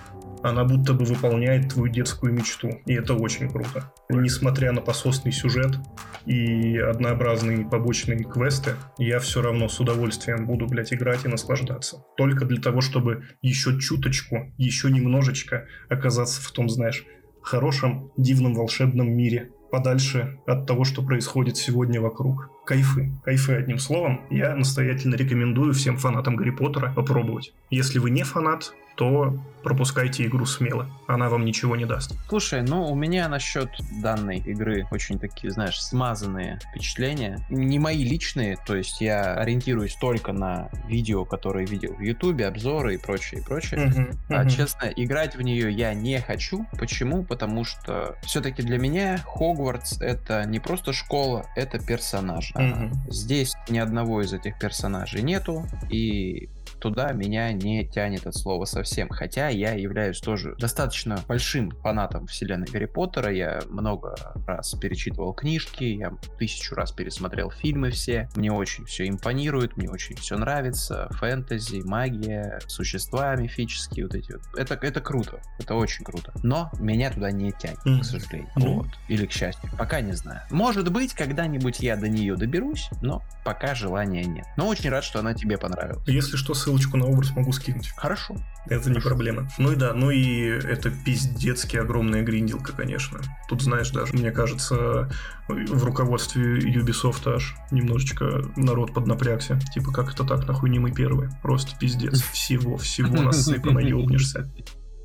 [0.44, 2.70] она будто бы выполняет твою детскую мечту.
[2.86, 3.92] И это очень круто.
[4.10, 5.78] Несмотря на пососный сюжет
[6.26, 12.04] и однообразные побочные квесты, я все равно с удовольствием буду, блядь, играть и наслаждаться.
[12.18, 17.06] Только для того, чтобы еще чуточку, еще немножечко оказаться в том, знаешь,
[17.42, 22.50] хорошем, дивном, волшебном мире, подальше от того, что происходит сегодня вокруг.
[22.66, 23.12] Кайфы.
[23.24, 24.22] Кайфы, одним словом.
[24.30, 27.54] Я настоятельно рекомендую всем фанатам Гарри Поттера попробовать.
[27.70, 30.90] Если вы не фанат, то пропускайте игру смело.
[31.08, 32.16] Она вам ничего не даст.
[32.30, 33.70] Слушай, ну у меня насчет
[34.02, 37.46] данной игры очень такие, знаешь, смазанные впечатления.
[37.50, 42.96] Не мои личные, то есть я ориентируюсь только на видео, которые видел в Ютубе, обзоры
[42.96, 43.80] и прочее, и прочее.
[43.80, 44.16] Uh-huh, uh-huh.
[44.30, 46.66] А честно, играть в нее я не хочу.
[46.80, 47.24] Почему?
[47.24, 52.54] Потому что все-таки для меня Хогвартс это не просто школа, это персонаж.
[52.56, 52.92] Uh-huh.
[53.10, 56.50] Здесь ни одного из этих персонажей нету, и
[56.80, 59.10] туда меня не тянет от слова совсем.
[59.10, 63.32] Хотя я являюсь тоже достаточно большим фанатом вселенной Гарри Поттера.
[63.32, 64.16] Я много
[64.46, 68.30] раз перечитывал книжки, я тысячу раз пересмотрел фильмы все.
[68.36, 71.08] Мне очень все импонирует, мне очень все нравится.
[71.12, 74.42] Фэнтези, магия, существа мифические, вот эти вот.
[74.58, 76.34] Это, это круто, это очень круто.
[76.44, 78.02] Но меня туда не тянет, mm.
[78.02, 78.52] к сожалению.
[78.56, 78.74] Mm.
[78.76, 78.88] Вот.
[79.08, 79.70] Или к счастью.
[79.78, 80.42] Пока не знаю.
[80.50, 84.46] Может быть, когда-нибудь я до нее доберусь, но пока желания нет.
[84.58, 86.08] Но очень рад, что она тебе понравилась.
[86.08, 87.94] Если что, ссылочку на образ могу скинуть.
[87.96, 88.36] Хорошо.
[88.66, 88.90] Это Хорошо.
[88.90, 89.50] не проблема.
[89.58, 93.22] Ну и да, ну и это пиздецки огромная гринделка, конечно.
[93.48, 95.10] Тут, знаешь, даже, мне кажется,
[95.48, 99.58] в руководстве Ubisoft аж немножечко народ поднапрягся.
[99.74, 101.30] Типа, как это так, нахуй не мы первые?
[101.42, 102.22] Просто пиздец.
[102.22, 104.52] Всего, всего насыпано, ёбнешься.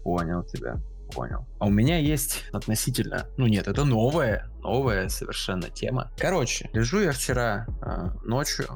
[0.03, 0.81] Понял тебя
[1.15, 1.47] понял.
[1.61, 3.27] А у меня есть относительно...
[3.37, 6.11] Ну нет, это новая, новая совершенно тема.
[6.17, 8.67] Короче, лежу я вчера э, ночью,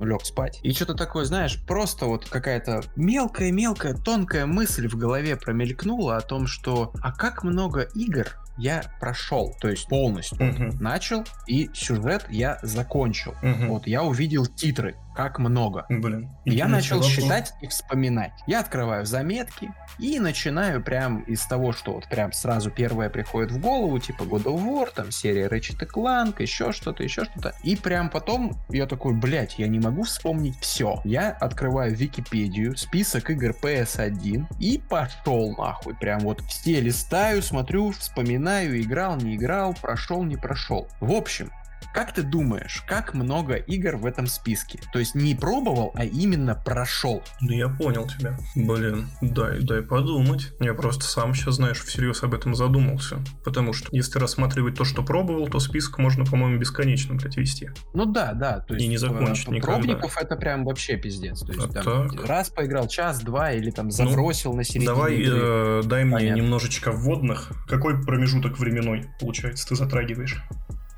[0.00, 0.60] лег спать.
[0.62, 6.46] И что-то такое, знаешь, просто вот какая-то мелкая-мелкая, тонкая мысль в голове промелькнула о том,
[6.46, 10.80] что а как много игр я прошел, то есть полностью uh-huh.
[10.80, 13.34] начал, и сюжет я закончил.
[13.42, 13.66] Uh-huh.
[13.66, 15.86] Вот я увидел титры, как много.
[15.88, 16.30] Блин.
[16.44, 17.12] Я начал вопрос.
[17.12, 18.32] считать и вспоминать.
[18.46, 23.58] Я открываю заметки и начинаю прям из того, что вот прям сразу первое приходит в
[23.58, 27.54] голову, типа God of War, там серия Ratchet Clank, еще что-то, еще что-то.
[27.64, 31.00] И прям потом я такой, блядь, я не могу вспомнить все.
[31.04, 35.94] Я открываю Википедию, список игр PS1 и пошел нахуй.
[35.94, 40.88] Прям вот все листаю, смотрю, вспоминаю, играл, не играл, прошел, не прошел.
[41.00, 41.50] В общем,
[41.96, 44.78] как ты думаешь, как много игр в этом списке?
[44.92, 47.22] То есть не пробовал, а именно прошел.
[47.40, 48.36] Ну я понял тебя.
[48.54, 50.52] Блин, дай, дай подумать.
[50.60, 53.16] Я просто сам сейчас, знаешь, всерьез об этом задумался.
[53.46, 57.70] Потому что если рассматривать то, что пробовал, то список можно, по-моему, бесконечно, блядь, вести.
[57.94, 58.60] Ну да, да.
[58.60, 59.78] То есть, И не закончить никогда.
[59.78, 61.40] Пробников это прям вообще пиздец.
[61.40, 62.26] То есть а там, так.
[62.26, 64.86] раз поиграл час, два или там ну, забросил ну, на середине.
[64.88, 66.42] Давай, э, дай мне Понятно.
[66.42, 67.52] немножечко вводных.
[67.66, 70.42] Какой промежуток временной, получается, ты затрагиваешь?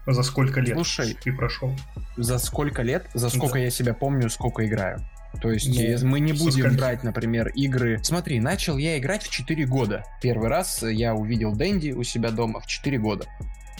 [0.08, 1.76] За сколько лет Слушай, ты прошел?
[2.16, 3.06] За сколько лет?
[3.12, 3.60] За сколько да.
[3.60, 5.00] я себя помню, сколько играю.
[5.42, 6.76] То есть ну, мы не будем скольки...
[6.78, 8.00] брать, например, игры...
[8.02, 10.04] Смотри, начал я играть в 4 года.
[10.22, 13.26] Первый раз я увидел Дэнди у себя дома в 4 года.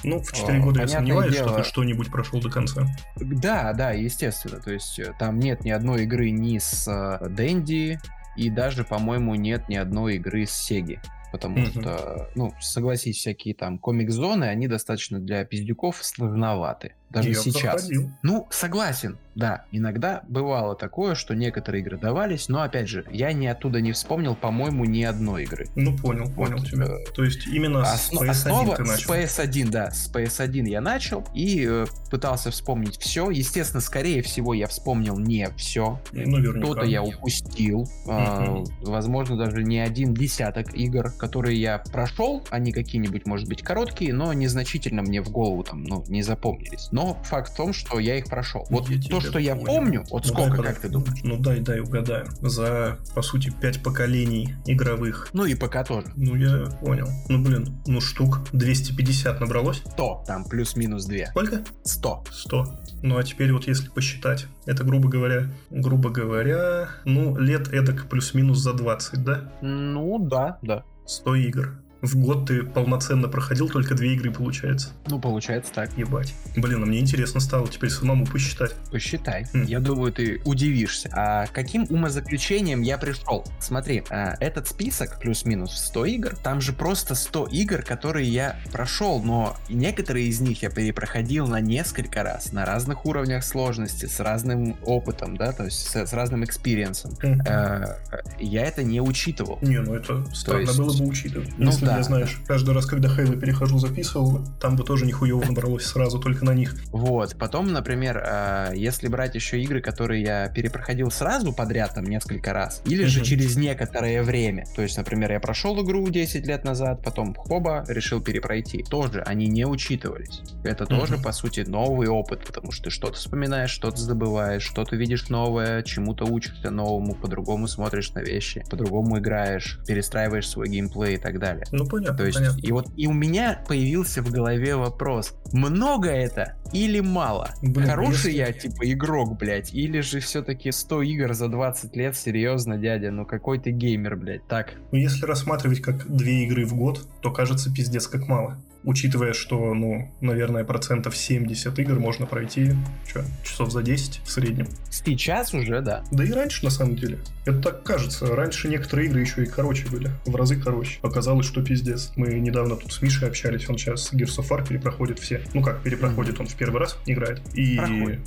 [0.05, 1.49] Ну, в 4 О, года я сомневаюсь, дело...
[1.49, 2.87] что ты что-нибудь прошел до конца.
[3.16, 4.61] Да, да, естественно.
[4.61, 7.99] То есть э, там нет ни одной игры ни с э, Дэнди,
[8.37, 11.01] и даже, по-моему, нет ни одной игры с Сеги
[11.33, 11.81] потому mm-hmm.
[11.81, 16.95] что, ну, согласись, всякие там комик-зоны, они достаточно для пиздюков сложноваты.
[17.11, 17.83] Даже Я сейчас.
[17.83, 18.11] Заходил.
[18.23, 19.65] Ну, согласен, да.
[19.73, 24.35] Иногда бывало такое, что некоторые игры давались, но опять же, я ни оттуда не вспомнил,
[24.35, 25.69] по-моему, ни одной игры.
[25.75, 26.85] Ну, понял, понял вот, тебя.
[26.85, 29.03] Э, То есть именно Осно- с PS1 основа ты начал.
[29.03, 33.31] С PS1, да, с PS1 я начал и э, пытался вспомнить все.
[33.31, 36.01] Естественно, скорее всего, я вспомнил не все.
[36.13, 37.89] Ну, Что-то я упустил.
[38.07, 44.13] Э, возможно, даже не один десяток игр, которые я прошел, они какие-нибудь, может быть, короткие,
[44.13, 46.89] но незначительно мне в голову там, ну, не запомнились.
[46.99, 48.66] Но факт в том, что я их прошел.
[48.70, 51.20] Вот я то, что я помню, вот ну, сколько, дай, как ты думаешь?
[51.22, 52.26] Ну дай, дай угадаю.
[52.40, 55.28] За, по сути, пять поколений игровых.
[55.32, 56.09] Ну и пока тоже.
[56.16, 57.07] Ну я понял.
[57.28, 59.80] Ну блин, ну штук 250 набралось?
[59.92, 61.26] 100, там плюс-минус 2.
[61.26, 61.62] Сколько?
[61.84, 62.24] 100.
[62.32, 62.66] 100.
[63.05, 68.59] Ну а теперь вот если посчитать, это грубо говоря, грубо говоря, ну лет эдак плюс-минус
[68.59, 69.53] за 20, да?
[69.62, 70.82] Ну да, да.
[71.07, 74.90] 100 игр в год ты полноценно проходил только две игры, получается.
[75.07, 75.96] Ну, получается так.
[75.96, 76.34] Ебать.
[76.57, 78.74] Блин, а мне интересно стало теперь самому посчитать.
[78.90, 79.46] Посчитай.
[79.53, 79.64] Mm.
[79.66, 81.11] Я думаю, ты удивишься.
[81.12, 83.44] А каким умозаключением я пришел?
[83.61, 89.20] Смотри, а, этот список плюс-минус 100 игр, там же просто 100 игр, которые я прошел,
[89.22, 94.76] но некоторые из них я перепроходил на несколько раз, на разных уровнях сложности, с разным
[94.84, 97.12] опытом, да, то есть с, с разным experience ом.
[97.22, 97.49] Mm.
[97.49, 97.99] А,
[98.38, 99.59] я это не учитывал.
[99.62, 100.78] Не, ну это странно есть...
[100.78, 101.51] было бы учитывать.
[101.59, 105.45] Ну, Если да, я, знаешь, каждый раз, когда Хейлы перехожу, записывал, там бы тоже нихуево
[105.45, 106.74] набралось сразу только на них.
[106.93, 112.53] Вот, потом, например, э, если брать еще игры, которые я перепроходил сразу подряд, там, несколько
[112.53, 117.03] раз, или же через некоторое время, то есть, например, я прошел игру 10 лет назад,
[117.03, 120.43] потом хоба, решил перепройти, тоже они не учитывались.
[120.64, 125.28] Это тоже, по сути, новый опыт, потому что ты что-то вспоминаешь, что-то забываешь, что-то видишь
[125.28, 131.39] новое, чему-то учишься новому, по-другому смотришь на вещи, по-другому играешь, перестраиваешь свой геймплей и так
[131.39, 131.64] далее.
[131.79, 132.18] Ну, понятно.
[132.18, 132.61] То есть, понятно.
[132.61, 137.51] и вот и у меня появился в голове вопрос: много это или мало?
[137.62, 138.39] Блин, Хороший если...
[138.39, 143.24] я, типа, игрок, блядь, или же все-таки 100 игр за 20 лет, серьезно, дядя, ну
[143.24, 144.74] какой ты геймер, блядь, так?
[144.93, 148.59] Ну, если рассматривать как две игры в год, то кажется пиздец как мало
[148.89, 152.72] учитывая, что, ну, наверное, процентов 70 игр можно пройти,
[153.07, 154.66] что, часов за 10 в среднем.
[154.91, 156.03] Сейчас уже, да.
[156.11, 157.18] Да и раньше, на самом деле.
[157.45, 158.34] Это так кажется.
[158.34, 160.11] Раньше некоторые игры еще и короче были.
[160.24, 161.01] В разы короче.
[161.03, 162.12] Оказалось, что пиздец.
[162.16, 163.68] Мы недавно тут с Мишей общались.
[163.68, 165.43] Он сейчас Gears of War перепроходит все.
[165.53, 167.43] Ну как, перепроходит, он в первый раз играет.
[167.55, 168.20] И Проходит.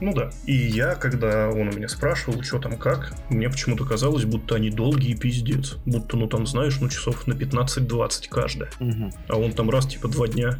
[0.00, 0.30] Ну да.
[0.46, 4.70] И я, когда он у меня спрашивал, что там как, мне почему-то казалось, будто они
[4.70, 5.76] долгие пиздец.
[5.86, 8.70] Будто, ну там, знаешь, ну часов на 15-20 каждая.
[8.80, 9.12] Угу.
[9.28, 10.58] А он там раз, типа, два дня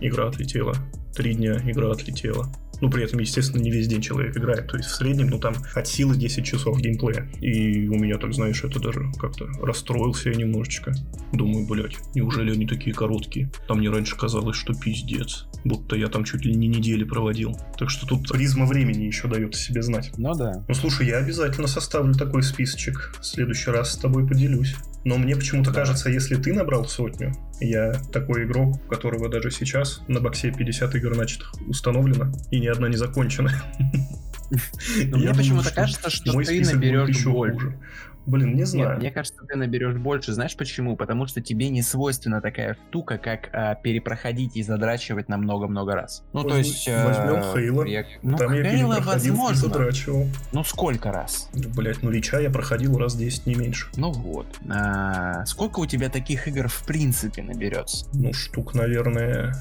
[0.00, 0.74] игра отлетела.
[1.14, 2.52] Три дня игра отлетела.
[2.80, 4.68] Ну, при этом, естественно, не весь день человек играет.
[4.68, 7.28] То есть в среднем, ну, там от силы 10 часов геймплея.
[7.40, 10.92] И у меня, так знаешь, это даже как-то расстроился я немножечко.
[11.32, 13.50] Думаю, блядь, неужели они такие короткие?
[13.68, 15.46] Там мне раньше казалось, что пиздец.
[15.64, 17.56] Будто я там чуть ли не недели проводил.
[17.78, 20.12] Так что тут призма времени еще дает о себе знать.
[20.16, 20.64] Ну да.
[20.68, 23.14] Ну слушай, я обязательно составлю такой списочек.
[23.20, 24.76] В следующий раз с тобой поделюсь.
[25.06, 25.82] Но мне почему-то да.
[25.82, 30.92] кажется, если ты набрал сотню, я такой игрок, у которого даже сейчас на боксе 50
[30.96, 33.52] игр начатых установлено, и ни одна не закончена.
[35.12, 37.78] Мне почему-то кажется, что ты наберешь больше.
[38.26, 38.90] Блин, не знаю.
[38.90, 40.32] Нет, мне кажется, ты наберешь больше.
[40.32, 40.96] Знаешь почему?
[40.96, 46.24] Потому что тебе не свойственна такая штука, как а, перепроходить и задрачивать на много-много раз.
[46.32, 46.50] Ну, Возьм...
[46.50, 46.88] то есть...
[46.88, 47.84] Возьмем а, Хейла.
[47.84, 48.04] Я...
[48.22, 49.54] Ну, Там Хейла, я перепроходил возможно.
[49.54, 50.26] и задрачивал.
[50.52, 51.48] Ну, сколько раз?
[51.54, 53.88] Ну, блять, ну Лича я проходил раз 10, не меньше.
[53.96, 54.46] Ну вот.
[54.68, 58.06] А, сколько у тебя таких игр в принципе наберется?
[58.12, 59.54] Ну, штук, наверное,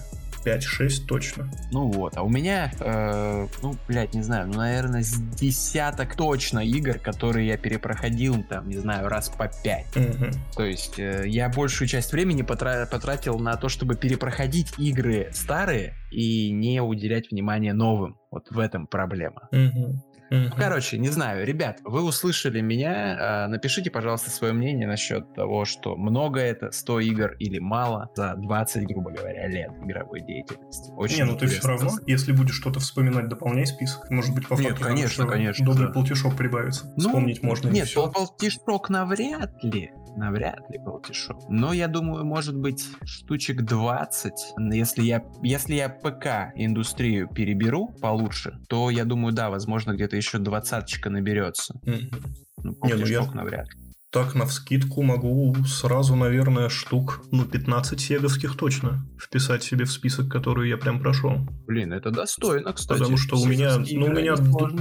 [0.46, 1.50] 5-6 точно.
[1.72, 6.60] Ну вот, а у меня, э, ну, блядь, не знаю, ну, наверное, с десяток точно
[6.60, 9.96] игр, которые я перепроходил, там, не знаю, раз по 5.
[9.96, 10.26] Угу.
[10.56, 15.96] То есть э, я большую часть времени потра- потратил на то, чтобы перепроходить игры старые
[16.12, 18.18] и не уделять внимание новым.
[18.32, 19.50] Вот в этом проблема.
[19.52, 20.15] Угу.
[20.32, 20.50] Mm-hmm.
[20.50, 25.66] Ну, короче, не знаю, ребят, вы услышали меня, э, напишите, пожалуйста, свое мнение насчет того,
[25.66, 30.92] что много это, 100 игр или мало за 20, грубо говоря, лет игровой деятельности.
[30.96, 34.10] Очень не, ну ты все равно, если будешь что-то вспоминать, дополняй список.
[34.10, 35.94] Может быть, по факту нет, конечно, конечно, добрый да.
[35.94, 36.92] полтишок прибавится.
[36.98, 37.70] Ну, Вспомнить можно.
[37.70, 41.38] Нет, полтишок навряд ли навряд ли был тишок.
[41.50, 44.34] Но я думаю, может быть, штучек 20.
[44.72, 50.38] Если я, если я ПК индустрию переберу получше, то я думаю, да, возможно, где-то еще
[50.38, 51.80] двадцаточка наберется.
[51.86, 52.26] Mm-hmm.
[52.64, 53.32] Ну, Не, ну я...
[53.32, 53.85] навряд ли.
[54.16, 60.30] Так, на вскидку могу сразу, наверное, штук, ну, 15 сеговских точно вписать себе в список,
[60.32, 61.46] который я прям прошел.
[61.68, 63.00] Блин, это достойно, кстати.
[63.00, 64.38] Потому что у меня, ну, у меня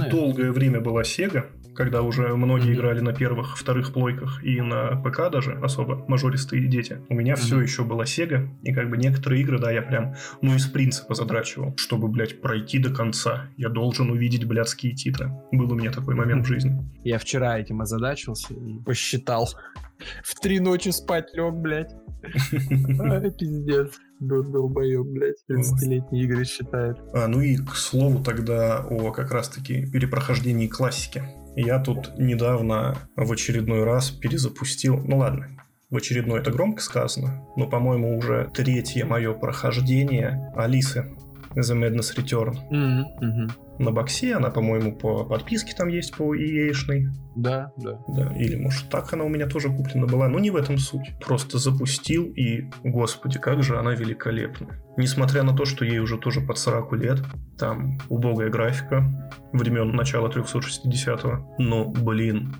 [0.09, 2.75] долгое время была Сега, когда уже многие mm-hmm.
[2.75, 7.01] играли на первых, вторых плойках и на ПК даже, особо мажористые дети.
[7.09, 7.37] У меня mm-hmm.
[7.37, 11.13] все еще была Sega, и как бы некоторые игры, да, я прям, ну, из принципа
[11.13, 11.73] задрачивал.
[11.75, 15.29] Чтобы, блядь, пройти до конца, я должен увидеть блядские титры.
[15.51, 16.79] Был у меня такой момент в жизни.
[17.03, 19.24] Я вчера этим озадачился и посчитал.
[20.23, 21.93] В три ночи спать лег, блядь.
[23.37, 23.91] Пиздец.
[24.19, 26.97] Долбоеб, блядь, 30-летние игры считает.
[27.13, 31.23] А, ну и, к слову, тогда о как раз-таки перепрохождении классики.
[31.55, 34.97] Я тут недавно в очередной раз перезапустил...
[34.97, 35.47] Ну ладно,
[35.89, 41.15] в очередной это громко сказано, но, по-моему, уже третье мое прохождение Алисы
[41.55, 42.57] The Madness Return.
[42.71, 43.51] Mm-hmm.
[43.77, 47.07] На боксе она, по-моему, по подписке там есть по EA-шной.
[47.35, 47.99] Да, да.
[48.07, 51.13] Да, или, может, так она у меня тоже куплена была, но не в этом суть.
[51.25, 54.79] Просто запустил, и, господи, как же она великолепна.
[54.97, 57.19] Несмотря на то, что ей уже тоже под 40 лет,
[57.57, 59.05] там убогая графика
[59.51, 62.55] времен начала 360-го, но, блин,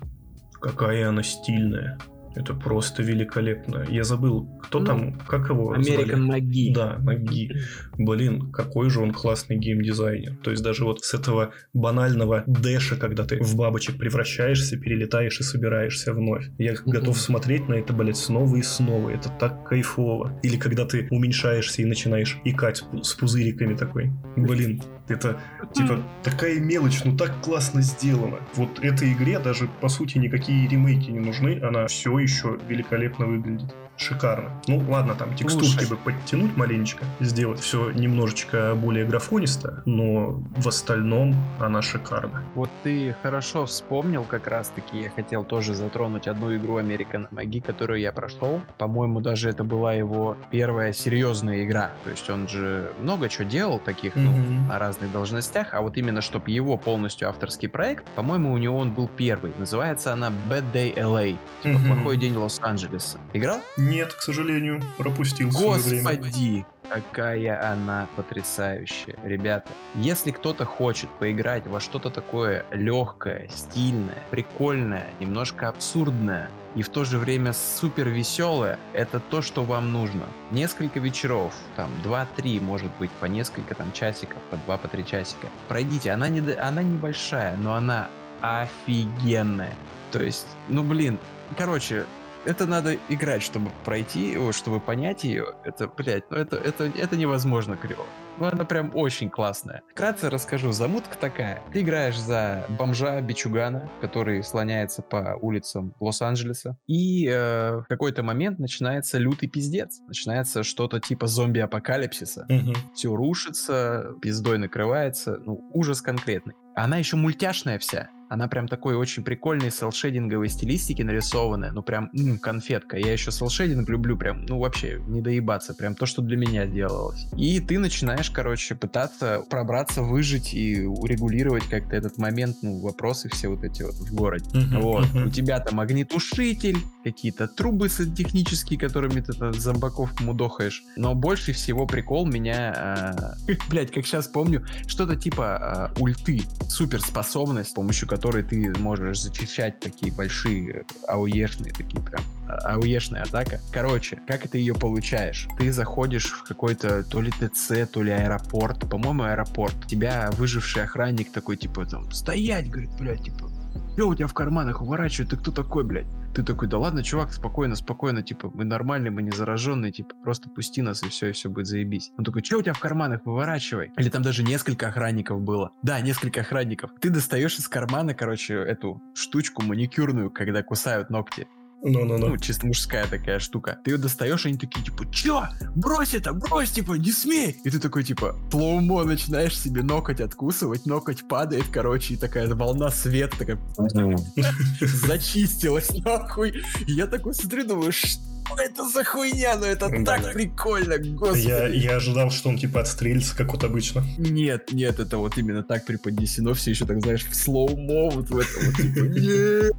[0.60, 1.98] какая она стильная.
[2.36, 3.86] Это просто великолепно.
[3.88, 6.74] Я забыл, кто ну, там, как его American Маги.
[6.74, 7.50] Да, Маги.
[7.98, 10.36] Блин, какой же он классный геймдизайнер.
[10.42, 15.42] То есть даже вот с этого банального дэша, когда ты в бабочек превращаешься, перелетаешь и
[15.42, 16.46] собираешься вновь.
[16.58, 19.10] Я готов смотреть на это, блядь, снова и снова.
[19.10, 20.38] Это так кайфово.
[20.42, 24.12] Или когда ты уменьшаешься и начинаешь икать с пузыриками такой.
[24.36, 25.40] Блин, это,
[25.74, 28.38] типа, такая мелочь, но так классно сделано.
[28.54, 31.60] Вот этой игре даже, по сути, никакие ремейки не нужны.
[31.62, 34.50] Она все еще великолепно выглядит шикарно.
[34.66, 35.88] Ну, ладно, там текстурки Слушай.
[35.88, 42.42] бы подтянуть маленечко, сделать все немножечко более графонисто, но в остальном она шикарна.
[42.54, 48.00] Вот ты хорошо вспомнил как раз-таки, я хотел тоже затронуть одну игру American Маги, которую
[48.00, 48.60] я прошел.
[48.78, 51.90] По-моему, даже это была его первая серьезная игра.
[52.04, 54.20] То есть он же много чего делал таких, mm-hmm.
[54.20, 58.78] ну, на разных должностях, а вот именно, чтобы его полностью авторский проект, по-моему, у него
[58.78, 59.52] он был первый.
[59.58, 61.36] Называется она Bad Day LA.
[61.62, 61.86] Типа mm-hmm.
[61.86, 63.18] плохой день Лос-Анджелеса.
[63.32, 63.60] Играл?
[63.86, 69.16] Нет, к сожалению, пропустил Господи, какая она потрясающая.
[69.24, 76.88] Ребята, если кто-то хочет поиграть во что-то такое легкое, стильное, прикольное, немножко абсурдное, и в
[76.88, 80.24] то же время супер веселое, это то, что вам нужно.
[80.50, 85.48] Несколько вечеров, там 2-3, может быть, по несколько там часиков, по 2 по 3 часика.
[85.68, 88.08] Пройдите, она, не, она небольшая, но она
[88.40, 89.74] офигенная.
[90.12, 91.18] То есть, ну блин,
[91.56, 92.04] короче,
[92.46, 95.54] это надо играть, чтобы пройти, чтобы понять ее.
[95.64, 98.04] Это, блядь, ну это, это, это невозможно криво.
[98.38, 99.82] Ну, она прям очень классная.
[99.90, 100.70] Вкратце расскажу.
[100.72, 101.62] Замутка такая.
[101.72, 106.76] Ты играешь за бомжа Бичугана, который слоняется по улицам Лос-Анджелеса.
[106.86, 110.00] И э, в какой-то момент начинается лютый пиздец.
[110.06, 112.46] Начинается что-то типа зомби-апокалипсиса.
[112.48, 112.74] Угу.
[112.94, 115.38] Все рушится, пиздой накрывается.
[115.44, 116.54] Ну, ужас конкретный.
[116.74, 118.10] Она еще мультяшная вся.
[118.28, 121.72] Она прям такой очень прикольной селшейдинговой стилистики нарисованная.
[121.72, 122.96] Ну, прям м, конфетка.
[122.96, 125.74] Я еще селшейдинг люблю прям, ну, вообще, не доебаться.
[125.74, 127.26] Прям то, что для меня делалось.
[127.36, 133.48] И ты начинаешь, короче, пытаться пробраться, выжить и урегулировать как-то этот момент, ну, вопросы все
[133.48, 134.50] вот эти вот в городе.
[134.50, 135.04] Uh-huh, вот.
[135.06, 135.26] Uh-huh.
[135.26, 140.82] У тебя там огнетушитель, какие-то трубы технические, которыми ты там зомбаков мудохаешь.
[140.96, 143.14] Но больше всего прикол меня,
[143.48, 149.20] э, блять, как сейчас помню, что-то типа э, ульты, суперспособность, с помощью которой ты можешь
[149.20, 152.22] зачищать такие большие ауешные, такие прям
[152.64, 153.60] ауешная атака.
[153.70, 155.46] Короче, как ты ее получаешь?
[155.58, 159.74] Ты заходишь в какой-то то ли ТЦ, то ли аэропорт, по-моему, аэропорт.
[159.86, 163.50] Тебя выживший охранник такой, типа, там, стоять, говорит, блядь, типа,
[163.94, 166.06] что у тебя в карманах уворачивает, ты кто такой, блядь?
[166.34, 170.50] Ты такой, да ладно, чувак, спокойно, спокойно, типа, мы нормальные, мы не зараженные, типа, просто
[170.50, 172.12] пусти нас, и все, и все будет заебись.
[172.18, 173.92] Он такой, что у тебя в карманах, выворачивай.
[173.96, 175.72] Или там даже несколько охранников было.
[175.82, 176.90] Да, несколько охранников.
[177.00, 181.48] Ты достаешь из кармана, короче, эту штучку маникюрную, когда кусают ногти.
[181.82, 182.28] Ну, ну, ну.
[182.28, 183.78] Ну, чисто мужская такая штука.
[183.84, 185.44] Ты ее достаешь, они такие, типа, чё?
[185.74, 187.56] Брось это, брось, типа, не смей!
[187.64, 192.90] И ты такой, типа, плоумо начинаешь себе ноготь откусывать, ноготь падает, короче, и такая волна
[192.90, 193.58] света такая
[194.80, 196.62] зачистилась, нахуй.
[196.86, 198.20] И я такой смотрю, думаю, что
[198.58, 199.56] это за хуйня?
[199.56, 200.30] Ну это да, так да.
[200.30, 201.46] прикольно, господи.
[201.46, 204.04] Я, я ожидал, что он типа отстрелится, как вот обычно.
[204.18, 208.38] Нет, нет, это вот именно так преподнесено, все еще так, знаешь, в слоумо, вот в
[208.38, 209.72] этом вот, типа, нет.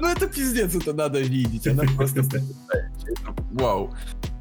[0.00, 1.35] Ну это пиздец, это надо видеть.
[1.66, 2.22] Она просто
[3.52, 3.94] Вау.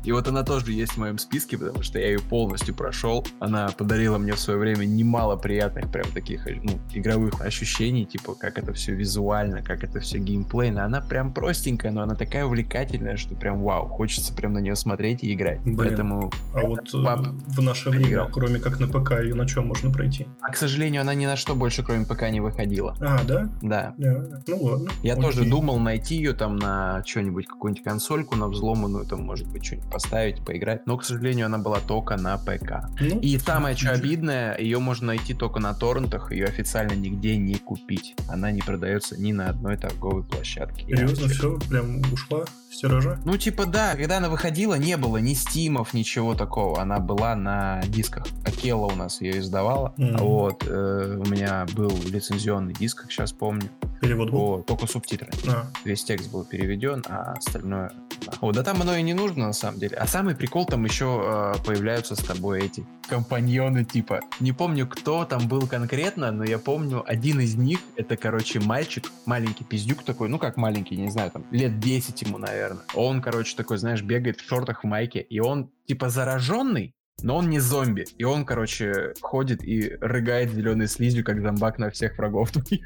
[0.06, 3.26] И вот она тоже есть в моем списке, потому что я ее полностью прошел.
[3.40, 8.60] Она подарила мне в свое время немало приятных прям таких ну, игровых ощущений, типа как
[8.60, 10.86] это все визуально, как это все геймплейно.
[10.86, 15.24] Она прям простенькая, но она такая увлекательная, что прям вау, хочется прям на нее смотреть
[15.24, 15.62] и играть.
[15.62, 15.78] Блин.
[15.78, 19.68] Поэтому а вот э, пап, в наше время, кроме как на ПК, ее на чем
[19.68, 20.28] можно пройти?
[20.42, 22.96] А, к сожалению, она ни на что больше, кроме ПК, не выходила.
[23.02, 23.50] А, да?
[23.62, 23.96] Да.
[23.98, 24.44] Yeah.
[24.48, 24.92] Ну ладно.
[25.02, 25.26] Я Окей.
[25.26, 29.95] тоже думал найти ее там на что-нибудь, какую-нибудь консольку, на взломанную, там, может быть, что-нибудь
[29.96, 30.86] поставить, поиграть.
[30.86, 32.90] Но, к сожалению, она была только на ПК.
[33.00, 37.56] Ну, и самое что обидное, ее можно найти только на торрентах, ее официально нигде не
[37.56, 38.14] купить.
[38.28, 40.86] Она не продается ни на одной торговой площадке.
[40.86, 43.18] Серьезно, все, прям ушла с тиража?
[43.24, 46.82] Ну, типа, да, когда она выходила, не было ни стимов, ничего такого.
[46.82, 48.28] Она была на дисках.
[48.46, 49.94] Акела у нас ее издавала.
[49.98, 50.18] Mm-hmm.
[50.18, 53.70] Вот, э, у меня был лицензионный диск, как сейчас помню.
[54.02, 54.40] Перевод был?
[54.40, 55.30] Вот, только субтитры.
[55.48, 55.68] А.
[55.86, 57.92] Весь текст был переведен, а остальное...
[58.42, 59.85] О, да там оно и не нужно, на самом деле.
[59.94, 64.22] А самый прикол, там еще э, появляются с тобой эти компаньоны, типа.
[64.40, 69.12] Не помню, кто там был конкретно, но я помню, один из них, это, короче, мальчик,
[69.26, 72.84] маленький пиздюк такой, ну как маленький, не знаю, там, лет 10 ему, наверное.
[72.96, 77.50] Он, короче, такой, знаешь, бегает в шортах, в майке, и он, типа, зараженный, но он
[77.50, 78.06] не зомби.
[78.18, 82.86] И он, короче, ходит и рыгает зеленой слизью, как зомбак на всех врагов твоих.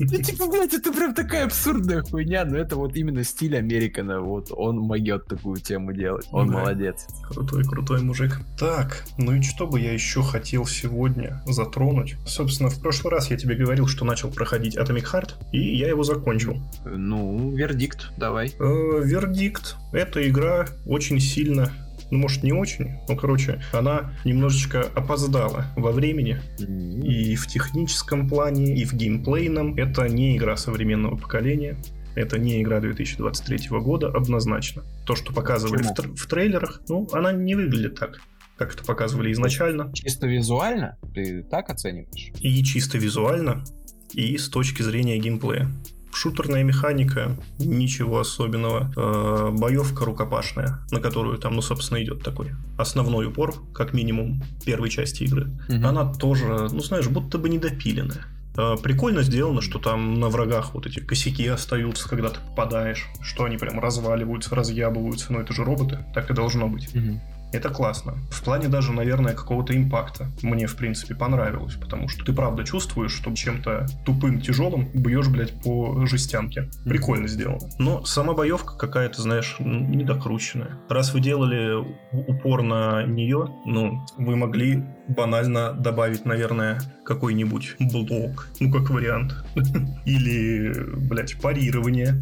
[0.00, 4.20] Ну, типа, блядь, это прям такая абсурдная хуйня, но это вот именно стиль Американа.
[4.20, 6.26] Вот он могет такую тему делать.
[6.30, 7.06] Он молодец.
[7.28, 8.40] Крутой, крутой мужик.
[8.58, 12.16] Так, ну и что бы я еще хотел сегодня затронуть?
[12.26, 16.02] Собственно, в прошлый раз я тебе говорил, что начал проходить Atomic Heart, и я его
[16.02, 16.56] закончил.
[16.84, 18.52] Ну, вердикт, давай.
[18.58, 19.76] Э, вердикт.
[19.92, 21.72] Эта игра очень сильно
[22.10, 26.40] ну, может, не очень, но, короче, она немножечко опоздала во времени.
[26.58, 29.74] И в техническом плане, и в геймплейном.
[29.76, 31.76] Это не игра современного поколения.
[32.14, 34.84] Это не игра 2023 года, однозначно.
[35.04, 38.20] То, что показывали в, тр- в трейлерах, ну, она не выглядит так
[38.56, 39.92] как это показывали изначально.
[39.92, 40.96] Чисто визуально?
[41.12, 42.30] Ты так оцениваешь?
[42.40, 43.64] И чисто визуально,
[44.12, 45.70] и с точки зрения геймплея.
[46.14, 48.92] Шутерная механика, ничего особенного.
[48.96, 54.90] Э, боевка рукопашная, на которую там, ну, собственно, идет такой основной упор, как минимум, первой
[54.90, 55.50] части игры.
[55.68, 55.86] Угу.
[55.86, 58.26] Она тоже, ну, знаешь, будто бы недопиленная.
[58.56, 63.44] Э, прикольно сделано, что там на врагах вот эти косяки остаются, когда ты попадаешь, что
[63.44, 66.94] они прям разваливаются, разъябываются, но это же роботы, так и должно быть.
[66.94, 67.20] Угу.
[67.54, 68.14] Это классно.
[68.30, 70.26] В плане даже, наверное, какого-то импакта.
[70.42, 75.52] Мне, в принципе, понравилось, потому что ты правда чувствуешь, что чем-то тупым, тяжелым бьешь, блядь,
[75.62, 76.68] по жестянке.
[76.84, 77.70] Прикольно сделано.
[77.78, 80.80] Но сама боевка какая-то, знаешь, недокрученная.
[80.88, 81.76] Раз вы делали
[82.10, 89.44] упор на нее, ну, вы могли банально добавить, наверное, какой-нибудь блок, ну, как вариант.
[90.04, 90.74] Или,
[91.08, 92.20] блядь, парирование.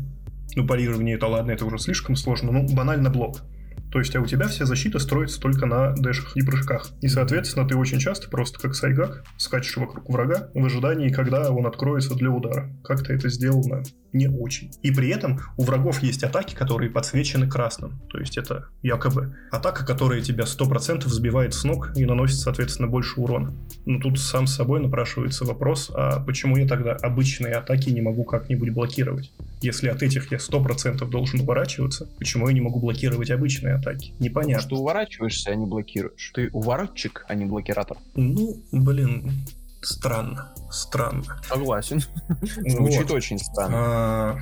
[0.57, 2.53] Ну, парирование это ладно, это уже слишком сложно.
[2.53, 3.41] Ну, банально блок
[3.93, 6.89] То есть, а у тебя вся защита строится только на дэшах и прыжках.
[7.03, 11.67] И, соответственно, ты очень часто просто как сайгак скачешь вокруг врага в ожидании, когда он
[11.67, 12.71] откроется для удара.
[12.83, 13.83] Как-то это сделано
[14.13, 14.71] не очень.
[14.83, 18.01] И при этом у врагов есть атаки, которые подсвечены красным.
[18.11, 23.21] То есть это якобы атака, которая тебя 100% сбивает с ног и наносит, соответственно, больше
[23.21, 23.55] урона.
[23.87, 28.25] Но тут сам с собой напрашивается вопрос, а почему я тогда обычные атаки не могу
[28.25, 29.33] как-нибудь блокировать?
[29.61, 34.13] Если от этих я 100% должен уворачиваться, почему я не могу блокировать обычные атаки?
[34.19, 34.63] Непонятно.
[34.63, 36.33] Что уворачиваешься, а не блокируешь.
[36.35, 37.97] Ты уворотчик, а не блокиратор.
[38.15, 39.33] Ну, блин,
[39.83, 40.53] странно.
[40.71, 41.39] Странно.
[41.47, 42.03] Согласен.
[42.41, 43.77] Звучит очень странно.
[43.77, 44.39] А,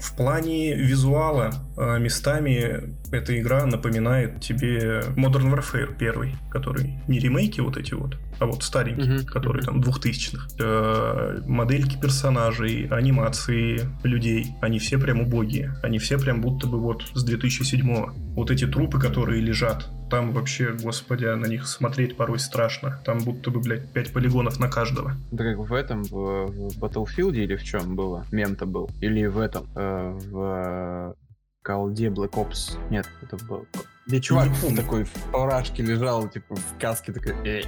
[0.00, 7.60] в плане визуала а, местами эта игра напоминает тебе Modern Warfare первый, который не ремейки
[7.60, 9.26] вот эти вот, а вот старенький, угу.
[9.26, 10.48] который там двухтысячных.
[10.58, 15.74] Э, модельки персонажей, анимации людей, они все прям убогие.
[15.82, 20.72] Они все прям будто бы вот с 2007 Вот эти трупы, которые лежат, там вообще,
[20.72, 23.00] господи, на них смотреть порой страшно.
[23.04, 25.16] Там будто бы, блядь, 5 полигонов на каждого.
[25.32, 28.24] Да как в этом, в, в Battlefield или в чем было?
[28.30, 28.88] Мем-то был.
[29.00, 31.16] Или в этом, э, в
[31.66, 32.78] колде Black Ops.
[32.90, 33.66] Нет, это был
[34.06, 37.62] где чувак такой в парашке лежал, типа, в каске такой, э,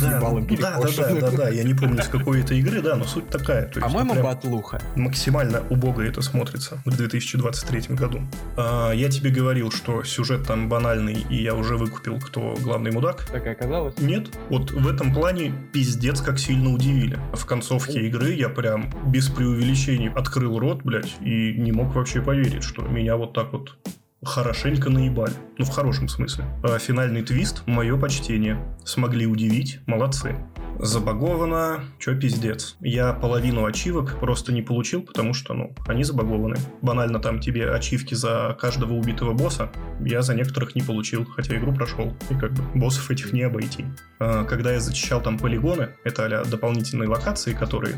[0.00, 3.04] да, да, да, да, да, да, я не помню, с какой это игры, да, но
[3.04, 3.68] суть такая.
[3.68, 4.80] По-моему, батлуха.
[4.96, 8.22] Максимально убого это смотрится в 2023 году.
[8.56, 13.26] А, я тебе говорил, что сюжет там банальный, и я уже выкупил, кто главный мудак.
[13.30, 13.96] Так и оказалось?
[13.98, 14.28] Нет.
[14.50, 17.18] Вот в этом плане пиздец как сильно удивили.
[17.32, 22.64] В концовке игры я прям без преувеличений открыл рот, блядь, и не мог вообще поверить,
[22.64, 23.76] что меня вот так вот
[24.24, 25.32] хорошенько наебали.
[25.58, 26.44] Ну, в хорошем смысле.
[26.62, 28.60] А финальный твист, мое почтение.
[28.84, 30.36] Смогли удивить, молодцы.
[30.78, 32.76] Забаговано, чё пиздец.
[32.80, 36.56] Я половину ачивок просто не получил, потому что, ну, они забагованы.
[36.82, 39.70] Банально там тебе ачивки за каждого убитого босса,
[40.00, 42.16] я за некоторых не получил, хотя игру прошел.
[42.28, 43.84] И как бы боссов этих не обойти.
[44.18, 47.96] А, когда я зачищал там полигоны, это а дополнительные локации, которые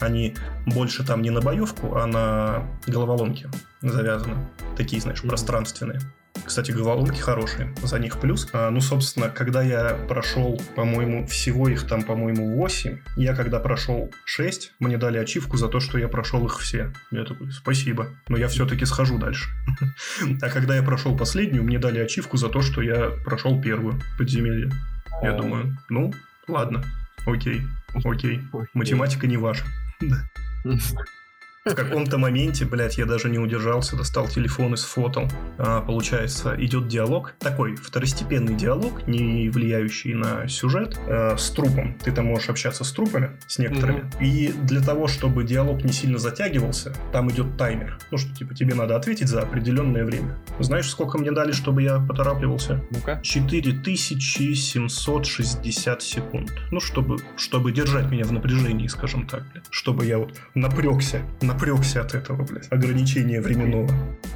[0.00, 0.36] они
[0.66, 3.48] больше там не на боевку, а на головоломки
[3.82, 4.36] завязаны.
[4.76, 6.00] Такие, знаешь, пространственные.
[6.44, 8.48] Кстати, головоломки хорошие, за них плюс.
[8.52, 14.10] А, ну, собственно, когда я прошел, по-моему, всего их там, по-моему, 8, я когда прошел
[14.24, 16.92] 6, мне дали ачивку за то, что я прошел их все.
[17.10, 19.48] Я такой, спасибо, но я все-таки схожу дальше.
[20.40, 24.70] А когда я прошел последнюю, мне дали ачивку за то, что я прошел первую подземелье.
[25.22, 26.12] Я думаю, ну,
[26.46, 26.84] ладно,
[27.26, 27.62] окей,
[28.04, 28.40] окей,
[28.74, 29.64] математика не ваша.
[30.00, 30.78] うん。
[31.64, 35.28] В каком-то моменте, блядь, я даже не удержался, достал телефон и сфотал.
[35.58, 41.94] А, получается, идет диалог, такой второстепенный диалог, не влияющий на сюжет, а, с трупом.
[42.02, 44.10] Ты там можешь общаться с трупами, с некоторыми.
[44.20, 44.24] Mm-hmm.
[44.24, 47.98] И для того, чтобы диалог не сильно затягивался, там идет таймер.
[48.10, 50.38] Ну, что, типа, тебе надо ответить за определенное время.
[50.60, 52.82] Знаешь, сколько мне дали, чтобы я поторапливался?
[52.90, 53.20] Ну-ка.
[53.22, 56.50] 4760 секунд.
[56.70, 59.42] Ну, чтобы, чтобы держать меня в напряжении, скажем так.
[59.70, 63.90] Чтобы я вот напрягся, напрягся от этого, блядь, ограничения временного.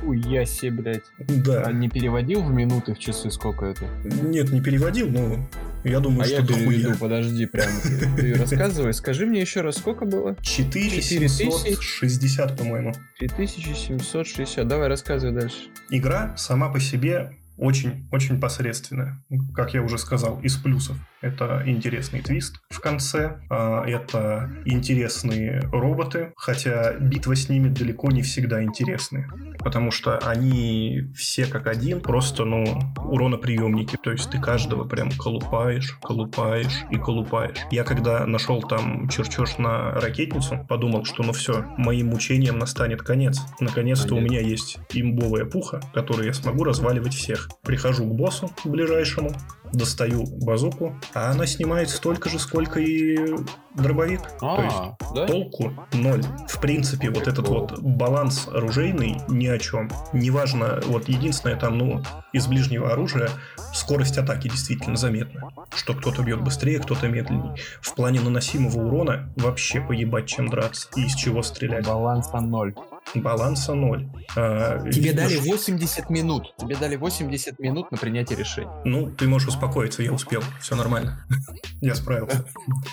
[0.04, 1.04] Ой, я себе, блядь.
[1.44, 1.62] Да.
[1.62, 3.84] А не переводил в минуты, в часы сколько это?
[4.04, 5.48] Нет, не переводил, но
[5.84, 7.70] я думаю, а что я переведу, подожди, прям.
[8.16, 10.34] Ты рассказывай, скажи мне еще раз, сколько было?
[10.42, 12.94] 4760, по-моему.
[13.18, 15.56] 4760, давай рассказывай дальше.
[15.90, 19.22] Игра сама по себе очень-очень посредственная,
[19.54, 20.96] как я уже сказал, из плюсов.
[21.22, 28.22] Это интересный твист в конце, а, это интересные роботы, хотя битва с ними далеко не
[28.22, 29.28] всегда интересные,
[29.60, 32.64] потому что они все как один, просто, ну,
[33.04, 37.58] уроноприемники, то есть ты каждого прям колупаешь, колупаешь и колупаешь.
[37.70, 43.40] Я когда нашел там черчеж на ракетницу, подумал, что ну все, моим мучениям настанет конец.
[43.60, 47.48] Наконец-то у меня есть имбовая пуха, которой я смогу разваливать всех.
[47.62, 49.32] Прихожу к боссу ближайшему,
[49.72, 53.36] достаю базуку, а она снимает столько же, сколько и
[53.74, 54.20] дробовик.
[54.40, 55.26] А, То есть да?
[55.26, 56.22] толку ноль.
[56.48, 59.90] В принципе, вот этот вот баланс оружейный ни о чем.
[60.12, 62.02] Неважно, вот единственное там, ну,
[62.32, 63.30] из ближнего оружия
[63.72, 65.50] скорость атаки действительно заметна.
[65.74, 67.56] Что кто-то бьет быстрее, кто-то медленнее.
[67.80, 70.88] В плане наносимого урона вообще поебать, чем драться.
[70.96, 71.86] И из чего стрелять.
[71.86, 72.74] Баланса ноль
[73.14, 74.08] баланса ноль.
[74.36, 76.54] А, Тебе дали 80 минут.
[76.58, 78.70] Тебе дали 80 минут на принятие решения.
[78.84, 80.42] Ну, ты можешь успокоиться, я успел.
[80.60, 81.26] Все нормально.
[81.80, 82.44] Я справился.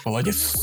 [0.06, 0.56] Молодец.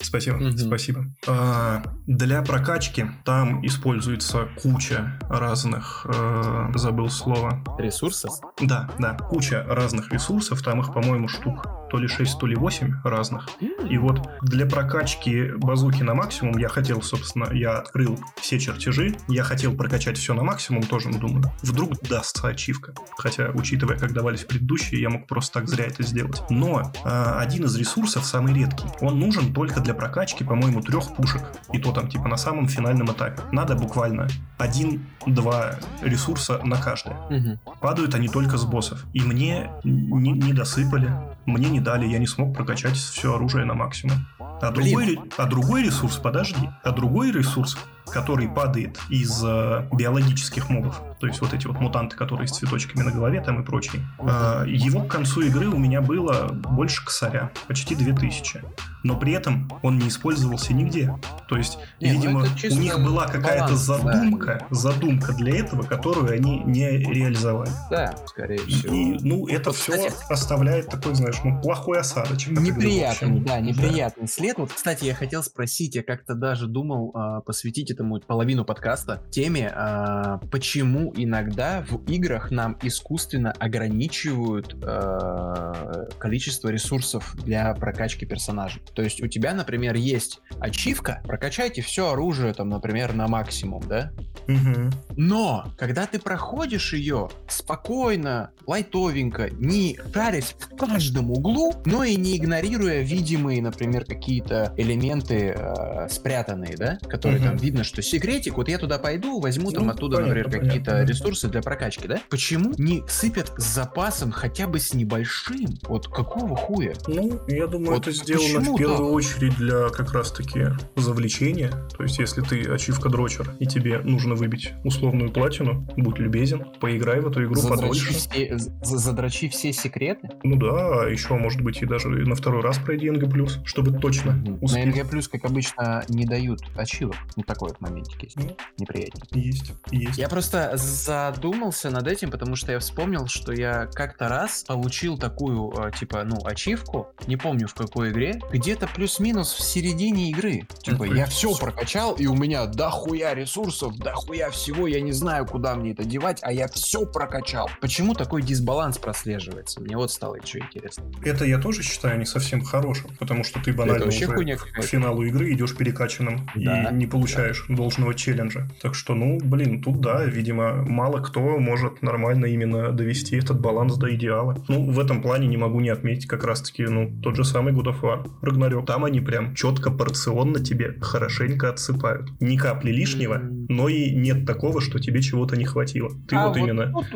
[0.00, 0.56] Спасибо, угу.
[0.56, 1.06] спасибо.
[1.26, 7.64] А, для прокачки там используется куча разных, э, забыл слово.
[7.78, 8.32] Ресурсов?
[8.60, 13.02] Да, да, куча разных ресурсов, там их, по-моему, штук то ли 6, то ли 8
[13.04, 13.48] разных.
[13.88, 19.44] И вот для прокачки базуки на максимум я хотел, собственно, я открыл все чертежи, я
[19.44, 22.94] хотел прокачать все на максимум тоже, ну, думаю, вдруг дастся ачивка.
[23.16, 26.42] Хотя, учитывая, как давались предыдущие, я мог просто так зря это сделать.
[26.50, 28.86] Но э, один из ресурсов самый редкий.
[29.00, 31.42] Он нужен только для прокачки, по-моему, трех пушек.
[31.72, 33.42] И то там, типа, на самом финальном этапе.
[33.52, 34.26] Надо буквально
[34.58, 37.16] один-два ресурса на каждое.
[37.30, 37.76] Угу.
[37.80, 39.04] Падают они только с боссов.
[39.12, 41.10] И мне не, не досыпали,
[41.46, 44.26] мне не дали, я не смог прокачать все оружие на максимум.
[44.38, 47.76] А другой, а другой ресурс, подожди, а другой ресурс
[48.14, 53.02] который падает из э, биологических мобов, то есть вот эти вот мутанты, которые с цветочками
[53.02, 57.50] на голове там и прочие, э, его к концу игры у меня было больше косаря,
[57.66, 58.62] почти 2000.
[59.02, 61.14] Но при этом он не использовался нигде.
[61.46, 64.76] То есть, не, ну видимо, у них была какая-то задумка, да.
[64.76, 67.70] задумка для этого, которую они не реализовали.
[67.90, 68.94] Да, скорее всего.
[68.94, 72.58] И, ну, это вот, все кстати, оставляет такой, знаешь, ну, плохой осадочек.
[72.58, 74.28] Неприятный, да, неприятный да.
[74.28, 74.58] след.
[74.58, 79.72] Вот, кстати, я хотел спросить, я как-то даже думал э, посвятить этому половину подкаста теме,
[79.74, 88.82] э, почему иногда в играх нам искусственно ограничивают э, количество ресурсов для прокачки персонажей.
[88.94, 94.10] То есть у тебя, например, есть ачивка, прокачайте все оружие, там, например, на максимум, да?
[94.48, 94.90] Угу.
[95.16, 102.36] Но, когда ты проходишь ее спокойно, лайтовенько, не шарясь в каждом углу, но и не
[102.36, 107.48] игнорируя видимые, например, какие-то элементы э, спрятанные, да, которые угу.
[107.48, 111.02] там видно, что секретик, вот я туда пойду, возьму ну, там оттуда, понятно, например, какие-то
[111.02, 112.20] ресурсы для прокачки, да?
[112.30, 115.78] Почему не сыпят с запасом хотя бы с небольшим?
[115.82, 116.94] Вот какого хуя?
[117.06, 121.70] Ну, я думаю, вот это сделано в первую очередь для как раз-таки завлечения.
[121.96, 127.20] То есть, если ты ачивка дрочер и тебе нужно выбить условную платину, будь любезен, поиграй
[127.20, 128.14] в эту игру задрочи подольше.
[128.14, 130.28] Все, задрочи все секреты?
[130.42, 134.94] Ну да, еще, может быть, и даже на второй раз пройди НГ+, чтобы точно успеть.
[134.96, 137.16] На НГ+, как обычно, не дают ачивок.
[137.36, 138.36] Ну, такой вот моментик есть.
[138.36, 138.56] Mm.
[138.78, 139.24] Неприятнее.
[139.32, 140.18] Есть, есть.
[140.18, 145.72] Я просто задумался над этим, потому что я вспомнил, что я как-то раз получил такую,
[145.78, 150.66] а, типа, ну, ачивку, не помню в какой игре, где-то плюс-минус в середине игры.
[150.82, 155.74] Типа, я все прокачал, и у меня дохуя ресурсов, дохуя всего, я не знаю, куда
[155.74, 157.70] мне это девать, а я все прокачал.
[157.80, 159.80] Почему такой дисбаланс прослеживается?
[159.80, 161.03] Мне вот стало еще интересно.
[161.24, 165.52] Это я тоже считаю не совсем хорошим, потому что ты банально уже к финалу игры
[165.52, 167.76] идешь перекачанным да, и не получаешь да.
[167.76, 168.68] должного челленджа.
[168.82, 173.96] Так что, ну, блин, тут да, видимо, мало кто может нормально именно довести этот баланс
[173.96, 174.62] до идеала.
[174.68, 177.86] Ну, в этом плане не могу не отметить как раз-таки, ну, тот же самый God
[177.86, 178.84] of War, Ragnarok.
[178.84, 182.28] Там они прям четко, порционно тебе хорошенько отсыпают.
[182.40, 186.10] Ни капли лишнего, но и нет такого, что тебе чего-то не хватило.
[186.28, 186.90] Ты а вот, вот именно...
[186.92, 187.06] Вот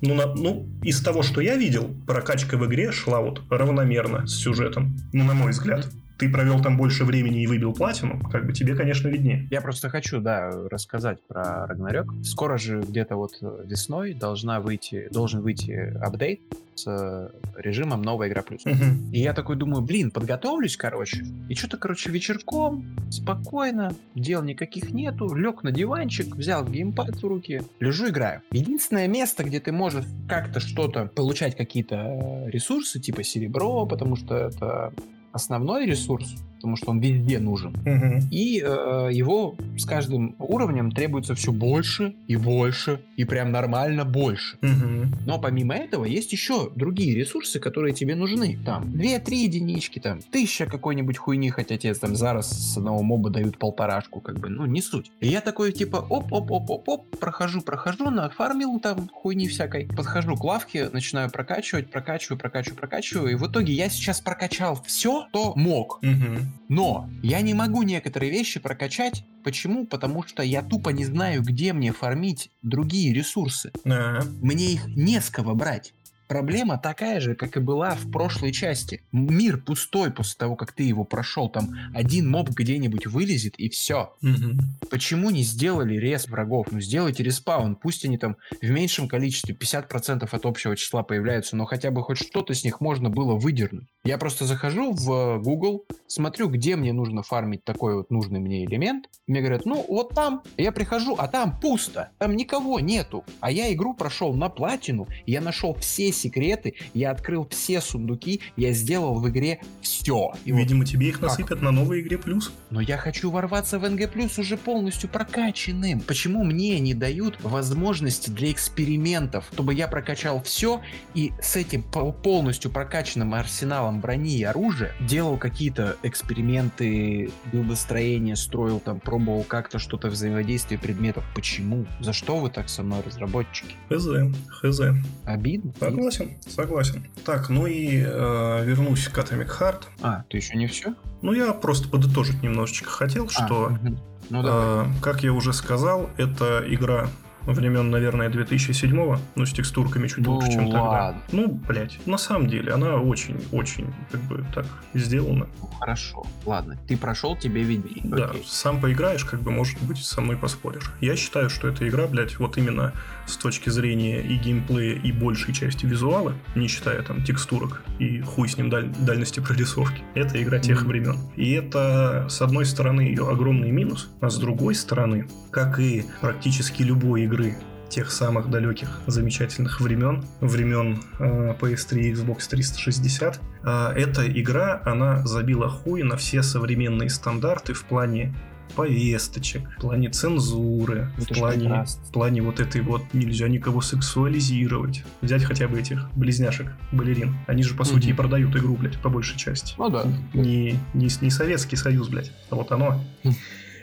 [0.00, 4.34] ну, на, ну, из того, что я видел, прокачка в игре шла вот равномерно с
[4.34, 4.96] сюжетом.
[5.12, 8.74] Ну, на мой взгляд ты провел там больше времени и выбил платину, как бы тебе,
[8.74, 9.46] конечно, виднее.
[9.50, 12.12] Я просто хочу, да, рассказать про Рагнарёк.
[12.24, 13.32] Скоро же где-то вот
[13.64, 16.40] весной должна выйти, должен выйти апдейт
[16.74, 18.64] с режимом новая игра плюс.
[18.66, 19.12] Угу.
[19.12, 21.24] И я такой думаю, блин, подготовлюсь, короче.
[21.48, 27.62] И что-то, короче, вечерком, спокойно, дел никаких нету, лег на диванчик, взял геймпад в руки,
[27.80, 28.42] лежу, играю.
[28.52, 34.92] Единственное место, где ты можешь как-то что-то получать какие-то ресурсы, типа серебро, потому что это
[35.36, 37.70] основной ресурс, потому что он везде нужен.
[37.70, 38.28] Угу.
[38.30, 44.58] И э, его с каждым уровнем требуется все больше и больше, и прям нормально больше.
[44.62, 45.26] Угу.
[45.26, 48.58] Но помимо этого есть еще другие ресурсы, которые тебе нужны.
[48.64, 53.58] Там 2-3 единички, там тысяча какой-нибудь хуйни, хотя тебе там зараз с одного моба дают
[53.58, 55.10] полторашку, как бы, ну не суть.
[55.20, 61.30] И я такой типа оп-оп-оп-оп-оп, прохожу, прохожу, нафармил там хуйни всякой, подхожу к лавке, начинаю
[61.30, 65.98] прокачивать, прокачиваю, прокачиваю, прокачиваю, и в итоге я сейчас прокачал все, что мог.
[66.02, 66.45] Угу.
[66.68, 69.24] Но я не могу некоторые вещи прокачать.
[69.44, 69.86] Почему?
[69.86, 73.72] Потому что я тупо не знаю, где мне фармить другие ресурсы.
[73.84, 74.22] А-а-а.
[74.42, 75.92] Мне их не с кого брать.
[76.28, 79.02] Проблема такая же, как и была в прошлой части.
[79.12, 81.48] Мир пустой после того, как ты его прошел.
[81.48, 84.14] Там один моб где-нибудь вылезет и все.
[84.22, 84.88] Угу.
[84.90, 86.68] Почему не сделали рез врагов?
[86.70, 87.76] Ну сделайте респаун.
[87.76, 92.18] Пусть они там в меньшем количестве, 50% от общего числа появляются, но хотя бы хоть
[92.18, 93.86] что-то с них можно было выдернуть.
[94.04, 99.08] Я просто захожу в Google, смотрю, где мне нужно фармить такой вот нужный мне элемент.
[99.26, 100.42] Мне говорят, ну вот там.
[100.56, 102.10] Я прихожу, а там пусто.
[102.18, 103.24] Там никого нету.
[103.40, 105.08] А я игру прошел на платину.
[105.26, 110.32] Я нашел все секреты, я открыл все сундуки, я сделал в игре все.
[110.44, 111.62] И Видимо, вот тебе их насыпят как?
[111.62, 112.52] на новой игре плюс.
[112.70, 116.00] Но я хочу ворваться в НГ плюс уже полностью прокачанным.
[116.00, 120.80] Почему мне не дают возможности для экспериментов, чтобы я прокачал все
[121.14, 129.00] и с этим полностью прокачанным арсеналом брони и оружия делал какие-то эксперименты, билдостроение, строил там,
[129.00, 131.24] пробовал как-то что-то взаимодействие предметов.
[131.34, 131.86] Почему?
[132.00, 133.74] За что вы так со мной, разработчики?
[133.90, 134.06] Хз,
[134.48, 134.80] хз.
[135.24, 135.72] Обидно?
[136.10, 137.06] Согласен, согласен.
[137.24, 139.82] Так, ну и э, вернусь к Atomic Heart.
[140.02, 140.94] А, ты еще не все?
[141.20, 143.98] Ну, я просто подытожить немножечко хотел, а, что, угу.
[144.30, 147.08] ну, э, как я уже сказал, это игра
[147.42, 150.80] времен, наверное, 2007-го, ну, с текстурками чуть ну, лучше, чем ладно.
[150.80, 151.16] тогда.
[151.32, 155.48] Ну, блядь, на самом деле, она очень-очень, как бы, так сделана.
[155.60, 158.02] Ну, хорошо, ладно, ты прошел, тебе виднее.
[158.04, 158.44] Да, Окей.
[158.46, 160.92] сам поиграешь, как бы, может быть, со мной поспоришь.
[161.00, 162.92] Я считаю, что эта игра, блядь, вот именно
[163.26, 168.48] с точки зрения и геймплея, и большей части визуала, не считая там текстурок и хуй
[168.48, 170.86] с ним даль- дальности прорисовки, это игра тех mm-hmm.
[170.86, 171.18] времен.
[171.36, 176.82] И это, с одной стороны, ее огромный минус, а с другой стороны, как и практически
[176.82, 177.56] любой игры
[177.88, 183.40] тех самых далеких замечательных времен, времен э, PS3 и Xbox 360.
[183.64, 188.34] Э, эта игра, она забила хуй на все современные стандарты в плане
[188.76, 195.02] повесточек, в плане цензуры, в плане, в плане вот этой вот нельзя никого сексуализировать.
[195.22, 197.36] Взять хотя бы этих близняшек, балерин.
[197.46, 197.84] Они же, по mm-hmm.
[197.86, 199.74] сути, и продают игру, блядь, по большей части.
[199.78, 200.04] Ну да.
[200.34, 203.02] Не, не, не Советский Союз, блядь, а вот оно.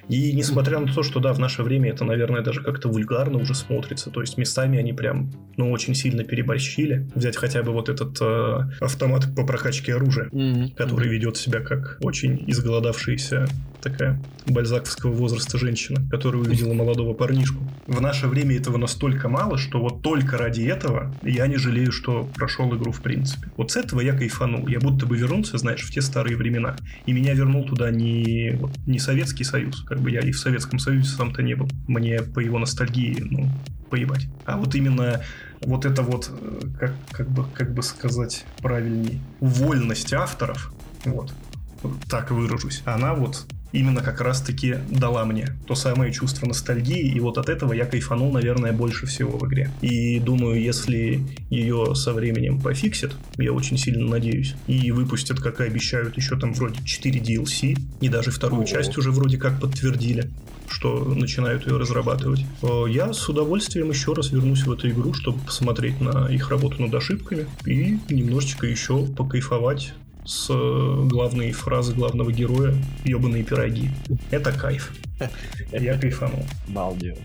[0.10, 3.56] И несмотря на то, что да, в наше время это, наверное, даже как-то вульгарно уже
[3.56, 7.10] смотрится, то есть местами они прям, ну, очень сильно переборщили.
[7.15, 10.76] Взять хотя бы вот этот э, автомат по прокачке оружия, mm-hmm.
[10.76, 13.48] который ведет себя как очень изголодавшийся
[13.84, 17.61] такая бальзаковского возраста женщина, которая увидела молодого парнишку.
[17.85, 22.30] В наше время этого настолько мало, что вот только ради этого я не жалею, что
[22.34, 23.49] прошел игру в принципе.
[23.57, 24.68] Вот с этого я кайфанул.
[24.68, 26.76] Я будто бы вернулся, знаешь, в те старые времена.
[27.05, 31.10] И меня вернул туда не, не Советский Союз, как бы я и в Советском Союзе
[31.10, 31.69] сам-то не был.
[31.88, 33.49] Мне по его ностальгии, ну,
[33.89, 34.27] поебать.
[34.45, 35.22] А вот именно
[35.61, 40.73] вот это вот, э, как, как, бы, как бы сказать правильней, вольность авторов,
[41.05, 41.34] вот,
[42.10, 47.37] так выражусь, она вот именно как раз-таки дала мне то самое чувство ностальгии, и вот
[47.37, 49.69] от этого я кайфанул, наверное, больше всего в игре.
[49.81, 55.63] И думаю, если ее со временем пофиксят, я очень сильно надеюсь, и выпустят, как и
[55.63, 58.69] обещают, еще там вроде 4 DLC, и даже вторую Ого.
[58.69, 60.29] часть уже вроде как подтвердили,
[60.69, 62.45] что начинают ее разрабатывать.
[62.87, 66.93] Я с удовольствием еще раз вернусь в эту игру, чтобы посмотреть на их работу над
[66.93, 69.93] ошибками и немножечко еще покайфовать
[70.25, 73.89] с э, главной фразы главного героя «Ебаные пироги».
[74.31, 74.91] Это кайф.
[75.71, 76.45] Я кайфанул.
[76.67, 77.17] Балдеж.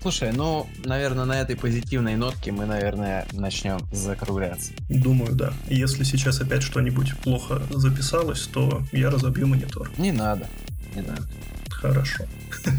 [0.00, 4.72] Слушай, ну, наверное, на этой позитивной нотке мы, наверное, начнем закругляться.
[4.88, 5.52] Думаю, да.
[5.68, 9.90] Если сейчас опять что-нибудь плохо записалось, то я разобью монитор.
[9.98, 10.46] Не надо.
[10.94, 11.22] Не надо.
[11.68, 12.24] Хорошо.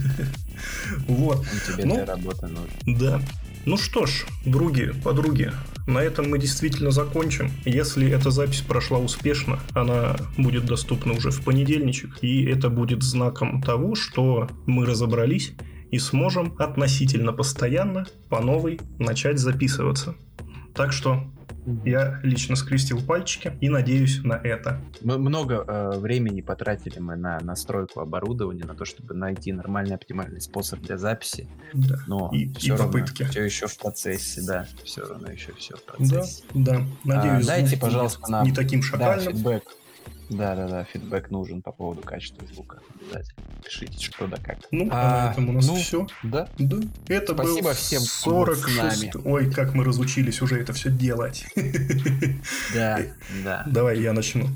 [1.08, 1.40] Вот.
[1.40, 2.70] Он тебе ну, для работы нужен.
[2.86, 3.20] Да.
[3.64, 5.52] Ну что ж, други, подруги,
[5.86, 7.52] на этом мы действительно закончим.
[7.64, 13.62] Если эта запись прошла успешно, она будет доступна уже в понедельничек, и это будет знаком
[13.62, 15.54] того, что мы разобрались
[15.92, 20.16] и сможем относительно постоянно по новой начать записываться.
[20.82, 21.22] Так что
[21.86, 24.82] я лично скрестил пальчики и надеюсь на это.
[25.04, 30.42] Мы много э, времени потратили мы на настройку оборудования, на то, чтобы найти нормальный оптимальный
[30.42, 31.48] способ для записи.
[31.74, 32.00] Да.
[32.08, 33.26] Но и, все и равно попытки.
[33.26, 34.66] Все еще в процессе, да.
[34.84, 36.44] Все равно еще все в процессе.
[36.56, 36.86] Да, да.
[37.04, 39.26] Надеюсь, а, дайте, пожалуйста, нам не таким шакальным.
[39.26, 39.64] Да, фидбэк
[40.32, 42.80] да, да, да, фидбэк нужен по поводу качества звука.
[42.96, 43.44] Обязательно.
[43.66, 44.60] Пишите, что да как.
[44.72, 46.08] Ну, а, на этом у нас ну, все.
[46.24, 46.48] Да.
[46.58, 46.78] Да.
[47.10, 49.16] Это Спасибо был всем, 46...
[49.26, 51.46] Ой, как мы разучились уже это все делать.
[52.74, 53.02] Да,
[53.44, 53.64] да.
[53.68, 54.48] Давай я начну.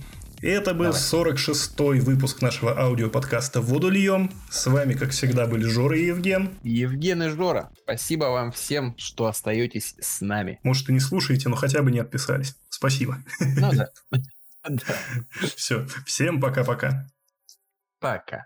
[0.41, 0.99] Это был Давай.
[0.99, 4.31] 46-й выпуск нашего аудиоподкаста «Водульем».
[4.49, 6.51] С вами, как всегда, были Жора и Евген.
[6.63, 10.59] Евген и Жора, спасибо вам всем, что остаетесь с нами.
[10.63, 12.55] Может, и не слушаете, но хотя бы не отписались.
[12.69, 13.17] Спасибо.
[13.39, 13.89] Ну да.
[15.55, 15.85] Все.
[16.05, 17.07] Всем пока-пока.
[17.99, 18.43] Пока.